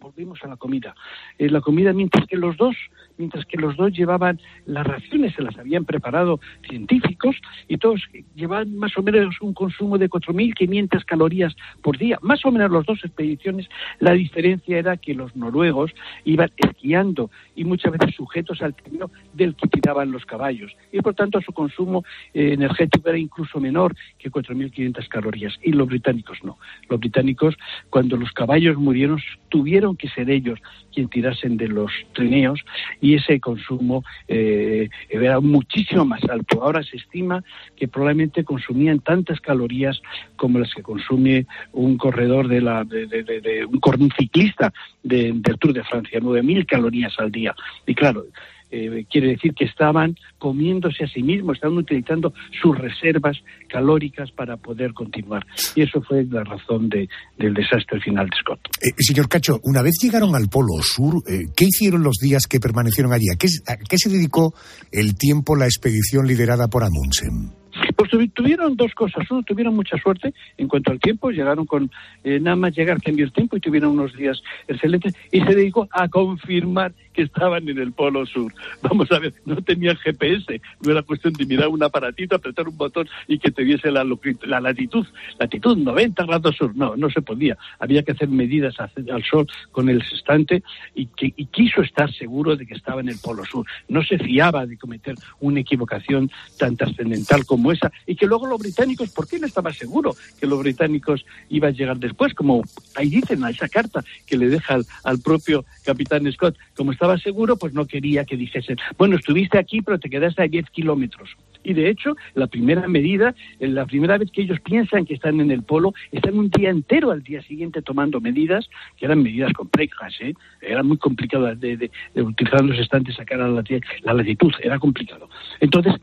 volvimos 0.02 0.43
a 0.43 0.47
la 0.47 0.58
comida. 0.58 0.95
Eh, 1.38 1.49
la 1.49 1.62
comida, 1.62 1.93
mientras 1.93 2.26
que 2.26 2.36
los 2.36 2.58
dos, 2.58 2.76
mientras 3.18 3.45
que 3.45 3.58
los 3.58 3.78
dos 3.78 3.93
llevaban 3.93 4.39
las 4.66 4.86
raciones, 4.86 5.34
se 5.36 5.43
las 5.43 5.58
habían 5.58 5.86
preparado 5.86 6.39
científicos 6.68 7.36
y 7.68 7.78
todos 7.78 8.02
llevaban 8.36 8.76
más 8.76 8.97
o 8.97 9.04
menos 9.04 9.39
un 9.41 9.54
consumo 9.54 9.97
de 9.97 10.10
4.500 10.10 11.06
calorías 11.06 11.56
por 11.82 11.97
día, 11.97 12.18
más 12.22 12.43
o 12.45 12.52
menos 12.52 12.72
las 12.72 12.86
dos 12.86 12.99
expediciones. 13.04 13.70
La 13.99 14.14
diferencia 14.14 14.78
era 14.78 14.97
que 14.97 15.14
los 15.14 15.36
noruegos 15.36 15.91
iban 16.26 16.52
esquiando 16.58 17.30
y 17.56 17.64
muchas 17.64 17.91
veces 17.93 18.16
sujetos 18.16 18.62
al 18.62 18.74
tiro 18.74 19.12
del 19.34 19.56
que 19.56 19.68
tiraban 19.68 20.12
los 20.12 20.26
caballos 20.26 20.76
y 20.91 20.99
por 21.02 21.14
tanto 21.14 21.39
su 21.41 21.54
consumo 21.54 22.04
eh, 22.34 22.54
energético 22.54 23.10
era 23.10 23.18
incluso 23.18 23.60
menor 23.60 23.95
que 24.18 24.32
4.500 24.32 25.08
calorías 25.08 25.54
y 25.62 25.72
los 25.74 25.88
británicos 25.88 26.39
no. 26.43 26.58
Los 26.89 26.99
británicos 26.99 27.56
cuando 27.89 28.18
los 28.18 28.32
caballos 28.32 28.78
murieron 28.78 29.20
tuvieron 29.49 29.91
que 29.96 30.10
ser 30.10 30.30
ellos 30.30 30.60
quien 30.94 31.08
tirasen 31.08 31.58
de 31.58 31.68
los 31.68 31.92
trineos 32.14 32.60
y 33.00 33.16
ese 33.16 33.39
consumo 33.39 34.04
eh, 34.28 34.89
era 35.10 35.39
muchísimo 35.39 36.06
más 36.06 36.24
alto. 36.26 36.64
Ahora 36.64 36.84
se 36.84 36.98
estima 36.98 37.44
que 37.76 37.88
probablemente 37.88 38.44
consumían 38.44 39.00
tantas 39.00 39.39
calorías 39.39 40.02
como 40.36 40.60
las 40.60 40.74
que 40.74 40.84
consume 40.84 41.46
un 41.72 41.98
corredor 41.98 42.48
de 42.48 42.62
la 42.62 42.84
de, 42.84 43.66
un, 43.66 43.80
un 44.00 44.12
ciclista 44.18 44.74
del 45.04 45.42
Tour 45.60 45.74
de 45.74 45.84
Francia, 45.84 46.20
9.000 46.20 46.66
calorías 46.66 47.14
al 47.20 47.32
día. 47.32 47.56
Y 47.86 47.96
claro, 47.96 48.26
eh, 48.72 49.05
quiere 49.09 49.30
decir 49.30 49.53
que 49.53 49.65
estaban 49.65 50.15
comiéndose 50.38 51.03
a 51.03 51.07
sí 51.07 51.22
mismos, 51.22 51.55
estaban 51.55 51.78
utilizando 51.78 52.34
sus 52.61 52.78
reservas 52.78 53.38
calóricas 53.69 54.32
para 54.32 54.57
poder 54.57 54.93
continuar. 54.93 55.45
Y 55.76 55.84
eso 55.84 56.01
fue 56.01 56.26
la 56.26 56.43
razón 56.43 56.89
de, 56.89 57.07
del 57.38 57.53
desastre 57.53 57.99
final 57.99 58.28
de 58.28 58.38
Scott. 58.39 58.59
Eh, 58.82 58.93
señor 58.97 59.28
Cacho, 59.30 59.59
una 59.63 59.82
vez 59.82 59.97
llegaron 60.01 60.36
al 60.36 60.47
Polo 60.49 60.82
Sur, 60.82 61.15
eh, 61.28 61.45
¿qué 61.55 61.65
hicieron 61.65 62.03
los 62.03 62.15
días 62.22 62.47
que 62.47 62.59
permanecieron 62.59 63.13
allí? 63.13 63.30
¿A 63.34 63.38
qué, 63.38 63.47
a 63.67 63.78
qué 63.78 63.97
se 63.97 64.09
dedicó 64.09 64.53
el 64.91 65.15
tiempo 65.15 65.55
la 65.55 65.65
expedición 65.65 66.26
liderada 66.26 66.67
por 66.67 66.84
Amundsen? 66.84 67.61
Pues 68.02 68.34
tuvieron 68.34 68.76
dos 68.76 68.95
cosas. 68.95 69.30
Uno, 69.30 69.43
tuvieron 69.43 69.76
mucha 69.76 69.95
suerte 69.97 70.34
en 70.58 70.68
cuanto 70.68 70.91
al 70.91 70.99
tiempo, 70.99 71.30
llegaron 71.30 71.68
con 71.68 71.91
eh, 72.24 72.39
nada 72.39 72.56
más 72.56 72.76
llegar 72.76 72.99
cambió 72.99 73.26
el 73.26 73.32
tiempo 73.32 73.58
y 73.58 73.60
tuvieron 73.60 73.91
unos 73.91 74.16
días 74.16 74.41
excelentes 74.68 75.14
y 75.32 75.39
se 75.41 75.54
dedicó 75.54 75.88
a 75.91 76.08
confirmar 76.08 76.93
que 77.14 77.22
estaban 77.22 77.70
en 77.70 77.78
el 77.78 77.91
Polo 77.91 78.26
Sur. 78.26 78.52
Vamos 78.82 79.12
a 79.12 79.20
ver, 79.20 79.36
no 79.45 79.56
tenían 79.58 79.97
GPS, 79.97 80.60
no 80.84 80.91
era 80.91 81.04
cuestión 81.04 81.34
de 81.34 81.45
mirar 81.45 81.68
un 81.68 81.84
aparatito, 81.84 82.36
apretar 82.36 82.68
un 82.68 82.76
botón 82.76 83.08
y 83.28 83.38
que 83.38 83.52
te 83.52 83.64
diese 83.64 83.91
la, 83.91 84.04
la 84.43 84.62
latitud, 84.62 85.06
latitud 85.39 85.78
90 85.78 86.26
grados 86.26 86.56
sur. 86.56 86.76
No, 86.76 86.95
no 86.95 87.10
se 87.12 87.22
podía. 87.22 87.56
Había 87.78 88.02
que 88.02 88.14
hacer 88.14 88.30
medidas 88.30 88.76
al 88.80 89.24
sol 89.24 89.47
con 89.72 89.89
el 89.89 90.02
sextante 90.02 90.64
y, 90.95 91.06
que, 91.06 91.34
y 91.36 91.45
quiso 91.45 91.82
estar 91.82 92.12
seguro 92.12 92.56
de 92.56 92.66
que 92.66 92.74
estaba 92.74 93.02
en 93.02 93.10
el 93.10 93.20
Polo 93.22 93.45
Sur. 93.45 93.66
No 93.89 94.04
se 94.04 94.18
fiaba 94.18 94.66
de 94.66 94.78
cometer 94.78 95.14
una 95.39 95.60
equivocación 95.60 96.32
tan 96.58 96.76
trascendental 96.76 97.45
como 97.45 97.72
esa 97.72 97.91
y 98.06 98.16
que 98.16 98.28
luego 98.28 98.48
los 98.48 98.60
británicos, 98.60 99.10
¿por 99.10 99.28
qué 99.28 99.39
no 99.39 99.48
estaba 99.48 99.74
seguro 99.74 100.16
que 100.39 100.48
los 100.48 100.60
británicos 100.60 101.26
iban 101.50 101.74
a 101.74 101.78
llegar 101.78 101.98
después? 101.98 102.34
Como 102.34 102.64
ahí 102.96 103.10
dicen, 103.10 103.44
a 103.44 103.50
esa 103.50 103.68
carta 103.68 104.04
que 104.26 104.38
le 104.38 104.50
deja 104.50 104.80
al, 105.04 105.20
propio 105.20 105.66
capitán 105.84 106.32
Scott, 106.32 106.58
como 106.76 106.92
estaba 106.92 107.18
seguro, 107.18 107.58
pues 107.58 107.74
no 107.74 107.86
quería 107.86 108.26
que 108.26 108.38
dijesen, 108.38 108.78
bueno, 108.98 109.18
estuviste 109.18 109.58
aquí, 109.58 109.82
pero 109.82 110.00
te 110.00 110.10
quedaste 110.10 110.44
a 110.44 110.48
10 110.48 110.70
kilómetros. 110.72 111.30
Y 111.64 111.74
de 111.74 111.89
hecho, 111.89 112.16
la 112.34 112.48
primera 112.48 112.88
medida, 112.88 113.36
la 113.60 113.86
primera 113.86 114.18
vez 114.18 114.32
que 114.32 114.42
ellos 114.42 114.60
piensan 114.62 115.06
que 115.06 115.14
están 115.14 115.39
en 115.39 115.52
el 115.52 115.64
polo, 115.64 115.94
están 116.12 116.38
un 116.38 116.50
día 116.50 116.70
entero 116.70 117.12
al 117.12 117.22
día 117.22 117.42
siguiente 117.44 117.82
tomando 117.82 118.20
medidas, 118.20 118.68
que 118.98 119.06
eran 119.06 119.22
medidas 119.22 119.54
complejas, 119.54 120.14
¿eh? 120.22 120.34
era 120.62 120.84
muy 120.84 120.98
complicado 120.98 121.54
de, 121.56 121.78
de, 121.78 122.22
utilizar 122.22 122.64
los 122.64 122.80
estantes 122.80 123.16
sacar 123.16 123.39
la, 123.39 123.64
la 124.04 124.14
latitud, 124.14 124.52
era 124.62 124.80
complicado. 124.80 125.30
Entonces, 125.60 125.96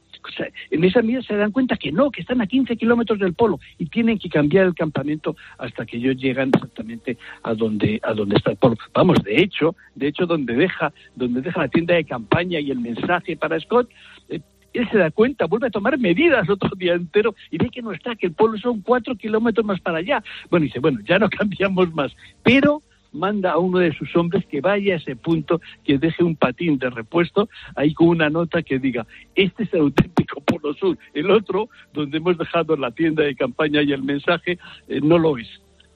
en 0.71 0.85
esa 0.85 1.03
medida 1.03 1.23
se 1.23 1.37
dan 1.37 1.53
cuenta 1.53 1.77
que 1.77 1.93
no, 1.93 2.11
que 2.11 2.21
están 2.21 2.41
a 2.41 2.47
15 2.47 2.77
kilómetros 2.77 3.19
del 3.19 3.35
polo 3.35 3.59
y 3.79 3.87
tienen 3.87 4.19
que 4.19 4.29
cambiar 4.29 4.67
el 4.67 4.75
campamento 4.75 5.37
hasta 5.59 5.87
que 5.87 5.97
ellos 5.97 6.17
llegan 6.17 6.51
exactamente 6.55 7.17
a 7.43 7.55
donde, 7.55 8.01
a 8.03 8.13
donde 8.15 8.37
está 8.37 8.53
el 8.53 8.57
polo. 8.57 8.77
Vamos, 8.93 9.23
de 9.23 9.43
hecho, 9.43 9.75
de 9.95 10.09
hecho, 10.09 10.27
donde 10.27 10.55
deja, 10.55 10.93
donde 11.15 11.41
deja 11.41 11.61
la 11.61 11.69
tienda 11.69 11.95
de 11.95 12.05
campaña 12.05 12.61
y 12.61 12.71
el 12.71 12.81
mensaje 12.81 13.37
para 13.37 13.59
Scott, 13.61 13.89
eh, 14.29 14.41
él 14.75 14.89
se 14.91 14.99
da 14.99 15.11
cuenta, 15.11 15.47
vuelve 15.47 15.69
a 15.69 15.71
tomar 15.71 15.99
medidas 15.99 16.49
otro 16.49 16.71
día 16.77 16.95
entero 16.95 17.35
y 17.51 17.59
ve 17.59 17.71
que 17.71 17.83
no 17.83 17.93
está, 17.93 18.15
que 18.15 18.27
el 18.27 18.33
polo 18.33 18.59
son 18.59 18.83
cuatro 18.83 19.17
kilómetros 19.17 19.65
más 19.65 19.81
para 19.81 19.99
allá. 19.99 20.23
Bueno, 20.51 20.65
dice, 20.65 20.79
bueno, 20.79 21.01
ya 21.05 21.19
no 21.19 21.29
cambiamos 21.39 21.93
más, 21.95 22.15
pero 22.43 22.83
manda 23.13 23.53
a 23.53 23.59
uno 23.59 23.79
de 23.79 23.93
sus 23.93 24.15
hombres 24.17 24.45
que 24.47 24.61
vaya 24.61 24.95
a 24.95 24.97
ese 24.99 25.17
punto, 25.17 25.61
que 25.85 25.99
deje 25.99 26.23
un 26.23 26.37
patín 26.37 26.79
de 26.79 26.91
repuesto 26.91 27.49
ahí 27.75 27.95
con 27.95 28.09
una 28.09 28.29
nota 28.29 28.63
que 28.63 28.79
diga, 28.79 29.07
este 29.35 29.65
es 29.65 29.75
el 29.75 29.81
auténtico 29.81 30.41
Polo 30.41 30.75
Sur, 30.75 30.99
el 31.15 31.31
otro, 31.31 31.69
donde 31.93 32.19
hemos 32.19 32.37
dejado 32.39 32.77
la 32.77 32.91
tienda 32.91 33.25
de 33.25 33.35
campaña 33.35 33.83
y 33.83 33.93
el 33.93 34.03
mensaje, 34.03 34.59
eh, 34.89 35.01
no 35.03 35.19
lo 35.19 35.39
es. 35.39 35.49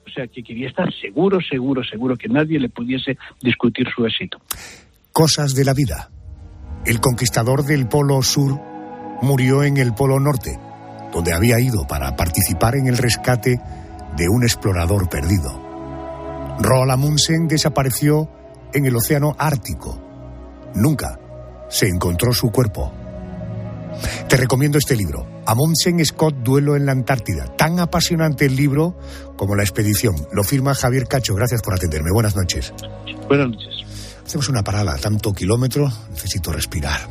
O 0.05 0.09
sea, 0.09 0.27
que 0.27 0.43
quería 0.43 0.67
estar 0.67 0.93
seguro, 0.93 1.39
seguro, 1.41 1.83
seguro 1.83 2.17
que 2.17 2.27
nadie 2.27 2.59
le 2.59 2.69
pudiese 2.69 3.17
discutir 3.41 3.87
su 3.95 4.05
éxito. 4.05 4.41
Cosas 5.11 5.55
de 5.55 5.63
la 5.63 5.73
vida. 5.73 6.09
El 6.85 6.99
conquistador 6.99 7.63
del 7.63 7.87
Polo 7.87 8.21
Sur 8.21 8.59
murió 9.21 9.63
en 9.63 9.77
el 9.77 9.93
Polo 9.93 10.19
Norte, 10.19 10.59
donde 11.13 11.33
había 11.33 11.59
ido 11.59 11.87
para 11.87 12.15
participar 12.17 12.75
en 12.75 12.87
el 12.87 12.97
rescate 12.97 13.57
de 14.17 14.27
un 14.29 14.43
explorador 14.43 15.07
perdido. 15.09 15.72
Roald 16.59 16.91
Amundsen 16.91 17.47
desapareció 17.47 18.29
en 18.73 18.85
el 18.85 18.95
Océano 18.95 19.35
Ártico. 19.37 19.99
Nunca 20.75 21.19
se 21.69 21.87
encontró 21.87 22.33
su 22.33 22.51
cuerpo. 22.51 22.91
Te 24.27 24.37
recomiendo 24.37 24.77
este 24.77 24.95
libro, 24.95 25.27
Amundsen 25.45 26.03
Scott 26.05 26.35
Duelo 26.43 26.75
en 26.75 26.85
la 26.85 26.91
Antártida. 26.91 27.45
Tan 27.55 27.79
apasionante 27.79 28.45
el 28.45 28.55
libro 28.55 28.97
como 29.37 29.55
la 29.55 29.63
expedición. 29.63 30.15
Lo 30.31 30.43
firma 30.43 30.73
Javier 30.73 31.07
Cacho. 31.07 31.35
Gracias 31.35 31.61
por 31.61 31.73
atenderme. 31.73 32.11
Buenas 32.11 32.35
noches. 32.35 32.73
Buenas 33.27 33.49
noches. 33.49 33.83
Hacemos 34.25 34.49
una 34.49 34.63
parada. 34.63 34.95
Tanto 34.97 35.33
kilómetro, 35.33 35.91
necesito 36.09 36.51
respirar. 36.51 37.01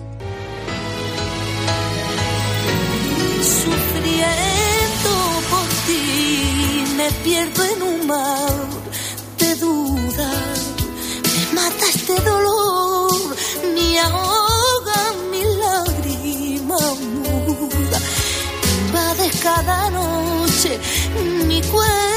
Sufriendo 3.42 5.10
por 5.50 5.68
ti, 5.86 6.84
me 6.96 7.10
pierdo 7.22 7.64
en 7.64 7.82
un 7.82 8.06
mar 8.06 8.71
este 11.94 12.14
dolor, 12.22 13.36
me 13.74 13.98
ahoga 14.00 15.00
mi 15.30 15.42
lágrima 15.62 16.78
muda. 17.24 17.98
Invades 18.86 19.40
cada 19.42 19.90
noche 19.90 20.80
mi 21.46 21.60
cuerpo 21.62 22.11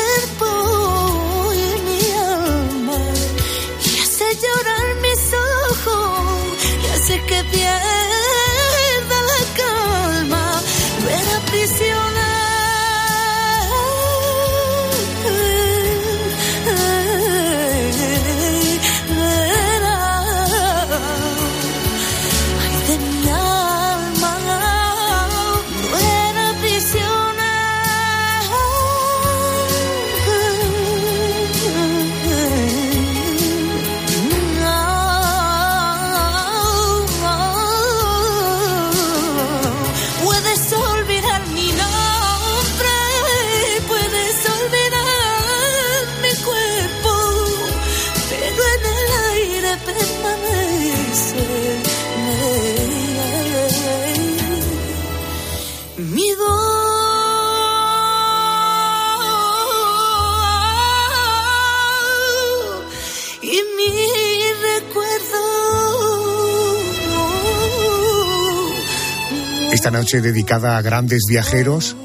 esta 69.76 69.91
noche 69.91 70.21
dedicada 70.21 70.78
a 70.78 70.82
grandes 70.82 71.23
viajeros, 71.28 71.97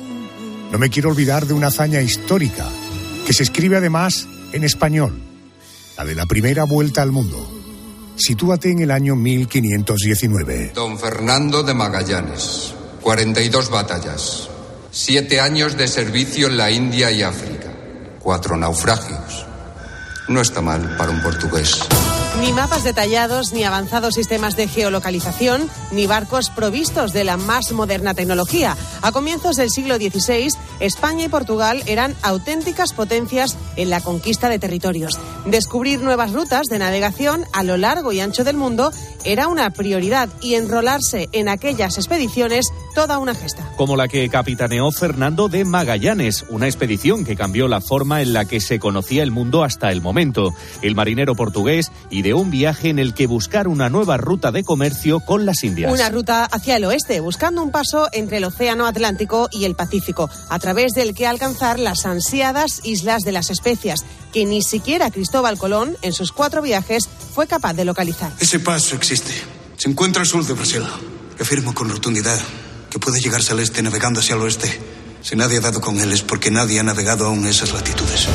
no 0.72 0.78
me 0.78 0.90
quiero 0.90 1.10
olvidar 1.10 1.46
de 1.46 1.54
una 1.54 1.68
hazaña 1.68 2.02
histórica, 2.02 2.66
que 3.24 3.32
se 3.32 3.44
escribe 3.44 3.76
además 3.76 4.26
en 4.52 4.64
español, 4.64 5.16
la 5.96 6.04
de 6.04 6.16
la 6.16 6.26
primera 6.26 6.64
vuelta 6.64 7.00
al 7.00 7.12
mundo. 7.12 7.48
Sitúate 8.16 8.72
en 8.72 8.80
el 8.80 8.90
año 8.90 9.14
1519. 9.14 10.72
Don 10.74 10.98
Fernando 10.98 11.62
de 11.62 11.72
Magallanes, 11.72 12.74
42 13.02 13.70
batallas, 13.70 14.50
7 14.90 15.40
años 15.40 15.76
de 15.76 15.86
servicio 15.86 16.48
en 16.48 16.56
la 16.56 16.72
India 16.72 17.12
y 17.12 17.22
África, 17.22 17.72
4 18.18 18.56
naufragios. 18.56 19.46
No 20.26 20.40
está 20.40 20.60
mal 20.60 20.96
para 20.96 21.12
un 21.12 21.22
portugués. 21.22 21.86
Ni 22.38 22.52
mapas 22.52 22.84
detallados, 22.84 23.52
ni 23.52 23.64
avanzados 23.64 24.14
sistemas 24.14 24.56
de 24.56 24.68
geolocalización, 24.68 25.68
ni 25.90 26.06
barcos 26.06 26.48
provistos 26.48 27.12
de 27.12 27.24
la 27.24 27.36
más 27.36 27.72
moderna 27.72 28.14
tecnología. 28.14 28.76
A 29.02 29.12
comienzos 29.12 29.56
del 29.56 29.68
siglo 29.68 29.96
XVI, 29.96 30.48
España 30.80 31.26
y 31.26 31.28
Portugal 31.28 31.82
eran 31.86 32.16
auténticas 32.22 32.92
potencias 32.92 33.56
en 33.76 33.90
la 33.90 34.00
conquista 34.00 34.48
de 34.48 34.58
territorios. 34.58 35.18
Descubrir 35.46 36.00
nuevas 36.00 36.32
rutas 36.32 36.66
de 36.66 36.78
navegación 36.78 37.44
a 37.52 37.62
lo 37.62 37.76
largo 37.76 38.12
y 38.12 38.20
ancho 38.20 38.44
del 38.44 38.56
mundo 38.56 38.90
era 39.24 39.48
una 39.48 39.70
prioridad 39.70 40.30
y 40.40 40.54
enrolarse 40.54 41.28
en 41.32 41.48
aquellas 41.48 41.98
expediciones 41.98 42.72
toda 42.94 43.18
una 43.18 43.34
gesta. 43.34 43.70
Como 43.76 43.96
la 43.96 44.08
que 44.08 44.28
capitaneó 44.30 44.90
Fernando 44.90 45.48
de 45.48 45.64
Magallanes, 45.64 46.46
una 46.48 46.66
expedición 46.66 47.24
que 47.24 47.36
cambió 47.36 47.68
la 47.68 47.80
forma 47.80 48.22
en 48.22 48.32
la 48.32 48.46
que 48.46 48.60
se 48.60 48.78
conocía 48.78 49.22
el 49.22 49.30
mundo 49.30 49.62
hasta 49.62 49.92
el 49.92 50.00
momento. 50.00 50.54
El 50.80 50.94
marinero 50.94 51.34
portugués 51.34 51.92
ideó 52.10 52.38
un 52.38 52.50
viaje 52.50 52.88
en 52.88 52.98
el 52.98 53.12
que 53.12 53.26
buscar 53.26 53.68
una 53.68 53.90
nueva 53.90 54.16
ruta 54.16 54.50
de 54.52 54.64
comercio 54.64 55.20
con 55.20 55.44
las 55.44 55.62
Indias. 55.62 55.92
Una 55.92 56.08
ruta 56.08 56.46
hacia 56.46 56.76
el 56.76 56.84
oeste, 56.84 57.20
buscando 57.20 57.62
un 57.62 57.70
paso 57.70 58.08
entre 58.12 58.38
el 58.38 58.44
Océano 58.44 58.86
Atlántico 58.86 59.48
y 59.52 59.64
el 59.64 59.76
Pacífico, 59.76 60.30
a 60.48 60.58
través 60.58 60.69
del 60.74 61.14
que 61.14 61.26
alcanzar 61.26 61.78
las 61.78 62.06
ansiadas 62.06 62.80
Islas 62.84 63.22
de 63.22 63.32
las 63.32 63.50
Especias, 63.50 64.04
que 64.32 64.44
ni 64.44 64.62
siquiera 64.62 65.10
Cristóbal 65.10 65.58
Colón, 65.58 65.96
en 66.02 66.12
sus 66.12 66.32
cuatro 66.32 66.62
viajes, 66.62 67.08
fue 67.34 67.46
capaz 67.46 67.74
de 67.74 67.84
localizar. 67.84 68.32
Ese 68.38 68.60
paso 68.60 68.96
existe. 68.96 69.32
Se 69.76 69.88
encuentra 69.88 70.22
al 70.22 70.28
sur 70.28 70.46
de 70.46 70.54
Brasil. 70.54 70.82
Afirmo 71.40 71.74
con 71.74 71.88
rotundidad 71.88 72.38
que 72.90 72.98
puede 72.98 73.20
llegarse 73.20 73.52
al 73.52 73.60
este 73.60 73.82
navegando 73.82 74.20
hacia 74.20 74.36
el 74.36 74.42
oeste. 74.42 74.80
Si 75.22 75.36
nadie 75.36 75.58
ha 75.58 75.60
dado 75.60 75.80
con 75.80 76.00
él 76.00 76.12
es 76.12 76.22
porque 76.22 76.50
nadie 76.50 76.80
ha 76.80 76.82
navegado 76.82 77.26
aún 77.26 77.46
esas 77.46 77.72
latitudes. 77.72 78.28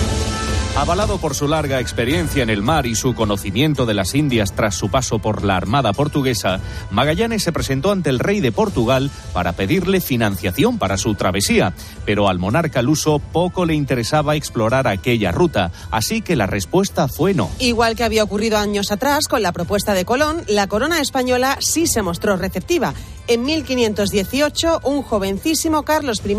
Avalado 0.75 1.19
por 1.19 1.35
su 1.35 1.47
larga 1.47 1.79
experiencia 1.79 2.43
en 2.43 2.49
el 2.49 2.61
mar 2.61 2.85
y 2.85 2.95
su 2.95 3.15
conocimiento 3.15 3.85
de 3.85 3.93
las 3.93 4.13
Indias 4.13 4.53
tras 4.53 4.75
su 4.75 4.89
paso 4.89 5.19
por 5.19 5.45
la 5.45 5.55
Armada 5.55 5.93
portuguesa, 5.93 6.59
Magallanes 6.91 7.43
se 7.43 7.53
presentó 7.53 7.93
ante 7.93 8.09
el 8.09 8.19
rey 8.19 8.41
de 8.41 8.51
Portugal 8.51 9.09
para 9.31 9.53
pedirle 9.53 10.01
financiación 10.01 10.77
para 10.77 10.97
su 10.97 11.15
travesía, 11.15 11.73
pero 12.05 12.27
al 12.27 12.39
monarca 12.39 12.81
luso 12.81 13.19
poco 13.19 13.65
le 13.65 13.73
interesaba 13.73 14.35
explorar 14.35 14.85
aquella 14.85 15.31
ruta, 15.31 15.71
así 15.91 16.21
que 16.21 16.35
la 16.35 16.45
respuesta 16.45 17.07
fue 17.07 17.33
no. 17.33 17.49
Igual 17.59 17.95
que 17.95 18.03
había 18.03 18.25
ocurrido 18.25 18.57
años 18.57 18.91
atrás 18.91 19.29
con 19.29 19.41
la 19.41 19.53
propuesta 19.53 19.93
de 19.93 20.03
Colón, 20.03 20.43
la 20.49 20.67
corona 20.67 20.99
española 20.99 21.57
sí 21.61 21.87
se 21.87 22.01
mostró 22.01 22.35
receptiva 22.35 22.93
en 23.27 23.43
1518, 23.43 24.81
un 24.83 25.01
jovencísimo 25.01 25.83
Carlos 25.83 26.21
I 26.25 26.35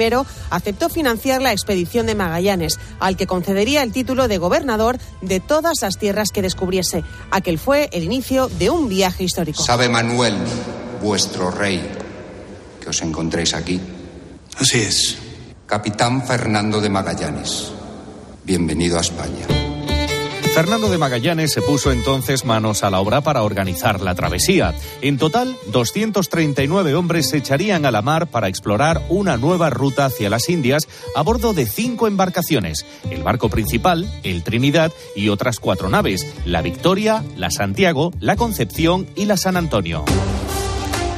aceptó 0.51 0.89
financiar 0.89 1.43
la 1.43 1.53
expedición 1.53 2.07
de 2.07 2.15
Magallanes, 2.15 2.79
al 3.01 3.17
que 3.17 3.27
concedería 3.27 3.83
el 3.83 3.93
título 3.93 4.29
de 4.29 4.39
gobernador 4.39 4.99
de 5.21 5.41
todas 5.41 5.83
las 5.83 5.99
tierras 5.99 6.31
que 6.31 6.43
descubriese. 6.43 7.05
Aquel 7.31 7.59
fue 7.59 7.89
el 7.93 8.05
inicio 8.05 8.49
de 8.49 8.71
un 8.71 8.89
viaje 8.89 9.25
histórico. 9.25 9.63
¿Sabe 9.63 9.89
Manuel, 9.89 10.37
vuestro 11.03 11.51
rey, 11.51 11.83
que 12.81 12.91
os 12.91 13.03
encontréis 13.03 13.55
aquí? 13.55 13.81
Así 14.59 14.79
es. 14.79 15.19
Capitán 15.67 16.27
Fernando 16.27 16.81
de 16.81 16.89
Magallanes. 16.89 17.73
Bienvenido 18.45 18.99
a 18.99 19.01
España. 19.01 19.56
Fernando 20.57 20.89
de 20.89 20.97
Magallanes 20.97 21.53
se 21.53 21.61
puso 21.61 21.93
entonces 21.93 22.47
manos 22.47 22.83
a 22.83 22.89
la 22.89 22.99
obra 23.01 23.21
para 23.21 23.43
organizar 23.43 24.01
la 24.01 24.15
travesía. 24.15 24.75
En 25.03 25.19
total, 25.19 25.55
239 25.67 26.95
hombres 26.95 27.29
se 27.29 27.37
echarían 27.37 27.85
a 27.85 27.91
la 27.91 28.01
mar 28.01 28.29
para 28.29 28.49
explorar 28.49 29.03
una 29.11 29.37
nueva 29.37 29.69
ruta 29.69 30.07
hacia 30.07 30.31
las 30.31 30.49
Indias 30.49 30.89
a 31.15 31.21
bordo 31.21 31.53
de 31.53 31.67
cinco 31.67 32.09
embarcaciones, 32.09 32.87
el 33.11 33.23
barco 33.23 33.51
principal, 33.51 34.11
el 34.23 34.43
Trinidad 34.45 34.95
y 35.15 35.29
otras 35.29 35.61
cuatro 35.61 35.91
naves, 35.91 36.27
la 36.47 36.63
Victoria, 36.63 37.23
la 37.37 37.51
Santiago, 37.51 38.13
la 38.19 38.37
Concepción 38.37 39.07
y 39.15 39.27
la 39.27 39.37
San 39.37 39.59
Antonio. 39.59 40.07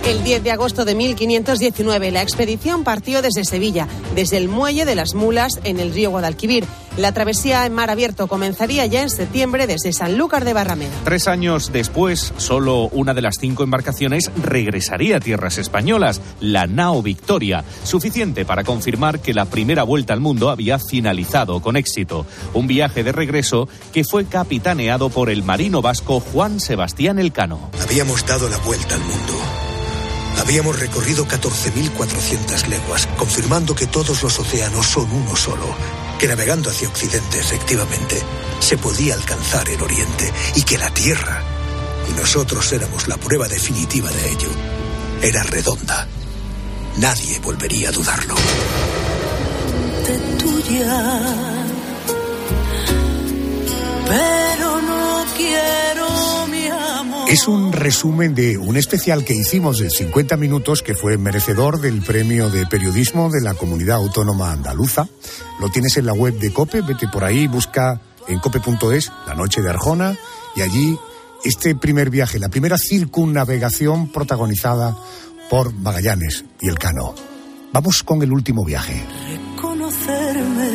El 0.07 0.24
10 0.24 0.42
de 0.42 0.53
agosto 0.53 0.84
de 0.84 0.94
1519, 0.94 2.11
la 2.11 2.22
expedición 2.22 2.84
partió 2.84 3.20
desde 3.20 3.44
Sevilla, 3.44 3.86
desde 4.14 4.38
el 4.38 4.49
muelle 4.49 4.84
de 4.84 4.94
las 4.94 5.14
Mulas 5.14 5.61
en 5.64 5.80
el 5.80 5.92
río 5.92 6.11
Guadalquivir. 6.11 6.64
La 6.96 7.12
travesía 7.12 7.64
en 7.64 7.74
mar 7.74 7.90
abierto 7.90 8.26
comenzaría 8.26 8.84
ya 8.86 9.03
en 9.03 9.11
septiembre 9.11 9.68
desde 9.68 9.92
Sanlúcar 9.92 10.44
de 10.44 10.53
Barrameda. 10.53 10.90
Tres 11.05 11.28
años 11.28 11.70
después, 11.72 12.32
solo 12.38 12.88
una 12.88 13.14
de 13.14 13.22
las 13.22 13.36
cinco 13.38 13.62
embarcaciones 13.62 14.32
regresaría 14.42 15.18
a 15.18 15.20
tierras 15.20 15.59
españolas, 15.59 16.20
la 16.40 16.66
Nao 16.66 17.01
Victoria, 17.03 17.64
suficiente 17.84 18.44
para 18.44 18.64
confirmar 18.64 19.20
que 19.20 19.32
la 19.32 19.44
primera 19.44 19.84
vuelta 19.84 20.12
al 20.12 20.20
mundo 20.20 20.51
había 20.51 20.80
finalizado 20.80 21.62
con 21.62 21.76
éxito. 21.76 22.26
Un 22.53 22.66
viaje 22.66 23.05
de 23.05 23.12
regreso 23.12 23.68
que 23.92 24.03
fue 24.03 24.24
capitaneado 24.24 25.09
por 25.09 25.30
el 25.30 25.44
marino 25.44 25.82
vasco 25.82 26.18
Juan 26.18 26.59
Sebastián 26.59 27.20
Elcano. 27.20 27.70
Habíamos 27.80 28.26
dado 28.26 28.49
la 28.49 28.59
vuelta 28.59 28.96
al 28.96 29.01
mundo. 29.03 29.34
Habíamos 30.49 30.80
recorrido 30.80 31.28
14.400 31.28 32.68
leguas, 32.68 33.07
confirmando 33.18 33.74
que 33.74 33.86
todos 33.86 34.22
los 34.22 34.38
océanos 34.38 34.86
son 34.86 35.12
uno 35.12 35.36
solo, 35.36 35.76
que 36.18 36.26
navegando 36.26 36.70
hacia 36.70 36.88
Occidente, 36.88 37.38
efectivamente, 37.38 38.22
se 38.59 38.78
podía 38.78 39.12
alcanzar 39.12 39.68
el 39.68 39.82
Oriente 39.82 40.32
y 40.55 40.62
que 40.62 40.78
la 40.78 40.88
Tierra, 40.88 41.42
y 42.09 42.18
nosotros 42.18 42.72
éramos 42.72 43.09
la 43.09 43.18
prueba 43.18 43.46
definitiva 43.46 44.11
de 44.11 44.30
ello, 44.30 44.49
era 45.20 45.42
redonda. 45.42 46.09
Nadie 46.96 47.38
volvería 47.40 47.90
a 47.90 47.92
dudarlo. 47.92 48.34
tuya, 50.38 51.20
pero 54.07 54.80
no 54.80 55.26
quiero 55.36 56.46
mi. 56.46 56.58
Es 57.29 57.47
un 57.47 57.73
resumen 57.73 58.35
de 58.35 58.57
un 58.57 58.77
especial 58.77 59.25
que 59.25 59.35
hicimos 59.35 59.79
de 59.79 59.91
50 59.91 60.37
minutos 60.37 60.83
que 60.83 60.95
fue 60.95 61.19
merecedor 61.19 61.81
del 61.81 62.03
premio 62.03 62.51
de 62.51 62.67
periodismo 62.67 63.31
de 63.31 63.43
la 63.43 63.55
comunidad 63.55 63.97
autónoma 63.97 64.53
andaluza. 64.53 65.09
Lo 65.61 65.69
tienes 65.69 65.97
en 65.97 66.07
la 66.07 66.15
web 66.15 66.39
de 66.39 66.53
COPE, 66.53 66.83
vete 66.83 67.09
por 67.09 67.25
ahí, 67.25 67.47
busca 67.47 68.01
en 68.29 68.39
cope.es 68.39 69.13
la 69.27 69.35
noche 69.35 69.61
de 69.61 69.71
Arjona 69.71 70.17
y 70.57 70.63
allí 70.63 70.99
este 71.45 71.75
primer 71.75 72.11
viaje, 72.11 72.39
la 72.39 72.49
primera 72.49 72.79
circunnavegación 72.79 74.11
protagonizada 74.11 74.97
por 75.51 75.73
Magallanes 75.73 76.45
y 76.61 76.69
el 76.69 76.79
Cano. 76.79 77.15
Vamos 77.73 78.03
con 78.03 78.23
el 78.23 78.33
último 78.33 78.65
viaje. 78.65 79.05
Conocerme 79.61 80.71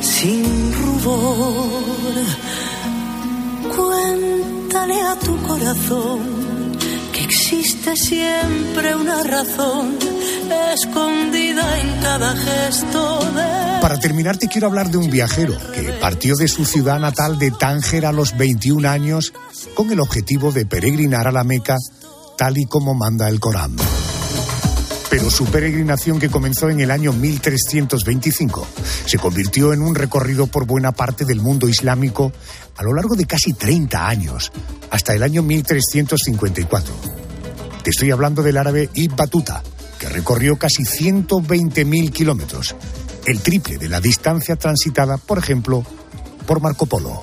sin 0.00 0.72
rubor. 0.74 2.61
Cuéntale 3.76 5.00
a 5.02 5.18
tu 5.18 5.36
corazón 5.42 6.78
que 7.12 7.24
existe 7.24 7.96
siempre 7.96 8.94
una 8.94 9.22
razón 9.22 9.98
escondida 10.72 11.80
en 11.80 12.00
cada 12.00 12.34
gesto 12.36 13.18
de... 13.34 13.80
Para 13.80 13.98
terminar, 13.98 14.36
te 14.36 14.48
quiero 14.48 14.68
hablar 14.68 14.90
de 14.90 14.98
un 14.98 15.10
viajero 15.10 15.56
que 15.72 15.82
partió 16.00 16.36
de 16.36 16.48
su 16.48 16.64
ciudad 16.64 16.98
natal 16.98 17.38
de 17.38 17.50
Tánger 17.50 18.06
a 18.06 18.12
los 18.12 18.36
21 18.36 18.88
años 18.88 19.32
con 19.74 19.90
el 19.90 20.00
objetivo 20.00 20.52
de 20.52 20.66
peregrinar 20.66 21.26
a 21.26 21.32
la 21.32 21.44
Meca 21.44 21.76
tal 22.38 22.58
y 22.58 22.66
como 22.66 22.94
manda 22.94 23.28
el 23.28 23.40
Corán. 23.40 23.76
Pero 25.12 25.28
su 25.28 25.44
peregrinación 25.44 26.18
que 26.18 26.30
comenzó 26.30 26.70
en 26.70 26.80
el 26.80 26.90
año 26.90 27.12
1325 27.12 28.66
se 29.04 29.18
convirtió 29.18 29.74
en 29.74 29.82
un 29.82 29.94
recorrido 29.94 30.46
por 30.46 30.64
buena 30.64 30.92
parte 30.92 31.26
del 31.26 31.38
mundo 31.38 31.68
islámico 31.68 32.32
a 32.78 32.82
lo 32.82 32.94
largo 32.94 33.14
de 33.14 33.26
casi 33.26 33.52
30 33.52 34.08
años, 34.08 34.50
hasta 34.90 35.12
el 35.12 35.22
año 35.22 35.42
1354. 35.42 36.94
Te 37.84 37.90
estoy 37.90 38.10
hablando 38.10 38.42
del 38.42 38.56
árabe 38.56 38.88
Ibn 38.94 39.14
Batuta, 39.14 39.62
que 39.98 40.08
recorrió 40.08 40.56
casi 40.56 40.84
120.000 40.84 42.10
kilómetros, 42.10 42.74
el 43.26 43.40
triple 43.40 43.76
de 43.76 43.90
la 43.90 44.00
distancia 44.00 44.56
transitada, 44.56 45.18
por 45.18 45.36
ejemplo, 45.36 45.84
por 46.46 46.62
Marco 46.62 46.86
Polo. 46.86 47.22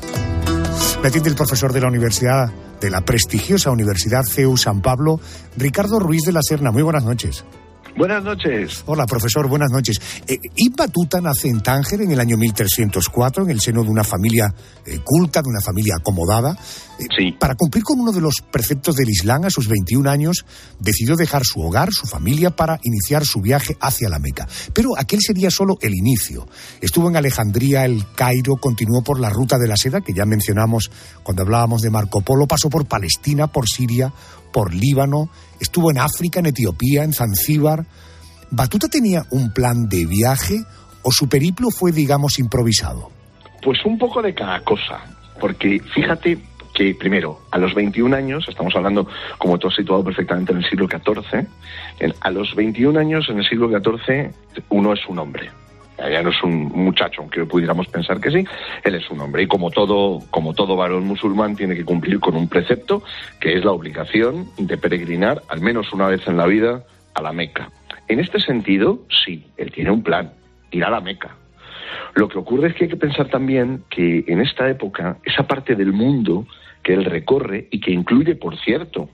Me 1.01 1.07
atiende 1.07 1.31
el 1.31 1.35
profesor 1.35 1.73
de 1.73 1.81
la 1.81 1.87
Universidad, 1.87 2.51
de 2.79 2.91
la 2.91 3.01
prestigiosa 3.01 3.71
Universidad 3.71 4.25
CEU 4.25 4.57
San 4.57 4.83
Pablo, 4.83 5.19
Ricardo 5.57 5.97
Ruiz 5.97 6.21
de 6.21 6.33
la 6.33 6.43
Serna. 6.43 6.69
Muy 6.69 6.83
buenas 6.83 7.03
noches. 7.03 7.43
Buenas 7.97 8.23
noches. 8.23 8.83
Hola, 8.85 9.05
profesor, 9.05 9.47
buenas 9.47 9.71
noches. 9.71 9.99
Eh, 10.27 10.37
Ibn 10.55 10.75
Batuta 10.75 11.19
nace 11.19 11.49
en 11.49 11.61
Tánger 11.61 12.01
en 12.01 12.11
el 12.11 12.19
año 12.19 12.37
1304, 12.37 13.43
en 13.43 13.49
el 13.49 13.59
seno 13.59 13.83
de 13.83 13.89
una 13.89 14.03
familia 14.03 14.53
eh, 14.85 14.99
culta, 15.03 15.41
de 15.41 15.49
una 15.49 15.61
familia 15.61 15.95
acomodada. 15.97 16.57
Eh, 16.99 17.33
Para 17.39 17.55
cumplir 17.55 17.83
con 17.83 17.99
uno 17.99 18.11
de 18.11 18.21
los 18.21 18.35
preceptos 18.51 18.95
del 18.95 19.09
Islam 19.09 19.45
a 19.45 19.49
sus 19.49 19.67
21 19.67 20.09
años, 20.09 20.45
decidió 20.79 21.15
dejar 21.15 21.43
su 21.43 21.61
hogar, 21.61 21.89
su 21.91 22.07
familia, 22.07 22.51
para 22.51 22.79
iniciar 22.83 23.25
su 23.25 23.41
viaje 23.41 23.75
hacia 23.81 24.09
la 24.09 24.19
Meca. 24.19 24.47
Pero 24.73 24.97
aquel 24.97 25.19
sería 25.21 25.51
solo 25.51 25.77
el 25.81 25.93
inicio. 25.93 26.47
Estuvo 26.81 27.09
en 27.09 27.17
Alejandría, 27.17 27.85
el 27.85 28.05
Cairo, 28.15 28.55
continuó 28.57 29.01
por 29.01 29.19
la 29.19 29.29
ruta 29.29 29.57
de 29.57 29.67
la 29.67 29.77
seda, 29.77 30.01
que 30.01 30.13
ya 30.13 30.25
mencionamos 30.25 30.91
cuando 31.23 31.43
hablábamos 31.43 31.81
de 31.81 31.89
Marco 31.89 32.21
Polo, 32.21 32.47
pasó 32.47 32.69
por 32.69 32.85
Palestina, 32.85 33.47
por 33.47 33.67
Siria, 33.67 34.13
por 34.51 34.73
Líbano, 34.73 35.29
estuvo 35.59 35.91
en 35.91 35.99
África, 35.99 36.39
en 36.39 36.47
Etiopía, 36.47 37.03
en 37.03 37.13
Zanzíbar. 37.13 37.85
¿Batuta 38.51 38.87
tenía 38.87 39.23
un 39.31 39.51
plan 39.53 39.87
de 39.87 40.05
viaje 40.05 40.63
o 41.03 41.11
su 41.11 41.29
periplo 41.29 41.69
fue, 41.69 41.91
digamos, 41.91 42.39
improvisado? 42.39 43.11
Pues 43.63 43.83
un 43.85 43.97
poco 43.97 44.21
de 44.21 44.33
cada 44.33 44.61
cosa, 44.61 45.01
porque 45.39 45.81
fíjate 45.93 46.37
que 46.73 46.95
primero, 46.95 47.41
a 47.51 47.57
los 47.57 47.73
21 47.73 48.15
años, 48.15 48.45
estamos 48.47 48.73
hablando, 48.75 49.07
como 49.37 49.57
tú 49.57 49.67
has 49.67 49.75
situado 49.75 50.03
perfectamente, 50.03 50.53
en 50.53 50.59
el 50.59 50.69
siglo 50.69 50.87
XIV, 50.87 51.45
a 52.21 52.31
los 52.31 52.55
21 52.55 52.97
años 52.97 53.27
en 53.29 53.39
el 53.39 53.45
siglo 53.47 53.67
XIV 53.67 54.31
uno 54.69 54.93
es 54.93 54.99
un 55.07 55.19
hombre. 55.19 55.49
Ya 55.99 56.21
no 56.21 56.29
es 56.29 56.43
un 56.43 56.69
muchacho, 56.73 57.21
aunque 57.21 57.45
pudiéramos 57.45 57.87
pensar 57.87 58.19
que 58.19 58.31
sí, 58.31 58.45
él 58.83 58.95
es 58.95 59.09
un 59.09 59.19
hombre. 59.19 59.43
Y 59.43 59.47
como 59.47 59.69
todo, 59.71 60.19
como 60.31 60.53
todo 60.53 60.75
varón 60.75 61.05
musulmán, 61.05 61.55
tiene 61.55 61.75
que 61.75 61.83
cumplir 61.83 62.19
con 62.19 62.35
un 62.35 62.47
precepto, 62.47 63.03
que 63.39 63.57
es 63.57 63.65
la 63.65 63.71
obligación 63.71 64.47
de 64.57 64.77
peregrinar 64.77 65.41
al 65.49 65.61
menos 65.61 65.91
una 65.93 66.07
vez 66.07 66.25
en 66.27 66.37
la 66.37 66.45
vida 66.45 66.83
a 67.13 67.21
la 67.21 67.33
Meca. 67.33 67.69
En 68.07 68.19
este 68.19 68.39
sentido, 68.39 68.99
sí, 69.09 69.45
él 69.57 69.71
tiene 69.71 69.91
un 69.91 70.03
plan, 70.03 70.31
ir 70.71 70.83
a 70.83 70.89
la 70.89 71.01
Meca. 71.01 71.35
Lo 72.15 72.27
que 72.27 72.37
ocurre 72.37 72.69
es 72.69 72.75
que 72.75 72.85
hay 72.85 72.89
que 72.89 72.97
pensar 72.97 73.27
también 73.27 73.83
que 73.89 74.23
en 74.27 74.41
esta 74.41 74.69
época, 74.69 75.17
esa 75.23 75.43
parte 75.43 75.75
del 75.75 75.93
mundo 75.93 76.45
que 76.83 76.93
él 76.93 77.05
recorre 77.05 77.67
y 77.71 77.79
que 77.79 77.91
incluye, 77.91 78.35
por 78.35 78.57
cierto, 78.57 79.09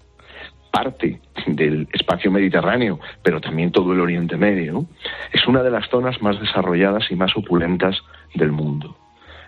parte 0.76 1.22
del 1.48 1.88
espacio 1.94 2.30
mediterráneo, 2.30 3.00
pero 3.24 3.40
también 3.40 3.72
todo 3.72 3.94
el 3.94 4.02
Oriente 4.02 4.36
Medio, 4.36 4.86
es 5.32 5.48
una 5.48 5.64
de 5.64 5.72
las 5.72 5.88
zonas 5.90 6.22
más 6.22 6.38
desarrolladas 6.42 7.10
y 7.10 7.16
más 7.16 7.32
opulentas 7.38 7.96
del 8.34 8.52
mundo. 8.52 8.94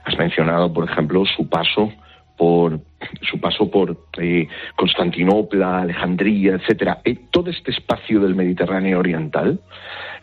Has 0.06 0.18
mencionado, 0.18 0.72
por 0.72 0.90
ejemplo, 0.90 1.26
su 1.26 1.50
paso 1.50 1.92
por 2.38 2.80
su 3.22 3.40
paso 3.40 3.70
por 3.70 3.98
eh, 4.18 4.48
Constantinopla, 4.76 5.82
Alejandría, 5.82 6.56
etcétera, 6.56 7.02
eh, 7.04 7.18
todo 7.32 7.50
este 7.50 7.72
espacio 7.72 8.20
del 8.20 8.36
Mediterráneo 8.36 9.00
oriental 9.00 9.60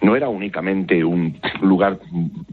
no 0.01 0.17
era 0.17 0.29
únicamente 0.29 1.05
un 1.05 1.39
lugar 1.63 1.99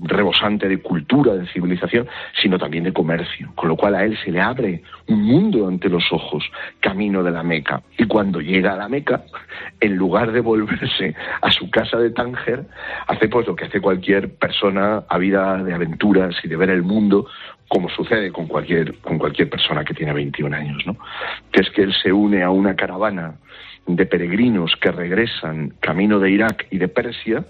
rebosante 0.02 0.68
de 0.68 0.78
cultura, 0.82 1.34
de 1.34 1.48
civilización, 1.48 2.08
sino 2.42 2.58
también 2.58 2.84
de 2.84 2.94
comercio, 2.94 3.52
con 3.56 3.68
lo 3.68 3.76
cual 3.76 3.96
a 3.96 4.06
él 4.06 4.18
se 4.24 4.32
le 4.32 4.42
abre 4.42 4.84
un 5.08 5.24
mundo 5.24 5.68
ante 5.68 5.90
los 5.90 6.04
ojos, 6.12 6.44
camino 6.80 7.24
de 7.24 7.32
la 7.32 7.44
Meca. 7.44 7.82
Y 7.98 8.06
cuando 8.06 8.40
llega 8.40 8.74
a 8.74 8.78
la 8.78 8.90
Meca, 8.90 9.24
en 9.80 9.96
lugar 9.96 10.32
de 10.32 10.40
volverse 10.40 11.16
a 11.42 11.52
su 11.52 11.70
casa 11.70 11.98
de 11.98 12.12
Tánger, 12.12 12.66
hace 13.08 13.28
pues 13.28 13.48
lo 13.48 13.56
que 13.56 13.66
hace 13.66 13.82
cualquier 13.82 14.34
persona 14.36 15.04
a 15.10 15.18
vida 15.18 15.62
de 15.64 15.74
aventuras 15.74 16.36
y 16.44 16.48
de 16.48 16.56
ver 16.56 16.70
el 16.70 16.84
mundo 16.84 17.28
como 17.72 17.88
sucede 17.88 18.34
con 18.34 18.48
cualquier, 18.48 18.96
con 18.96 19.18
cualquier 19.18 19.50
persona 19.50 19.86
que 19.86 19.94
tiene 19.94 20.12
21 20.12 20.54
años, 20.54 20.86
¿no? 20.86 20.98
Que 21.54 21.62
es 21.62 21.70
que 21.70 21.84
él 21.84 21.94
se 22.04 22.12
une 22.12 22.44
a 22.44 22.50
una 22.50 22.76
caravana 22.76 23.36
de 23.88 24.06
peregrinos 24.06 24.76
que 24.76 24.92
regresan 24.92 25.74
camino 25.80 26.20
de 26.20 26.32
Irak 26.32 26.68
y 26.70 26.80
de 26.80 26.90
Persia 26.90 27.46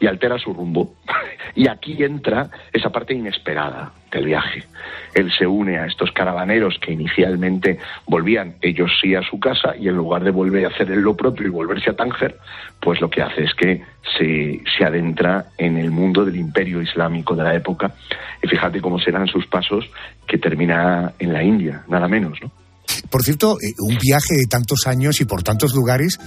y 0.00 0.06
altera 0.06 0.38
su 0.38 0.52
rumbo. 0.52 0.94
Y 1.52 1.68
aquí 1.68 2.02
entra 2.04 2.48
esa 2.72 2.90
parte 2.90 3.12
inesperada 3.12 3.90
del 4.12 4.26
viaje. 4.26 4.62
Él 5.14 5.32
se 5.32 5.48
une 5.48 5.78
a 5.78 5.86
estos 5.86 6.12
caravaneros 6.12 6.78
que 6.78 6.92
inicialmente 6.92 7.80
volvían 8.06 8.54
ellos 8.62 8.92
sí 9.00 9.16
a 9.16 9.22
su 9.22 9.40
casa 9.40 9.74
y 9.76 9.88
en 9.88 9.96
lugar 9.96 10.22
de 10.22 10.30
volver 10.30 10.64
a 10.64 10.68
hacer 10.68 10.88
lo 10.90 11.16
propio 11.16 11.48
y 11.48 11.50
volverse 11.50 11.90
a 11.90 11.96
Tánger, 11.96 12.38
pues 12.78 13.00
lo 13.00 13.10
que 13.10 13.20
hace 13.20 13.42
es 13.42 13.54
que 13.54 13.82
se, 14.16 14.60
se 14.78 14.84
adentra 14.84 15.46
en 15.58 15.76
el 15.76 15.90
mundo 15.90 16.24
del 16.24 16.36
imperio 16.36 16.80
islámico 16.80 17.34
de 17.34 17.42
la 17.42 17.54
época. 17.56 17.92
Y 18.40 18.46
fíjate 18.46 18.80
cómo 18.80 19.00
serán 19.00 19.26
sus 19.26 19.48
pasos 19.48 19.90
que 20.28 20.38
termina 20.38 21.12
en 21.18 21.32
la 21.32 21.42
India, 21.42 21.82
nada 21.88 22.06
menos, 22.06 22.40
¿no? 22.40 22.52
Por 23.08 23.22
cierto, 23.22 23.56
eh, 23.60 23.72
un 23.78 23.96
viaje 23.98 24.34
de 24.34 24.46
tantos 24.48 24.86
años 24.86 25.20
y 25.20 25.24
por 25.24 25.42
tantos 25.42 25.74
lugares 25.74 26.18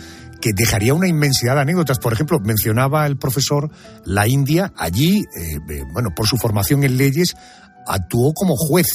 que 0.42 0.52
dejaría 0.54 0.94
una 0.94 1.08
inmensidad 1.08 1.56
de 1.56 1.62
anécdotas. 1.62 2.00
Por 2.00 2.14
ejemplo, 2.14 2.40
mencionaba 2.40 3.06
el 3.06 3.18
profesor 3.18 3.70
la 4.06 4.28
India. 4.28 4.72
Allí, 4.78 5.20
eh, 5.20 5.56
eh, 5.70 5.84
bueno, 5.94 6.10
por 6.16 6.28
su 6.28 6.38
formación 6.38 6.84
en 6.84 6.98
leyes, 6.98 7.36
actuó 7.88 8.34
como 8.34 8.56
juez. 8.56 8.88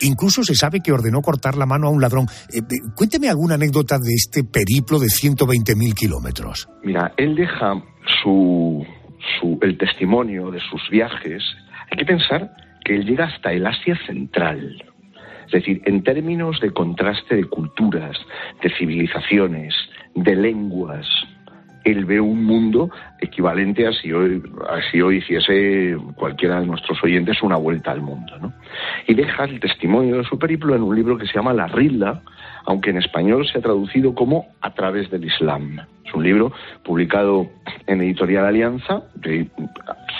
Incluso 0.00 0.44
se 0.44 0.54
sabe 0.54 0.80
que 0.80 0.92
ordenó 0.92 1.22
cortar 1.22 1.56
la 1.56 1.64
mano 1.64 1.88
a 1.88 1.90
un 1.90 2.00
ladrón. 2.00 2.26
cuénteme 2.94 3.30
alguna 3.30 3.54
anécdota 3.54 3.96
de 3.98 4.12
este 4.14 4.44
periplo 4.44 4.98
de 4.98 5.06
120.000 5.06 5.94
kilómetros. 5.94 6.68
Mira, 6.84 7.12
él 7.16 7.34
deja 7.34 7.82
su, 8.22 8.84
su, 9.40 9.58
el 9.62 9.78
testimonio 9.78 10.50
de 10.50 10.60
sus 10.60 10.82
viajes. 10.90 11.42
Hay 11.90 11.96
que 11.96 12.04
pensar 12.04 12.52
que 12.84 12.94
él 12.94 13.06
llega 13.06 13.24
hasta 13.24 13.52
el 13.52 13.66
Asia 13.66 13.98
Central 14.06 14.84
es 15.46 15.52
decir, 15.52 15.82
en 15.86 16.02
términos 16.02 16.60
de 16.60 16.70
contraste 16.72 17.36
de 17.36 17.44
culturas, 17.44 18.18
de 18.62 18.70
civilizaciones, 18.70 19.74
de 20.14 20.34
lenguas, 20.34 21.06
él 21.86 22.04
ve 22.04 22.20
un 22.20 22.44
mundo 22.44 22.90
equivalente 23.20 23.86
a 23.86 23.92
si 23.92 24.12
hoy, 24.12 24.42
si 24.90 25.00
hoy 25.00 25.18
hiciese 25.18 25.96
cualquiera 26.16 26.60
de 26.60 26.66
nuestros 26.66 27.02
oyentes 27.04 27.40
una 27.42 27.56
vuelta 27.56 27.92
al 27.92 28.02
mundo. 28.02 28.36
¿no? 28.40 28.52
Y 29.06 29.14
deja 29.14 29.44
el 29.44 29.60
testimonio 29.60 30.16
de 30.16 30.24
su 30.24 30.36
periplo 30.36 30.74
en 30.74 30.82
un 30.82 30.96
libro 30.96 31.16
que 31.16 31.26
se 31.26 31.34
llama 31.34 31.52
La 31.52 31.68
Rilla, 31.68 32.22
aunque 32.64 32.90
en 32.90 32.98
español 32.98 33.46
se 33.46 33.58
ha 33.58 33.62
traducido 33.62 34.16
como 34.16 34.48
A 34.60 34.74
través 34.74 35.08
del 35.10 35.24
Islam. 35.24 35.78
Es 36.04 36.12
un 36.12 36.24
libro 36.24 36.52
publicado 36.82 37.46
en 37.86 38.00
Editorial 38.00 38.46
Alianza, 38.46 39.04
de 39.14 39.48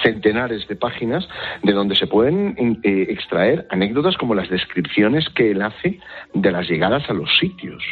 centenares 0.05 0.69
de 0.69 0.77
páginas, 0.77 1.29
de 1.65 1.73
donde 1.73 1.97
se 1.97 2.07
pueden 2.07 2.79
eh, 2.85 3.07
extraer 3.09 3.67
anécdotas 3.71 4.17
como 4.17 4.37
las 4.37 4.49
descripciones 4.49 5.29
que 5.31 5.51
él 5.51 5.63
hace 5.63 5.99
de 6.33 6.53
las 6.53 6.69
llegadas 6.69 7.11
a 7.11 7.13
los 7.13 7.37
sitios 7.39 7.83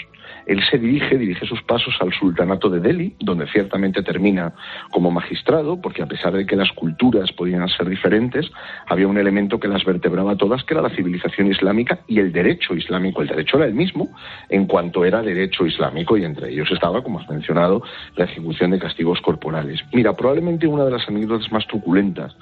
él 0.47 0.63
se 0.71 0.79
dirige, 0.79 1.17
dirige 1.17 1.47
sus 1.47 1.63
pasos 1.63 1.95
al 2.01 2.13
sultanato 2.13 2.69
de 2.69 2.81
Delhi, 2.81 3.15
donde 3.21 3.47
ciertamente 3.49 4.03
termina 4.03 4.53
como 4.91 5.11
magistrado, 5.11 5.81
porque 5.81 6.03
a 6.03 6.07
pesar 6.07 6.33
de 6.33 6.47
que 6.47 6.57
las 6.57 6.71
culturas 6.73 7.33
podían 7.33 7.69
ser 7.69 7.89
diferentes, 7.89 8.51
había 8.87 9.09
un 9.09 9.19
elemento 9.19 9.59
que 9.59 9.69
las 9.69 9.85
vertebraba 9.85 10.37
todas, 10.37 10.65
que 10.65 10.75
era 10.75 10.83
la 10.83 10.91
civilización 10.91 11.49
islámica 11.49 12.01
y 12.07 12.19
el 12.19 12.33
derecho 12.33 12.75
islámico. 12.75 13.23
El 13.23 13.29
derecho 13.29 13.57
era 13.57 13.67
el 13.67 13.75
mismo 13.75 14.09
en 14.49 14.67
cuanto 14.67 15.05
era 15.05 15.23
derecho 15.23 15.67
islámico 15.67 16.17
y 16.17 16.25
entre 16.25 16.51
ellos 16.51 16.71
estaba, 16.71 17.03
como 17.03 17.21
has 17.21 17.29
mencionado, 17.29 17.83
la 18.17 18.25
ejecución 18.25 18.71
de 18.71 18.79
castigos 18.79 19.21
corporales. 19.21 19.81
Mira, 19.93 20.13
probablemente 20.13 20.67
una 20.67 20.85
de 20.85 20.91
las 20.91 21.09
anécdotas 21.09 21.51
más 21.51 21.67
truculentas 21.67 22.37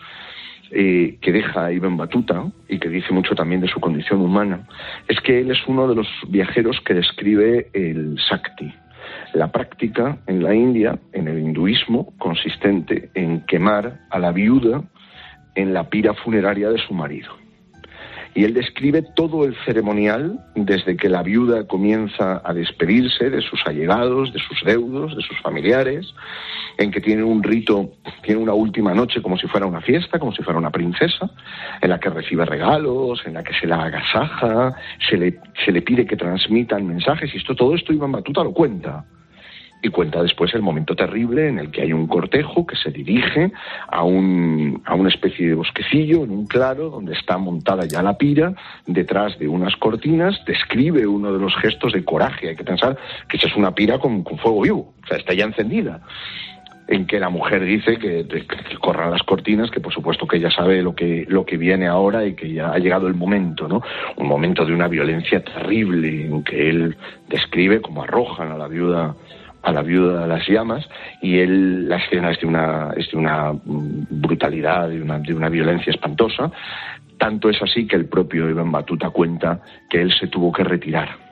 eh, 0.75 1.19
que 1.21 1.33
deja 1.33 1.71
Ibn 1.71 1.97
Batuta 1.97 2.45
y 2.69 2.79
que 2.79 2.89
dice 2.89 3.13
mucho 3.13 3.35
también 3.35 3.61
de 3.61 3.69
su 3.69 3.79
condición 3.79 4.21
humana, 4.21 4.67
es 5.07 5.21
que 5.21 5.41
él 5.41 5.51
es 5.51 5.59
uno 5.67 5.87
de 5.87 5.95
los 5.95 6.09
viajeros 6.29 6.81
que 6.81 6.95
describe 6.95 7.69
el 7.75 8.19
Sakti, 8.29 8.73
la 9.35 9.53
práctica 9.53 10.19
en 10.27 10.43
la 10.43 10.55
India, 10.55 10.99
en 11.13 11.29
el 11.29 11.39
hinduismo, 11.39 12.15
consistente 12.19 13.11
en 13.15 13.41
quemar 13.43 14.01
a 14.11 14.19
la 14.19 14.33
viuda 14.33 14.83
en 15.55 15.75
la 15.75 15.91
pira 15.91 16.15
funeraria 16.15 16.71
de 16.71 16.79
su 16.79 16.95
marido. 16.95 17.42
Y 18.35 18.45
él 18.45 18.55
describe 18.55 19.03
todo 19.15 19.45
el 19.45 19.55
ceremonial 19.65 20.41
desde 20.55 20.97
que 20.97 21.09
la 21.09 21.23
viuda 21.23 21.67
comienza 21.67 22.41
a 22.43 22.55
despedirse 22.55 23.29
de 23.29 23.43
sus 23.43 23.61
allegados, 23.67 24.33
de 24.33 24.39
sus 24.39 24.63
deudos, 24.65 25.15
de 25.15 25.23
sus 25.23 25.39
familiares, 25.43 26.15
en 26.79 26.91
que 26.91 27.01
tiene 27.01 27.23
un 27.23 27.43
rito, 27.43 27.93
tiene 28.23 28.41
una 28.41 28.55
última 28.55 28.95
noche 28.95 29.21
como 29.21 29.37
si 29.37 29.47
fuera 29.47 29.67
una 29.67 29.83
fiesta, 29.83 30.19
como 30.19 30.33
si 30.33 30.43
fuera 30.43 30.59
una 30.59 30.71
princesa, 30.71 31.31
en 31.83 31.91
la 31.91 32.01
que 32.01 32.09
recibe 32.09 32.47
regalos, 32.47 33.23
en 33.27 33.35
la 33.35 33.43
que 33.43 33.53
se 33.53 33.67
la 33.67 33.83
agasaja, 33.83 34.75
se 35.11 35.19
le, 35.19 35.39
se 35.65 35.71
le 35.71 35.83
pide 35.83 36.07
que 36.07 36.17
transmitan 36.17 36.87
mensajes, 36.87 37.35
y 37.35 37.37
esto, 37.37 37.55
todo 37.55 37.75
esto 37.75 37.93
Iván 37.93 38.13
Batuta 38.13 38.43
lo 38.43 38.53
cuenta 38.53 39.05
y 39.83 39.89
cuenta 39.89 40.23
después 40.23 40.55
el 40.55 40.63
momento 40.63 40.95
terrible 40.95 41.49
en 41.49 41.59
el 41.59 41.71
que 41.71 41.83
hay 41.83 41.93
un 41.93 42.07
cortejo 42.07 42.65
que 42.67 42.77
se 42.77 42.91
dirige 42.91 43.53
a, 43.89 44.05
un, 44.05 44.81
a 44.87 44.95
una 44.95 45.09
especie 45.09 45.49
de 45.49 45.55
bosquecillo 45.55 46.23
en 46.23 46.31
un 46.31 46.47
claro 46.47 46.89
donde 46.89 47.15
está 47.15 47.37
montada 47.37 47.85
ya 47.85 48.03
la 48.03 48.17
pira 48.17 48.55
detrás 48.87 49.37
de 49.41 49.49
unas 49.49 49.75
cortinas, 49.77 50.41
describe 50.47 51.07
uno 51.07 51.33
de 51.33 51.41
los 51.41 51.55
gestos 51.57 51.93
de 51.93 52.05
coraje. 52.05 52.49
Hay 52.49 52.57
que 52.57 52.65
pensar 52.65 52.97
que 53.29 53.37
esa 53.37 53.49
es 53.49 53.57
una 53.57 53.75
pira 53.75 53.99
con, 53.99 54.25
fuego 54.25 54.63
vivo, 54.63 54.95
o 55.03 55.07
sea, 55.07 55.19
está 55.19 55.35
ya 55.35 55.45
encendida 55.45 56.01
en 56.89 57.07
que 57.07 57.19
la 57.19 57.31
mujer 57.31 57.65
dice 57.65 57.97
que, 57.97 58.27
que, 58.27 58.77
corran 58.79 59.11
las 59.11 59.23
cortinas, 59.23 59.71
que 59.71 59.81
por 59.81 59.95
supuesto 59.95 60.27
que 60.27 60.37
ella 60.37 60.51
sabe 60.51 60.83
lo 60.83 60.95
que, 60.95 61.25
lo 61.29 61.47
que 61.47 61.57
viene 61.57 61.87
ahora 61.87 62.27
y 62.27 62.35
que 62.35 62.53
ya 62.53 62.73
ha 62.73 62.79
llegado 62.79 63.07
el 63.07 63.15
momento, 63.15 63.69
¿no? 63.69 63.83
Un 64.17 64.27
momento 64.27 64.65
de 64.65 64.75
una 64.75 64.89
violencia 64.89 65.43
terrible 65.43 66.27
en 66.27 66.43
que 66.43 66.69
él 66.69 66.97
describe 67.29 67.81
como 67.81 68.03
arrojan 68.03 68.53
a 68.53 68.59
la 68.59 68.69
viuda 68.69 69.15
a 69.63 69.73
la 69.73 69.83
viuda 69.83 70.23
de 70.23 70.29
las 70.29 70.47
llamas 70.49 70.89
y 71.21 71.39
él 71.39 71.89
la 71.89 71.97
escena 71.97 72.31
es 72.31 72.41
de 72.41 72.47
una 72.47 72.93
es 72.97 73.11
de 73.11 73.17
una 73.17 73.53
brutalidad 73.65 74.89
de 74.89 75.01
una, 75.01 75.19
de 75.19 75.35
una 75.35 75.49
violencia 75.49 75.91
espantosa. 75.91 76.51
Tanto 77.19 77.49
es 77.49 77.63
así 77.63 77.87
que 77.87 77.97
el 77.97 78.07
propio 78.07 78.51
Iván 78.51 78.73
Batuta 78.73 79.11
cuenta 79.11 79.61
que 79.89 80.01
él 80.03 80.13
se 80.13 80.27
tuvo 80.27 80.51
que 80.53 80.65
retirar 80.65 81.32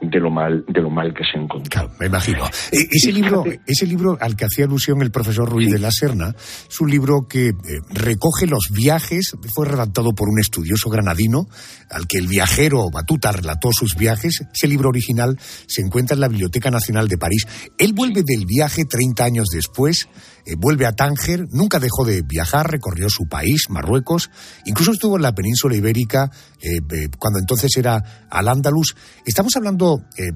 de 0.00 0.18
lo 0.18 0.30
mal 0.30 0.64
de 0.66 0.80
lo 0.80 0.90
mal 0.90 1.12
que 1.14 1.24
se 1.24 1.38
encontró. 1.38 1.90
me 1.98 2.06
imagino. 2.06 2.44
E, 2.72 2.88
ese 2.90 3.12
libro, 3.12 3.44
ese 3.66 3.86
libro 3.86 4.16
al 4.20 4.36
que 4.36 4.46
hacía 4.46 4.64
alusión 4.64 5.02
el 5.02 5.10
profesor 5.10 5.48
Ruiz 5.48 5.70
de 5.70 5.78
la 5.78 5.90
Serna, 5.90 6.34
es 6.36 6.80
un 6.80 6.90
libro 6.90 7.26
que 7.28 7.48
eh, 7.48 7.52
recoge 7.90 8.46
los 8.46 8.70
viajes, 8.72 9.36
fue 9.54 9.66
redactado 9.66 10.12
por 10.12 10.28
un 10.28 10.40
estudioso 10.40 10.90
granadino, 10.90 11.46
al 11.90 12.06
que 12.06 12.18
el 12.18 12.26
viajero 12.26 12.90
Batuta 12.90 13.32
relató 13.32 13.70
sus 13.72 13.94
viajes. 13.96 14.44
Ese 14.54 14.68
libro 14.68 14.88
original 14.88 15.38
se 15.66 15.82
encuentra 15.82 16.14
en 16.14 16.20
la 16.20 16.28
Biblioteca 16.28 16.70
Nacional 16.70 17.08
de 17.08 17.18
París. 17.18 17.46
Él 17.78 17.92
vuelve 17.92 18.22
del 18.24 18.46
viaje 18.46 18.84
30 18.84 19.24
años 19.24 19.48
después, 19.52 20.08
eh, 20.46 20.54
vuelve 20.56 20.86
a 20.86 20.92
Tánger, 20.92 21.46
nunca 21.52 21.78
dejó 21.78 22.04
de 22.04 22.22
viajar, 22.22 22.70
recorrió 22.70 23.08
su 23.08 23.28
país, 23.28 23.68
Marruecos, 23.68 24.30
incluso 24.64 24.92
estuvo 24.92 25.16
en 25.16 25.22
la 25.22 25.34
península 25.34 25.76
ibérica 25.76 26.30
eh, 26.60 26.80
cuando 27.18 27.38
entonces 27.38 27.76
era 27.76 28.26
Al-Ándalus. 28.30 28.96
Estamos 29.26 29.56
hablando 29.56 30.02
eh, 30.18 30.30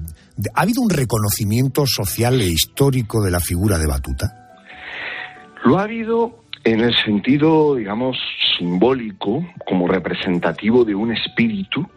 ¿ha 0.53 0.61
habido 0.61 0.81
un 0.81 0.89
reconocimiento 0.89 1.85
social 1.85 2.39
e 2.41 2.47
histórico 2.47 3.23
de 3.23 3.31
la 3.31 3.39
figura 3.39 3.77
de 3.77 3.87
Batuta? 3.87 4.27
Lo 5.63 5.79
ha 5.79 5.83
habido 5.83 6.43
en 6.63 6.81
el 6.81 6.95
sentido, 7.03 7.75
digamos, 7.75 8.17
simbólico, 8.57 9.45
como 9.65 9.87
representativo 9.87 10.83
de 10.83 10.95
un 10.95 11.11
espíritu 11.11 11.87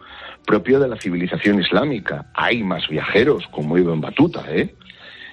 propio 0.45 0.79
de 0.79 0.87
la 0.87 0.97
civilización 0.97 1.61
islámica. 1.61 2.27
Hay 2.33 2.63
más 2.63 2.87
viajeros, 2.87 3.45
como 3.51 3.77
Ibn 3.77 4.01
Batuta, 4.01 4.43
¿eh? 4.49 4.75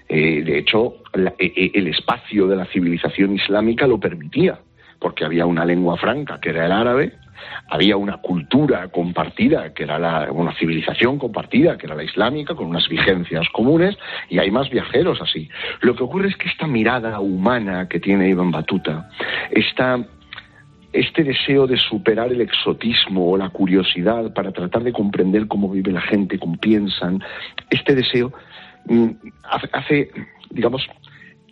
Eh, 0.08 0.42
de 0.44 0.58
hecho, 0.58 0.96
la, 1.14 1.34
eh, 1.38 1.72
el 1.74 1.88
espacio 1.88 2.46
de 2.46 2.56
la 2.56 2.66
civilización 2.66 3.34
islámica 3.34 3.86
lo 3.86 3.98
permitía, 3.98 4.58
porque 4.98 5.24
había 5.24 5.46
una 5.46 5.64
lengua 5.64 5.96
franca, 5.96 6.40
que 6.40 6.50
era 6.50 6.66
el 6.66 6.72
árabe, 6.72 7.12
había 7.68 7.96
una 7.96 8.18
cultura 8.18 8.88
compartida, 8.88 9.74
que 9.74 9.82
era 9.84 9.98
la, 9.98 10.30
una 10.30 10.54
civilización 10.54 11.18
compartida, 11.18 11.76
que 11.76 11.86
era 11.86 11.94
la 11.94 12.04
islámica, 12.04 12.54
con 12.54 12.66
unas 12.66 12.88
vigencias 12.88 13.48
comunes, 13.52 13.96
y 14.28 14.38
hay 14.38 14.50
más 14.50 14.70
viajeros 14.70 15.20
así. 15.20 15.48
Lo 15.80 15.94
que 15.96 16.04
ocurre 16.04 16.28
es 16.28 16.36
que 16.36 16.48
esta 16.48 16.66
mirada 16.66 17.20
humana 17.20 17.88
que 17.88 18.00
tiene 18.00 18.28
Ibn 18.30 18.50
Batuta, 18.50 19.08
esta 19.50 20.06
este 20.92 21.24
deseo 21.24 21.66
de 21.66 21.76
superar 21.76 22.32
el 22.32 22.40
exotismo 22.40 23.30
o 23.30 23.36
la 23.36 23.50
curiosidad 23.50 24.32
para 24.32 24.50
tratar 24.50 24.82
de 24.82 24.92
comprender 24.92 25.46
cómo 25.46 25.68
vive 25.68 25.92
la 25.92 26.00
gente, 26.00 26.38
cómo 26.38 26.56
piensan, 26.56 27.22
este 27.68 27.94
deseo 27.94 28.32
hace, 29.72 30.10
digamos, 30.50 30.88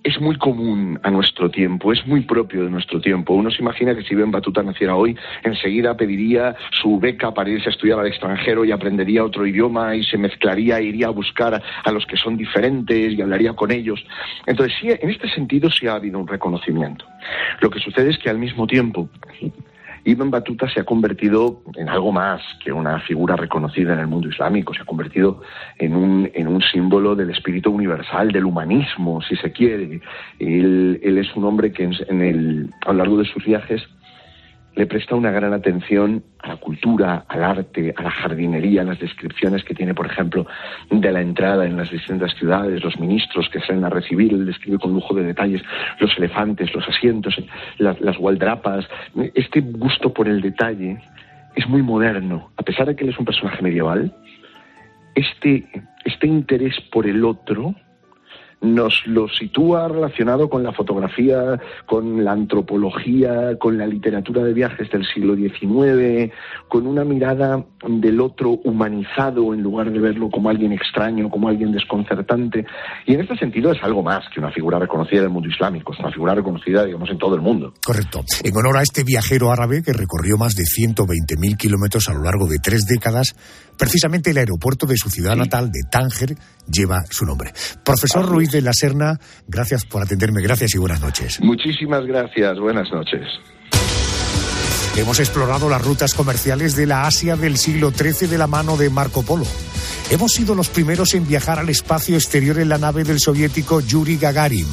es 0.04 0.20
muy 0.20 0.36
común 0.36 1.00
a 1.02 1.10
nuestro 1.10 1.50
tiempo, 1.50 1.90
es 1.90 2.06
muy 2.06 2.20
propio 2.20 2.64
de 2.64 2.70
nuestro 2.70 3.00
tiempo. 3.00 3.32
Uno 3.32 3.50
se 3.50 3.62
imagina 3.62 3.94
que 3.94 4.02
si 4.04 4.14
Ben 4.14 4.30
Batuta 4.30 4.62
naciera 4.62 4.94
hoy, 4.94 5.16
enseguida 5.42 5.96
pediría 5.96 6.54
su 6.82 7.00
beca 7.00 7.32
para 7.32 7.48
irse 7.48 7.70
a 7.70 7.72
estudiar 7.72 7.98
al 7.98 8.06
extranjero 8.06 8.66
y 8.66 8.70
aprendería 8.70 9.24
otro 9.24 9.46
idioma 9.46 9.96
y 9.96 10.04
se 10.04 10.18
mezclaría, 10.18 10.78
iría 10.78 11.06
a 11.06 11.10
buscar 11.10 11.62
a 11.84 11.90
los 11.90 12.04
que 12.04 12.18
son 12.18 12.36
diferentes 12.36 13.14
y 13.14 13.22
hablaría 13.22 13.54
con 13.54 13.70
ellos. 13.70 14.04
Entonces, 14.46 14.76
sí, 14.78 14.88
en 14.90 15.08
este 15.08 15.28
sentido 15.30 15.70
sí 15.70 15.86
ha 15.86 15.94
habido 15.94 16.18
un 16.18 16.28
reconocimiento. 16.28 17.06
Lo 17.60 17.70
que 17.70 17.80
sucede 17.80 18.10
es 18.10 18.18
que 18.18 18.28
al 18.28 18.38
mismo 18.38 18.66
tiempo 18.66 19.08
Ibn 20.04 20.30
Batuta 20.30 20.68
se 20.68 20.80
ha 20.80 20.84
convertido 20.84 21.62
en 21.76 21.88
algo 21.88 22.12
más 22.12 22.42
que 22.62 22.72
una 22.72 23.00
figura 23.00 23.36
reconocida 23.36 23.94
en 23.94 24.00
el 24.00 24.06
mundo 24.06 24.28
islámico, 24.28 24.74
se 24.74 24.82
ha 24.82 24.84
convertido 24.84 25.40
en 25.78 25.96
un, 25.96 26.30
en 26.34 26.48
un 26.48 26.60
símbolo 26.60 27.14
del 27.14 27.30
espíritu 27.30 27.70
universal, 27.70 28.30
del 28.30 28.44
humanismo, 28.44 29.22
si 29.22 29.36
se 29.36 29.52
quiere. 29.52 30.00
Él, 30.38 31.00
él 31.02 31.18
es 31.18 31.34
un 31.34 31.44
hombre 31.44 31.72
que 31.72 31.84
en 31.84 32.22
el, 32.22 32.70
a 32.86 32.92
lo 32.92 32.98
largo 32.98 33.18
de 33.18 33.24
sus 33.24 33.44
viajes 33.44 33.82
le 34.76 34.86
presta 34.86 35.14
una 35.14 35.30
gran 35.30 35.52
atención 35.52 36.22
a 36.40 36.48
la 36.48 36.56
cultura, 36.56 37.24
al 37.28 37.44
arte, 37.44 37.94
a 37.96 38.02
la 38.02 38.10
jardinería, 38.10 38.82
a 38.82 38.84
las 38.84 38.98
descripciones 38.98 39.62
que 39.64 39.74
tiene, 39.74 39.94
por 39.94 40.06
ejemplo, 40.06 40.46
de 40.90 41.12
la 41.12 41.20
entrada 41.20 41.64
en 41.64 41.76
las 41.76 41.90
distintas 41.90 42.34
ciudades, 42.34 42.82
los 42.82 42.98
ministros 42.98 43.48
que 43.50 43.60
salen 43.60 43.84
a 43.84 43.90
recibir, 43.90 44.32
él 44.32 44.46
describe 44.46 44.78
con 44.78 44.92
lujo 44.92 45.14
de 45.14 45.24
detalles 45.24 45.62
los 46.00 46.16
elefantes, 46.18 46.74
los 46.74 46.88
asientos, 46.88 47.34
las, 47.78 48.00
las 48.00 48.18
gualdrapas. 48.18 48.86
Este 49.34 49.60
gusto 49.60 50.12
por 50.12 50.28
el 50.28 50.40
detalle 50.40 50.98
es 51.54 51.68
muy 51.68 51.82
moderno, 51.82 52.50
a 52.56 52.62
pesar 52.62 52.86
de 52.86 52.96
que 52.96 53.04
él 53.04 53.10
es 53.10 53.18
un 53.18 53.24
personaje 53.24 53.62
medieval. 53.62 54.12
Este, 55.14 55.64
este 56.04 56.26
interés 56.26 56.74
por 56.90 57.06
el 57.06 57.24
otro, 57.24 57.74
nos 58.64 59.06
lo 59.06 59.28
sitúa 59.28 59.88
relacionado 59.88 60.48
con 60.48 60.62
la 60.62 60.72
fotografía, 60.72 61.60
con 61.86 62.24
la 62.24 62.32
antropología, 62.32 63.58
con 63.58 63.78
la 63.78 63.86
literatura 63.86 64.42
de 64.42 64.52
viajes 64.52 64.90
del 64.90 65.04
siglo 65.06 65.36
XIX, 65.36 66.32
con 66.68 66.86
una 66.86 67.04
mirada 67.04 67.64
del 67.86 68.20
otro 68.20 68.50
humanizado 68.64 69.54
en 69.54 69.62
lugar 69.62 69.90
de 69.90 69.98
verlo 69.98 70.30
como 70.30 70.48
alguien 70.48 70.72
extraño, 70.72 71.28
como 71.30 71.48
alguien 71.48 71.72
desconcertante. 71.72 72.64
Y 73.06 73.14
en 73.14 73.20
este 73.20 73.36
sentido 73.36 73.72
es 73.72 73.82
algo 73.82 74.02
más 74.02 74.24
que 74.32 74.40
una 74.40 74.50
figura 74.50 74.78
reconocida 74.78 75.20
del 75.20 75.30
mundo 75.30 75.48
islámico, 75.48 75.92
es 75.92 76.00
una 76.00 76.10
figura 76.10 76.34
reconocida, 76.34 76.84
digamos, 76.84 77.10
en 77.10 77.18
todo 77.18 77.34
el 77.34 77.42
mundo. 77.42 77.74
Correcto. 77.84 78.24
En 78.42 78.56
honor 78.56 78.78
a 78.78 78.82
este 78.82 79.04
viajero 79.04 79.52
árabe 79.52 79.82
que 79.82 79.92
recorrió 79.92 80.36
más 80.36 80.54
de 80.54 80.64
120.000 80.64 81.56
kilómetros 81.56 82.08
a 82.08 82.14
lo 82.14 82.22
largo 82.22 82.46
de 82.46 82.58
tres 82.62 82.86
décadas, 82.86 83.34
precisamente 83.78 84.30
el 84.30 84.38
aeropuerto 84.38 84.86
de 84.86 84.96
su 84.96 85.10
ciudad 85.10 85.36
natal 85.36 85.70
de 85.70 85.80
Tánger 85.90 86.36
lleva 86.70 87.04
su 87.10 87.24
nombre. 87.24 87.52
Profesor 87.84 88.26
Ruiz 88.26 88.50
de 88.50 88.62
la 88.62 88.72
Serna, 88.72 89.18
gracias 89.46 89.84
por 89.84 90.02
atenderme, 90.02 90.42
gracias 90.42 90.74
y 90.74 90.78
buenas 90.78 91.00
noches. 91.00 91.40
Muchísimas 91.42 92.06
gracias, 92.06 92.58
buenas 92.58 92.90
noches. 92.92 93.26
Hemos 94.96 95.18
explorado 95.18 95.68
las 95.68 95.82
rutas 95.82 96.14
comerciales 96.14 96.76
de 96.76 96.86
la 96.86 97.06
Asia 97.06 97.34
del 97.34 97.58
siglo 97.58 97.90
XIII 97.90 98.28
de 98.28 98.38
la 98.38 98.46
mano 98.46 98.76
de 98.76 98.90
Marco 98.90 99.22
Polo. 99.22 99.44
Hemos 100.08 100.32
sido 100.32 100.54
los 100.54 100.68
primeros 100.68 101.14
en 101.14 101.26
viajar 101.26 101.58
al 101.58 101.68
espacio 101.68 102.14
exterior 102.14 102.60
en 102.60 102.68
la 102.68 102.78
nave 102.78 103.02
del 103.02 103.18
soviético 103.18 103.80
Yuri 103.80 104.18
Gagarin. 104.18 104.66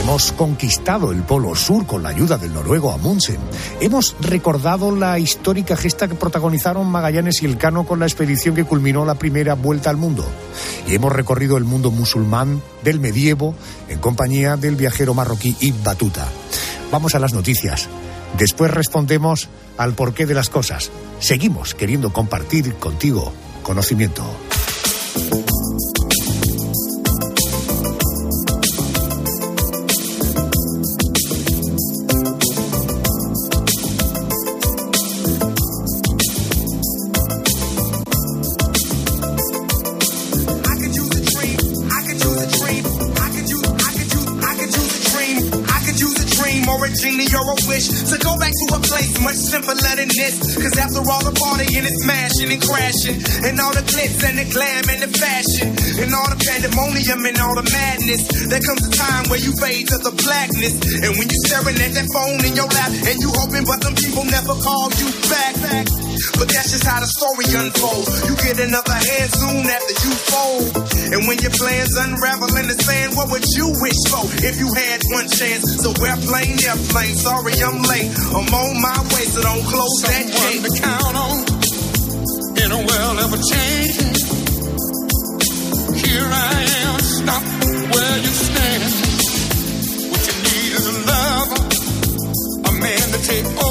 Hemos 0.00 0.32
conquistado 0.32 1.12
el 1.12 1.22
Polo 1.22 1.54
Sur 1.54 1.86
con 1.86 2.02
la 2.02 2.08
ayuda 2.08 2.36
del 2.36 2.52
noruego 2.52 2.90
Amundsen. 2.90 3.38
Hemos 3.80 4.16
recordado 4.20 4.94
la 4.94 5.20
histórica 5.20 5.76
gesta 5.76 6.08
que 6.08 6.16
protagonizaron 6.16 6.88
Magallanes 6.88 7.40
y 7.42 7.46
Elcano 7.46 7.86
con 7.86 8.00
la 8.00 8.06
expedición 8.06 8.56
que 8.56 8.64
culminó 8.64 9.04
la 9.04 9.14
primera 9.14 9.54
vuelta 9.54 9.88
al 9.88 9.96
mundo. 9.96 10.26
Y 10.88 10.96
hemos 10.96 11.12
recorrido 11.12 11.56
el 11.56 11.64
mundo 11.64 11.92
musulmán 11.92 12.60
del 12.82 12.98
medievo 12.98 13.54
en 13.88 14.00
compañía 14.00 14.56
del 14.56 14.74
viajero 14.74 15.14
marroquí 15.14 15.56
Ibn 15.60 15.84
Batuta. 15.84 16.26
Vamos 16.90 17.14
a 17.14 17.20
las 17.20 17.32
noticias. 17.32 17.88
Después 18.38 18.70
respondemos 18.70 19.48
al 19.78 19.94
porqué 19.94 20.26
de 20.26 20.34
las 20.34 20.50
cosas. 20.50 20.90
Seguimos 21.20 21.74
queriendo 21.74 22.12
compartir 22.12 22.74
contigo 22.74 23.32
conocimiento. 23.62 24.24
Phone 62.24 62.40
in 62.44 62.56
your 62.56 62.68
lap 62.68 62.88
and 62.88 63.16
you 63.20 63.28
hoping, 63.36 63.64
but 63.68 63.78
them 63.84 63.94
people 63.94 64.24
never 64.24 64.56
call 64.56 64.88
you 64.96 65.08
back. 65.28 65.54
But 66.40 66.48
that's 66.48 66.72
just 66.72 66.86
how 66.88 66.98
the 67.00 67.10
story 67.10 67.44
unfolds. 67.52 68.08
You 68.24 68.34
get 68.40 68.56
another 68.64 68.96
hand 68.96 69.28
soon 69.28 69.64
after 69.68 69.94
you 70.00 70.12
fold. 70.32 70.64
And 71.12 71.20
when 71.28 71.36
your 71.44 71.52
plans 71.52 71.92
unravel 72.00 72.56
in 72.56 72.66
the 72.72 72.76
sand, 72.80 73.12
what 73.16 73.28
would 73.28 73.44
you 73.52 73.68
wish 73.76 74.00
for 74.08 74.24
if 74.40 74.56
you 74.56 74.68
had 74.72 75.00
one 75.12 75.28
chance? 75.28 75.84
So 75.84 75.92
airplane, 76.00 76.56
airplane, 76.64 77.14
sorry 77.20 77.54
I'm 77.60 77.84
late. 77.84 78.10
I'm 78.32 78.48
on 78.48 78.72
my 78.80 78.98
way, 79.12 79.24
so 79.28 79.44
don't 79.44 79.64
close 79.68 79.94
Someone 80.00 80.16
that 80.16 80.24
gate. 80.32 80.64
to 80.64 80.70
count 80.80 81.16
on 81.20 81.36
in 82.56 82.68
a 82.72 82.80
world 82.80 83.16
ever 83.20 83.40
changing. 83.52 84.14
Here 86.00 86.28
I 86.30 86.56
am, 86.88 86.96
stop 87.00 87.63
every 93.34 93.64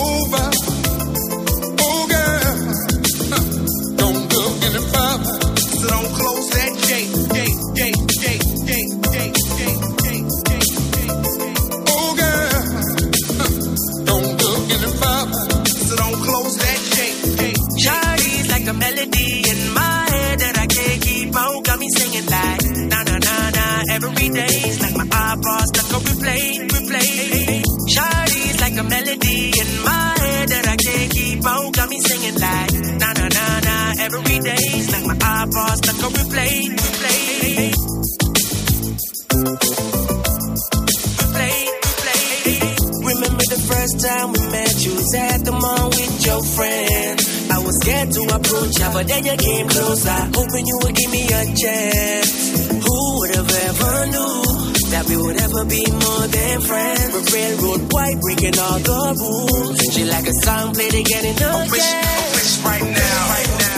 day's 18.44 18.50
like 18.50 18.68
a 18.68 18.74
melody 18.74 19.44
in 19.50 19.74
my 19.74 20.06
head 20.10 20.40
that 20.40 20.58
I 20.58 20.68
can't 20.68 21.02
keep 21.02 21.36
out. 21.36 21.64
Got 21.64 21.80
me 21.80 21.90
singing 21.90 22.26
like 22.26 22.66
na 22.92 23.04
na 23.04 23.18
na 23.18 23.50
na. 23.50 23.84
Every 23.90 24.30
day. 24.30 24.78
Like 24.82 24.96
my 24.96 25.06
iPod 25.06 25.64
stuck 25.68 25.94
on 25.94 26.02
replay. 26.02 26.63
iPod 35.54 35.76
stuck 35.78 36.04
on 36.04 36.12
replay, 36.14 36.66
replay. 36.82 37.74
Replay, 41.22 41.58
replay. 41.86 43.06
Remember 43.06 43.46
the 43.54 43.62
first 43.70 43.96
time 44.02 44.32
we 44.34 44.42
met? 44.50 44.74
You 44.86 44.96
was 44.96 45.14
at 45.14 45.46
the 45.46 45.52
mall 45.52 45.90
with 45.90 46.26
your 46.26 46.42
friend. 46.58 47.22
I 47.52 47.58
was 47.60 47.76
scared 47.82 48.12
to 48.14 48.22
approach 48.34 48.80
ya, 48.80 48.94
but 48.94 49.08
then 49.08 49.26
you 49.26 49.38
came 49.38 49.68
closer, 49.70 50.20
hoping 50.34 50.66
you 50.66 50.78
would 50.84 50.96
give 50.96 51.12
me 51.12 51.24
a 51.26 51.44
chance. 51.54 52.34
Who 52.74 52.98
would 53.20 53.36
have 53.36 53.52
ever 53.54 53.94
knew 54.10 54.42
that 54.90 55.06
we 55.10 55.18
would 55.18 55.38
ever 55.38 55.66
be 55.66 55.86
more 55.86 56.26
than 56.34 56.62
friends. 56.62 57.10
We're 57.14 57.30
railroad 57.30 57.94
white, 57.94 58.18
breaking 58.22 58.58
all 58.58 58.80
the 58.80 59.02
rules. 59.22 59.78
She 59.94 60.04
like 60.06 60.26
a 60.26 60.34
song 60.42 60.74
played 60.74 60.96
again 60.96 61.26
and 61.30 61.38
again. 61.38 61.70
wish, 61.70 61.94
I 61.94 62.26
wish 62.42 62.58
right 62.66 62.90
now, 62.90 63.30
right 63.30 63.54
now. 63.60 63.74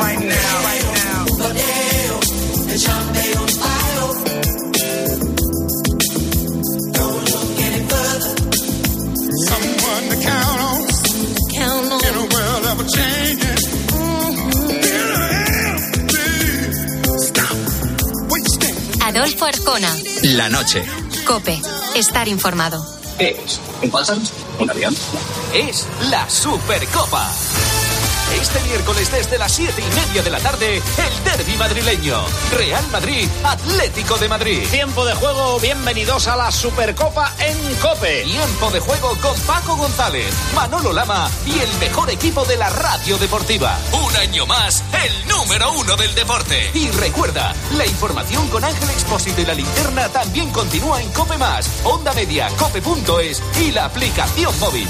Right 0.00 0.20
now, 0.20 0.52
right 0.68 0.86
now. 1.00 1.18
Ubadeo, 1.34 2.16
Echambeo 2.74 3.42
Ayo. 3.74 4.06
Don't 6.96 7.24
look 7.32 7.50
any 7.68 7.82
further. 7.90 8.32
Someone 9.48 10.04
to 10.10 10.16
count 10.28 10.60
on. 10.68 10.80
Count 11.58 11.92
on. 11.92 12.00
In 12.08 12.14
a 12.14 12.26
world 12.34 12.64
ever 12.72 12.86
changing. 12.96 13.58
Adolfo 19.02 19.44
Arjona. 19.44 19.92
La 20.22 20.48
noche. 20.48 20.84
Cope. 21.26 21.60
Estar 21.96 22.28
informado. 22.28 22.84
¿Qué 23.18 23.36
es? 23.44 23.60
¿Un 23.82 23.90
pájaro? 23.90 24.20
¿Un 24.60 24.70
avión? 24.70 24.94
Es 25.52 25.86
la 26.10 26.28
Supercopa. 26.30 27.28
Este 28.32 28.60
miércoles 28.60 29.10
desde 29.10 29.38
las 29.38 29.52
7 29.52 29.82
y 29.82 29.94
media 29.94 30.22
de 30.22 30.30
la 30.30 30.38
tarde, 30.38 30.76
el 30.76 31.24
derby 31.24 31.56
madrileño. 31.56 32.24
Real 32.52 32.86
Madrid, 32.90 33.28
Atlético 33.44 34.16
de 34.18 34.28
Madrid. 34.28 34.68
Tiempo 34.70 35.04
de 35.04 35.14
juego, 35.14 35.58
bienvenidos 35.58 36.28
a 36.28 36.36
la 36.36 36.52
Supercopa 36.52 37.34
en 37.40 37.74
Cope. 37.76 38.22
Tiempo 38.22 38.70
de 38.70 38.80
juego 38.80 39.16
con 39.20 39.38
Paco 39.40 39.76
González, 39.76 40.32
Manolo 40.54 40.92
Lama 40.92 41.28
y 41.44 41.58
el 41.58 41.72
mejor 41.78 42.08
equipo 42.10 42.44
de 42.44 42.56
la 42.56 42.70
radio 42.70 43.18
deportiva. 43.18 43.76
Un 43.92 44.16
año 44.16 44.46
más, 44.46 44.84
el 45.04 45.28
número 45.28 45.72
uno 45.72 45.96
del 45.96 46.14
deporte. 46.14 46.70
Y 46.72 46.88
recuerda, 46.92 47.52
la 47.76 47.86
información 47.86 48.48
con 48.48 48.64
Ángel 48.64 48.90
Expósito 48.90 49.40
y 49.40 49.46
la 49.46 49.54
linterna 49.54 50.08
también 50.08 50.50
continúa 50.50 51.02
en 51.02 51.10
Cope 51.12 51.36
Más, 51.36 51.68
Onda 51.84 52.12
Media, 52.14 52.48
Cope.es 52.56 53.42
y 53.60 53.72
la 53.72 53.86
aplicación 53.86 54.58
móvil. 54.60 54.88